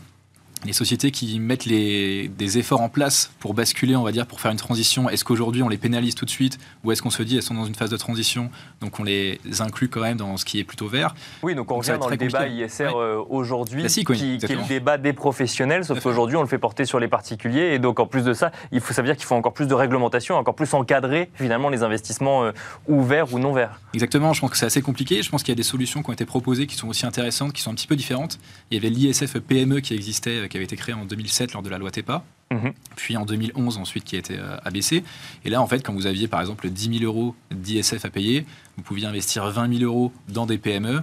les 0.63 0.73
sociétés 0.73 1.11
qui 1.11 1.39
mettent 1.39 1.65
les, 1.65 2.27
des 2.27 2.57
efforts 2.57 2.81
en 2.81 2.89
place 2.89 3.31
pour 3.39 3.53
basculer, 3.53 3.95
on 3.95 4.03
va 4.03 4.11
dire, 4.11 4.25
pour 4.25 4.39
faire 4.39 4.51
une 4.51 4.57
transition, 4.57 5.09
est-ce 5.09 5.23
qu'aujourd'hui 5.23 5.61
on 5.61 5.69
les 5.69 5.77
pénalise 5.77 6.15
tout 6.15 6.25
de 6.25 6.29
suite 6.29 6.57
ou 6.83 6.91
est-ce 6.91 7.01
qu'on 7.01 7.09
se 7.09 7.23
dit 7.23 7.35
elles 7.35 7.43
sont 7.43 7.53
dans 7.53 7.65
une 7.65 7.75
phase 7.75 7.89
de 7.89 7.97
transition, 7.97 8.49
donc 8.81 8.99
on 8.99 9.03
les 9.03 9.39
inclut 9.59 9.89
quand 9.89 10.01
même 10.01 10.17
dans 10.17 10.37
ce 10.37 10.45
qui 10.45 10.59
est 10.59 10.63
plutôt 10.63 10.87
vert? 10.87 11.13
Oui, 11.43 11.55
donc 11.55 11.71
on 11.71 11.77
revient 11.77 11.97
dans 11.99 12.09
le 12.09 12.17
débat 12.17 12.47
ISR 12.47 12.89
euh, 12.95 13.21
aujourd'hui, 13.29 13.85
qui, 13.85 14.05
qui, 14.05 14.39
est 14.41 14.55
le 14.55 14.67
débat 14.67 14.97
des 14.97 15.13
professionnels, 15.13 15.85
sauf 15.85 16.01
qu'aujourd'hui 16.01 16.37
on 16.37 16.41
le 16.41 16.47
fait 16.47 16.57
porter 16.57 16.85
sur 16.85 16.99
les 16.99 17.07
particuliers 17.07 17.73
et 17.73 17.79
donc 17.79 17.99
en 17.99 18.07
plus 18.07 18.23
de 18.23 18.33
ça, 18.33 18.51
il 18.71 18.81
faut, 18.81 18.93
ça 18.93 19.01
veut 19.01 19.07
dire 19.07 19.17
qu'il 19.17 19.25
faut 19.25 19.35
encore 19.35 19.53
plus 19.53 19.67
de 19.67 19.73
réglementation, 19.73 20.35
encore 20.35 20.55
plus 20.55 20.73
encadrer 20.73 21.29
finalement 21.35 21.69
les 21.69 21.83
investissements 21.83 22.45
euh, 22.45 22.51
ouverts 22.87 23.33
ou 23.33 23.39
non 23.39 23.53
verts. 23.53 23.79
Exactement, 23.93 24.33
je 24.33 24.41
pense 24.41 24.51
que 24.51 24.57
c'est 24.57 24.65
assez 24.65 24.81
compliqué, 24.81 25.21
je 25.21 25.29
pense 25.29 25.43
qu'il 25.43 25.51
y 25.51 25.57
a 25.57 25.61
des 25.61 25.63
solutions 25.63 26.01
qui 26.01 26.09
ont 26.09 26.13
été 26.13 26.25
proposées 26.25 26.67
qui 26.67 26.75
sont 26.75 26.87
aussi 26.87 27.05
intéressantes, 27.05 27.53
qui 27.53 27.61
sont 27.61 27.71
un 27.71 27.75
petit 27.75 27.87
peu 27.87 27.95
différentes. 27.95 28.39
Il 28.71 28.75
y 28.75 28.77
avait 28.77 28.89
l'ISF 28.89 29.39
PME 29.39 29.79
qui 29.79 29.93
existait 29.93 30.44
qui 30.47 30.57
avait 30.57 30.65
été 30.65 30.75
créé 30.75 30.93
en 30.93 31.05
2007 31.05 31.53
lors 31.53 31.63
de 31.63 31.69
la 31.69 31.77
loi 31.77 31.91
TEPA. 31.91 32.23
Mhm. 32.51 32.73
Puis 32.95 33.17
en 33.17 33.25
2011 33.25 33.77
ensuite 33.77 34.03
qui 34.03 34.15
a 34.15 34.19
été 34.19 34.37
euh, 34.37 34.57
abaissé. 34.63 35.03
Et 35.43 35.49
là 35.49 35.61
en 35.61 35.67
fait 35.67 35.83
quand 35.83 35.93
vous 35.93 36.05
aviez 36.05 36.27
par 36.27 36.41
exemple 36.41 36.69
10 36.69 36.99
000 36.99 37.03
euros 37.03 37.35
d'ISF 37.51 38.05
à 38.05 38.09
payer, 38.09 38.45
vous 38.77 38.83
pouviez 38.83 39.07
investir 39.07 39.49
20 39.49 39.79
000 39.79 39.83
euros 39.83 40.11
dans 40.29 40.45
des 40.45 40.57
PME 40.57 41.01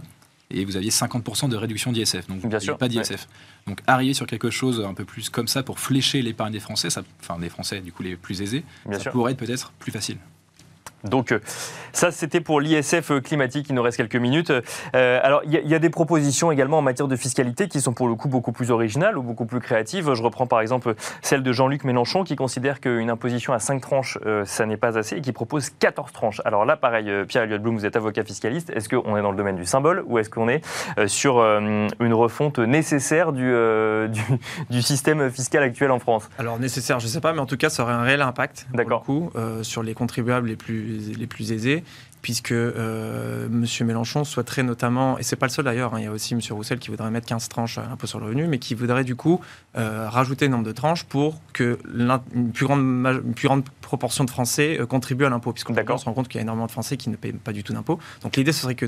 et 0.50 0.64
vous 0.64 0.76
aviez 0.76 0.90
50% 0.90 1.48
de 1.48 1.56
réduction 1.56 1.92
d'ISF. 1.92 2.26
Donc 2.28 2.42
pas 2.78 2.88
d'ISF. 2.88 3.26
Donc 3.66 3.80
arriver 3.86 4.14
sur 4.14 4.26
quelque 4.26 4.50
chose 4.50 4.84
un 4.86 4.94
peu 4.94 5.04
plus 5.04 5.30
comme 5.30 5.48
ça 5.48 5.62
pour 5.62 5.80
flécher 5.80 6.22
l'épargne 6.22 6.52
des 6.52 6.60
Français, 6.60 6.90
ça, 6.90 7.02
enfin 7.20 7.38
des 7.38 7.48
Français 7.48 7.80
du 7.80 7.92
coup 7.92 8.02
les 8.02 8.16
plus 8.16 8.42
aisés, 8.42 8.64
ça 8.92 9.10
pourrait 9.10 9.32
être 9.32 9.38
peut-être 9.38 9.72
plus 9.78 9.92
facile. 9.92 10.18
Donc 11.04 11.32
euh, 11.32 11.40
ça, 11.92 12.10
c'était 12.10 12.40
pour 12.40 12.60
l'ISF 12.60 13.10
euh, 13.10 13.20
climatique. 13.20 13.66
Il 13.68 13.74
nous 13.74 13.82
reste 13.82 13.96
quelques 13.96 14.16
minutes. 14.16 14.50
Euh, 14.94 15.20
alors, 15.22 15.42
il 15.44 15.52
y, 15.52 15.74
a 15.74 15.78
des 15.78 15.90
propositions 15.90 16.52
également 16.52 16.78
en 16.78 16.82
matière 16.82 17.08
de 17.08 17.16
fiscalité 17.16 17.68
qui 17.68 17.80
sont 17.80 17.92
pour 17.92 18.08
le 18.08 18.14
coup 18.14 18.28
beaucoup 18.28 18.52
plus 18.52 18.70
originales 18.70 19.18
ou 19.18 19.22
beaucoup 19.22 19.46
plus 19.46 19.60
créatives. 19.60 20.12
Je 20.14 20.22
reprends 20.22 20.46
par 20.46 20.60
exemple 20.60 20.94
celle 21.20 21.42
de 21.42 21.52
Jean-Luc 21.52 21.84
Mélenchon 21.84 22.24
qui 22.24 22.36
considère 22.36 22.80
qu'une 22.80 23.10
imposition 23.10 23.52
à 23.52 23.58
5 23.58 23.80
tranches, 23.80 24.18
ça 24.44 24.66
n'est 24.66 24.76
pas 24.76 24.98
assez 24.98 25.16
et 25.16 25.20
qui 25.20 25.32
propose 25.32 25.70
14 25.70 26.12
tranches. 26.12 26.40
Alors 26.44 26.64
là, 26.64 26.76
pareil, 26.76 27.10
Pierre 27.26 27.44
Elliott 27.44 27.62
Blum, 27.62 27.76
vous 27.76 27.86
êtes 27.86 27.96
avocat 27.96 28.24
fiscaliste. 28.24 28.70
Est-ce 28.70 28.88
qu'on 28.88 29.16
est 29.16 29.22
dans 29.22 29.30
le 29.30 29.36
domaine 29.36 29.56
du 29.56 29.64
symbole 29.64 30.02
ou 30.06 30.18
est-ce 30.18 30.30
qu'on 30.30 30.48
est 30.48 30.62
sur 31.06 31.40
une 31.40 32.14
refonte 32.14 32.58
nécessaire 32.58 33.32
du, 33.32 33.52
du, 34.70 34.82
système 34.82 35.30
fiscal 35.30 35.62
actuel 35.62 35.90
en 35.90 35.98
France? 35.98 36.28
Alors 36.38 36.58
nécessaire, 36.58 37.00
je 37.00 37.06
ne 37.06 37.10
sais 37.10 37.20
pas, 37.20 37.32
mais 37.32 37.40
en 37.40 37.46
tout 37.46 37.56
cas, 37.56 37.70
ça 37.70 37.82
aurait 37.82 37.92
un 37.92 38.02
réel 38.02 38.22
impact 38.22 38.66
coup, 39.04 39.30
sur 39.62 39.82
les 39.82 39.94
contribuables 39.94 40.48
les 40.48 40.56
plus 40.56 40.91
les 40.92 41.26
plus 41.26 41.52
aisés, 41.52 41.84
puisque 42.22 42.52
euh, 42.52 43.46
M. 43.46 43.66
Mélenchon 43.86 44.24
souhaiterait 44.24 44.62
notamment, 44.62 45.18
et 45.18 45.22
c'est 45.22 45.36
pas 45.36 45.46
le 45.46 45.52
seul 45.52 45.64
d'ailleurs, 45.64 45.94
hein, 45.94 45.98
il 45.98 46.04
y 46.04 46.06
a 46.06 46.12
aussi 46.12 46.34
M. 46.34 46.40
Roussel 46.50 46.78
qui 46.78 46.88
voudrait 46.88 47.10
mettre 47.10 47.26
15 47.26 47.48
tranches 47.48 47.78
à 47.78 47.82
l'impôt 47.82 48.06
sur 48.06 48.20
le 48.20 48.26
revenu, 48.26 48.46
mais 48.46 48.58
qui 48.58 48.74
voudrait 48.74 49.04
du 49.04 49.16
coup 49.16 49.40
euh, 49.76 50.08
rajouter 50.08 50.46
le 50.46 50.52
nombre 50.52 50.64
de 50.64 50.72
tranches 50.72 51.04
pour 51.04 51.40
que 51.52 51.78
une 51.92 52.52
plus 52.52 52.66
grande, 52.66 53.22
plus 53.34 53.48
grande 53.48 53.64
proportion 53.80 54.24
de 54.24 54.30
Français 54.30 54.78
euh, 54.80 54.86
contribuent 54.86 55.26
à 55.26 55.30
l'impôt, 55.30 55.52
puisqu'on 55.52 55.74
se 55.74 56.04
rend 56.04 56.14
compte 56.14 56.28
qu'il 56.28 56.38
y 56.38 56.40
a 56.40 56.42
énormément 56.42 56.66
de 56.66 56.72
Français 56.72 56.96
qui 56.96 57.10
ne 57.10 57.16
payent 57.16 57.32
pas 57.32 57.52
du 57.52 57.64
tout 57.64 57.72
d'impôt. 57.72 57.98
Donc 58.22 58.36
l'idée, 58.36 58.52
ce 58.52 58.62
serait 58.62 58.76
que 58.76 58.86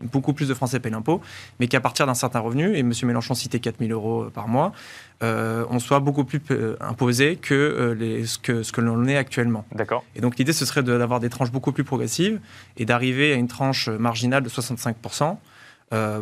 beaucoup 0.00 0.32
plus 0.32 0.48
de 0.48 0.54
Français 0.54 0.80
payent 0.80 0.92
l'impôt, 0.92 1.20
mais 1.60 1.68
qu'à 1.68 1.80
partir 1.80 2.06
d'un 2.06 2.14
certain 2.14 2.40
revenu, 2.40 2.74
et 2.74 2.80
M. 2.80 2.92
Mélenchon 3.04 3.34
citait 3.34 3.58
4 3.58 3.76
000 3.78 3.92
euros 3.92 4.26
par 4.32 4.48
mois, 4.48 4.72
euh, 5.22 5.64
on 5.70 5.78
soit 5.78 6.00
beaucoup 6.00 6.24
plus 6.24 6.40
euh, 6.50 6.76
imposé 6.80 7.36
que, 7.36 7.54
euh, 7.54 7.94
les, 7.94 8.26
ce 8.26 8.38
que, 8.38 8.62
ce 8.62 8.72
que 8.72 8.80
l'on 8.80 9.06
est 9.06 9.16
actuellement. 9.16 9.64
D'accord. 9.72 10.04
Et 10.16 10.20
donc 10.20 10.36
l'idée, 10.36 10.52
ce 10.52 10.66
serait 10.66 10.82
d'avoir 10.82 11.20
des 11.20 11.30
tranches 11.30 11.52
beaucoup 11.52 11.72
plus 11.72 11.84
progressives 11.84 12.40
et 12.76 12.84
d'arriver 12.84 13.32
à 13.32 13.36
une 13.36 13.48
tranche 13.48 13.88
marginale 13.88 14.42
de 14.42 14.48
65% 14.48 15.36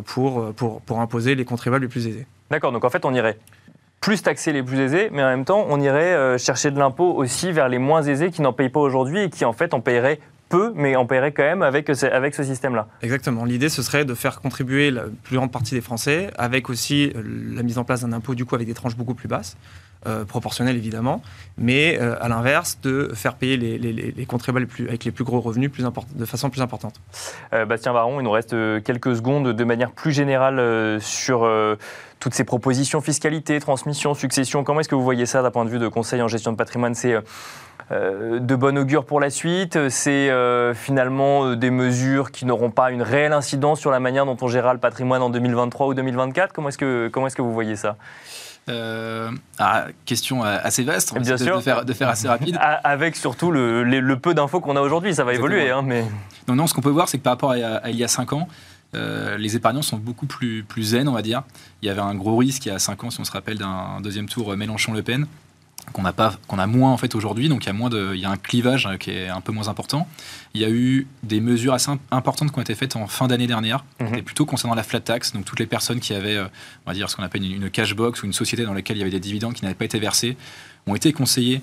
pour, 0.05 0.53
pour, 0.53 0.81
pour 0.81 0.99
imposer 0.99 1.33
les 1.33 1.45
contribuables 1.45 1.85
les 1.85 1.89
plus 1.89 2.05
aisés. 2.05 2.27
D'accord, 2.51 2.71
donc 2.71 2.85
en 2.85 2.91
fait, 2.91 3.05
on 3.05 3.13
irait 3.13 3.39
plus 4.01 4.21
taxer 4.21 4.53
les 4.53 4.61
plus 4.61 4.79
aisés, 4.79 5.09
mais 5.11 5.23
en 5.23 5.29
même 5.29 5.45
temps, 5.45 5.65
on 5.67 5.79
irait 5.79 6.37
chercher 6.37 6.69
de 6.69 6.77
l'impôt 6.77 7.11
aussi 7.15 7.51
vers 7.51 7.69
les 7.69 7.79
moins 7.79 8.03
aisés 8.03 8.29
qui 8.29 8.43
n'en 8.43 8.53
payent 8.53 8.69
pas 8.69 8.81
aujourd'hui 8.81 9.21
et 9.21 9.29
qui 9.31 9.45
en 9.45 9.53
fait 9.53 9.73
en 9.73 9.81
paieraient 9.81 10.19
peu, 10.53 10.71
mais 10.75 10.95
on 10.95 11.07
paierait 11.07 11.31
quand 11.31 11.43
même 11.43 11.63
avec, 11.63 11.89
avec 11.89 12.35
ce 12.35 12.43
système-là. 12.43 12.87
Exactement. 13.01 13.43
L'idée, 13.43 13.69
ce 13.69 13.81
serait 13.81 14.05
de 14.05 14.13
faire 14.13 14.39
contribuer 14.39 14.91
la 14.91 15.05
plus 15.23 15.37
grande 15.37 15.51
partie 15.51 15.73
des 15.73 15.81
Français, 15.81 16.29
avec 16.37 16.69
aussi 16.69 17.11
euh, 17.15 17.23
la 17.55 17.63
mise 17.63 17.79
en 17.79 17.83
place 17.83 18.01
d'un 18.01 18.13
impôt, 18.13 18.35
du 18.35 18.45
coup, 18.45 18.53
avec 18.53 18.67
des 18.67 18.75
tranches 18.75 18.95
beaucoup 18.95 19.15
plus 19.15 19.27
basses. 19.27 19.57
Euh, 20.05 20.25
proportionnelles 20.25 20.75
évidemment, 20.75 21.21
mais 21.57 21.97
euh, 21.97 22.17
à 22.19 22.27
l'inverse 22.27 22.77
de 22.83 23.11
faire 23.13 23.35
payer 23.35 23.55
les, 23.55 23.77
les, 23.77 24.25
contribuables 24.25 24.67
plus, 24.67 24.89
avec 24.89 25.05
les 25.05 25.11
plus 25.11 25.23
gros 25.23 25.39
revenus 25.39 25.71
plus 25.71 25.81
de 25.81 26.25
façon 26.25 26.49
plus 26.49 26.59
importante. 26.61 26.95
Bastien 27.53 27.93
Baron, 27.93 28.19
il 28.19 28.23
nous 28.23 28.31
reste 28.31 28.53
quelques 28.83 29.15
secondes 29.15 29.53
de 29.53 29.63
manière 29.63 29.91
plus 29.91 30.11
générale 30.11 30.99
sur 30.99 31.47
toutes 32.23 32.33
ces 32.33 32.45
propositions 32.45 33.01
fiscalité, 33.01 33.59
transmission, 33.59 34.13
succession. 34.13 34.63
Comment 34.63 34.79
est-ce 34.79 34.87
que 34.87 34.95
vous 34.95 35.03
voyez 35.03 35.25
ça 35.25 35.41
d'un 35.41 35.51
point 35.51 35.65
de 35.65 35.69
vue 35.69 35.77
de 35.77 35.89
conseil 35.89 36.21
en 36.21 36.29
gestion 36.29 36.53
de 36.53 36.57
patrimoine? 36.57 36.95
C'est 36.95 37.13
euh, 37.13 37.21
de 37.91 38.55
bon 38.55 38.77
augure 38.77 39.05
pour 39.05 39.19
la 39.19 39.29
suite 39.29 39.89
C'est 39.89 40.29
euh, 40.29 40.73
finalement 40.73 41.45
euh, 41.45 41.55
des 41.55 41.69
mesures 41.69 42.31
qui 42.31 42.45
n'auront 42.45 42.71
pas 42.71 42.91
une 42.91 43.01
réelle 43.01 43.33
incidence 43.33 43.79
sur 43.79 43.91
la 43.91 43.99
manière 43.99 44.25
dont 44.25 44.37
on 44.41 44.47
gérera 44.47 44.73
le 44.73 44.79
patrimoine 44.79 45.21
en 45.21 45.29
2023 45.29 45.87
ou 45.87 45.93
2024 45.93 46.53
Comment 46.53 46.69
est-ce 46.69 46.77
que, 46.77 47.09
comment 47.11 47.27
est 47.27 47.35
que 47.35 47.41
vous 47.41 47.53
voyez 47.53 47.75
ça? 47.75 47.97
Ah, 49.59 49.87
question 50.05 50.41
assez 50.43 50.83
vaste, 50.83 51.13
Bien 51.19 51.37
sûr. 51.37 51.57
De, 51.57 51.61
faire, 51.61 51.83
de 51.83 51.93
faire 51.93 52.07
assez 52.07 52.29
rapide. 52.29 52.57
Avec 52.61 53.17
surtout 53.17 53.51
le, 53.51 54.15
peu 54.15 54.33
d'infos 54.33 54.61
qu'on 54.61 54.77
a 54.77 54.81
aujourd'hui, 54.81 55.13
ça 55.13 55.25
va 55.25 55.33
évoluer. 55.33 55.69
Hein, 55.69 55.81
mais... 55.83 56.05
Non, 56.47 56.55
non, 56.55 56.67
ce 56.67 56.73
qu'on 56.73 56.81
peut 56.81 56.89
voir, 56.89 57.09
c'est 57.09 57.17
que 57.17 57.23
par 57.23 57.33
rapport 57.33 57.51
à, 57.51 57.89
il 57.89 57.97
y 57.97 58.03
a 58.05 58.07
5 58.07 58.31
ans, 58.31 58.47
les 58.93 59.55
épargnants 59.57 59.81
sont 59.81 59.97
beaucoup 59.97 60.27
plus, 60.27 60.63
plus 60.63 60.83
zen, 60.83 61.09
on 61.09 61.13
va 61.13 61.21
dire. 61.21 61.43
Il 61.81 61.87
y 61.87 61.89
avait 61.89 61.99
un 61.99 62.15
gros 62.15 62.37
risque 62.37 62.65
il 62.65 62.69
y 62.69 62.71
a 62.71 62.79
5 62.79 63.03
ans, 63.03 63.09
si 63.09 63.19
on 63.19 63.25
se 63.25 63.31
rappelle 63.33 63.57
d'un 63.57 63.99
deuxième 64.01 64.29
tour 64.29 64.55
Mélenchon-Le 64.55 65.03
Pen 65.03 65.27
qu'on 65.91 66.05
a 66.05 66.13
pas 66.13 66.35
qu'on 66.47 66.59
a 66.59 66.67
moins 66.67 66.91
en 66.91 66.97
fait 66.97 67.13
aujourd'hui 67.15 67.49
donc 67.49 67.63
il 67.63 67.67
y 67.67 67.69
a 67.69 67.73
moins 67.73 67.89
de 67.89 68.11
il 68.13 68.21
y 68.21 68.25
a 68.25 68.29
un 68.29 68.37
clivage 68.37 68.85
hein, 68.85 68.97
qui 68.97 69.11
est 69.11 69.27
un 69.27 69.41
peu 69.41 69.51
moins 69.51 69.67
important 69.67 70.07
il 70.53 70.61
y 70.61 70.65
a 70.65 70.69
eu 70.69 71.07
des 71.23 71.41
mesures 71.41 71.73
assez 71.73 71.91
importantes 72.11 72.51
qui 72.51 72.57
ont 72.57 72.61
été 72.61 72.75
faites 72.75 72.95
en 72.95 73.07
fin 73.07 73.27
d'année 73.27 73.47
dernière 73.47 73.83
mm 73.99 74.21
plutôt 74.23 74.45
concernant 74.45 74.75
la 74.75 74.83
flat 74.83 75.01
tax 75.01 75.33
donc 75.33 75.43
toutes 75.43 75.59
les 75.59 75.65
personnes 75.65 75.99
qui 75.99 76.13
avaient 76.13 76.37
euh, 76.37 76.45
on 76.85 76.91
va 76.91 76.93
dire 76.93 77.09
ce 77.09 77.15
qu'on 77.15 77.23
appelle 77.23 77.43
une, 77.43 77.69
cash 77.69 77.95
box 77.95 78.23
ou 78.23 78.25
une 78.25 78.33
société 78.33 78.63
dans 78.63 78.73
laquelle 78.73 78.95
il 78.95 78.99
y 78.99 79.03
avait 79.03 79.11
des 79.11 79.19
dividendes 79.19 79.53
qui 79.53 79.63
n'avaient 79.63 79.75
pas 79.75 79.85
été 79.85 79.99
versés 79.99 80.37
ont 80.87 80.95
été 80.95 81.11
conseillés 81.11 81.61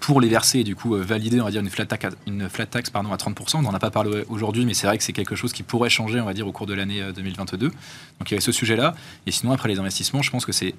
pour 0.00 0.20
les 0.20 0.28
verser 0.28 0.60
et 0.60 0.64
du 0.64 0.74
coup 0.74 0.94
euh, 0.94 1.02
valider 1.02 1.40
on 1.40 1.44
va 1.44 1.50
dire 1.50 1.60
une 1.60 1.70
flat 1.70 1.86
tax, 1.86 2.16
une 2.26 2.48
flat 2.48 2.66
tax 2.66 2.90
pardon, 2.90 3.12
à 3.12 3.16
30%. 3.16 3.56
On 3.56 3.62
n'en 3.62 3.74
a 3.74 3.78
pas 3.78 3.90
parlé 3.90 4.24
aujourd'hui, 4.28 4.64
mais 4.64 4.74
c'est 4.74 4.86
vrai 4.86 4.98
que 4.98 5.04
c'est 5.04 5.12
quelque 5.12 5.36
chose 5.36 5.52
qui 5.52 5.62
pourrait 5.62 5.90
changer 5.90 6.20
on 6.20 6.24
va 6.24 6.34
dire 6.34 6.46
au 6.46 6.52
cours 6.52 6.66
de 6.66 6.74
l'année 6.74 7.02
2022. 7.14 7.66
Euh, 7.66 7.68
donc 7.68 8.30
il 8.30 8.30
y 8.30 8.34
avait 8.34 8.40
ce 8.40 8.52
sujet-là. 8.52 8.94
Et 9.26 9.32
sinon 9.32 9.52
après 9.52 9.68
les 9.68 9.78
investissements, 9.78 10.22
je 10.22 10.30
pense 10.30 10.46
que 10.46 10.52
c'est 10.52 10.74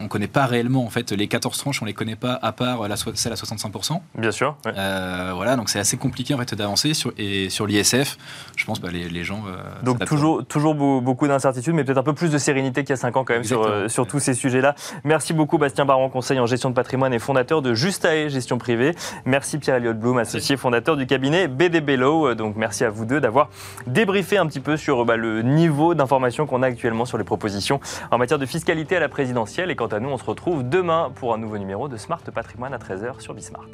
on 0.00 0.04
ne 0.04 0.08
connaît 0.08 0.26
pas 0.26 0.46
réellement 0.46 0.84
en 0.84 0.90
fait 0.90 1.12
les 1.12 1.28
14 1.28 1.56
tranches, 1.56 1.80
on 1.80 1.84
les 1.84 1.94
connaît 1.94 2.16
pas 2.16 2.38
à 2.42 2.52
part 2.52 2.88
la 2.88 2.96
celle 2.96 3.32
à 3.32 3.36
65%. 3.36 4.00
Bien 4.16 4.30
sûr. 4.32 4.56
Euh, 4.66 5.32
voilà, 5.34 5.56
donc 5.56 5.68
c'est 5.68 5.78
assez 5.78 5.96
compliqué 5.96 6.34
en 6.34 6.38
fait 6.38 6.54
d'avancer 6.54 6.94
sur 6.94 7.12
et 7.16 7.48
sur 7.48 7.66
l'ISF, 7.66 8.18
je 8.56 8.64
pense 8.64 8.80
que 8.80 8.86
bah, 8.86 8.92
les, 8.92 9.24
gens. 9.24 9.44
Euh, 9.46 9.82
donc 9.82 10.04
toujours 10.04 10.44
toujours 10.44 10.74
beaucoup 10.74 11.28
d'incertitudes, 11.28 11.74
mais 11.74 11.84
peut-être 11.84 11.98
un 11.98 12.02
peu 12.02 12.12
plus 12.12 12.30
de 12.30 12.38
sérénité 12.38 12.82
qu'il 12.82 12.90
y 12.90 12.92
a 12.94 12.96
5 12.96 13.16
ans 13.16 13.24
quand 13.24 13.34
même 13.34 13.44
sur, 13.44 13.62
euh, 13.62 13.88
sur 13.88 14.06
tous 14.06 14.18
ces 14.18 14.34
sujets-là. 14.34 14.74
Merci 15.04 15.32
beaucoup 15.32 15.58
Bastien 15.58 15.84
Baron, 15.84 16.08
conseil 16.08 16.40
en 16.40 16.46
gestion 16.46 16.70
de 16.70 16.74
patrimoine 16.74 17.14
et 17.14 17.20
fondateur 17.20 17.62
de 17.62 17.72
Justae 17.72 18.28
Gestion 18.28 18.58
Privée. 18.58 18.94
Merci 19.24 19.58
Pierre-Eliott 19.58 19.98
Blum, 19.98 20.18
associé 20.18 20.56
fondateur 20.56 20.96
du 20.96 21.06
cabinet 21.06 21.46
BDB 21.46 21.96
Law. 21.96 22.34
Donc 22.34 22.56
merci 22.56 22.84
à 22.84 22.90
vous 22.90 23.04
deux 23.04 23.20
d'avoir 23.20 23.48
débriefé 23.86 24.38
un 24.38 24.46
petit 24.46 24.60
peu 24.60 24.76
sur 24.76 25.04
bah, 25.04 25.16
le 25.16 25.42
niveau 25.42 25.94
d'information 25.94 26.46
qu'on 26.46 26.62
a 26.62 26.66
actuellement 26.66 27.04
sur 27.04 27.16
les 27.16 27.24
propositions 27.24 27.80
en 28.10 28.18
matière 28.18 28.38
de 28.38 28.46
fiscalité 28.46 28.96
à 28.96 29.00
la 29.00 29.08
présidentielle. 29.08 29.70
Et 29.70 29.76
quant 29.84 29.96
à 29.96 30.00
nous, 30.00 30.08
on 30.08 30.16
se 30.16 30.24
retrouve 30.24 30.66
demain 30.66 31.12
pour 31.14 31.34
un 31.34 31.36
nouveau 31.36 31.58
numéro 31.58 31.88
de 31.88 31.98
Smart 31.98 32.22
Patrimoine 32.34 32.72
à 32.72 32.78
13h 32.78 33.20
sur 33.20 33.34
Bismart. 33.34 33.68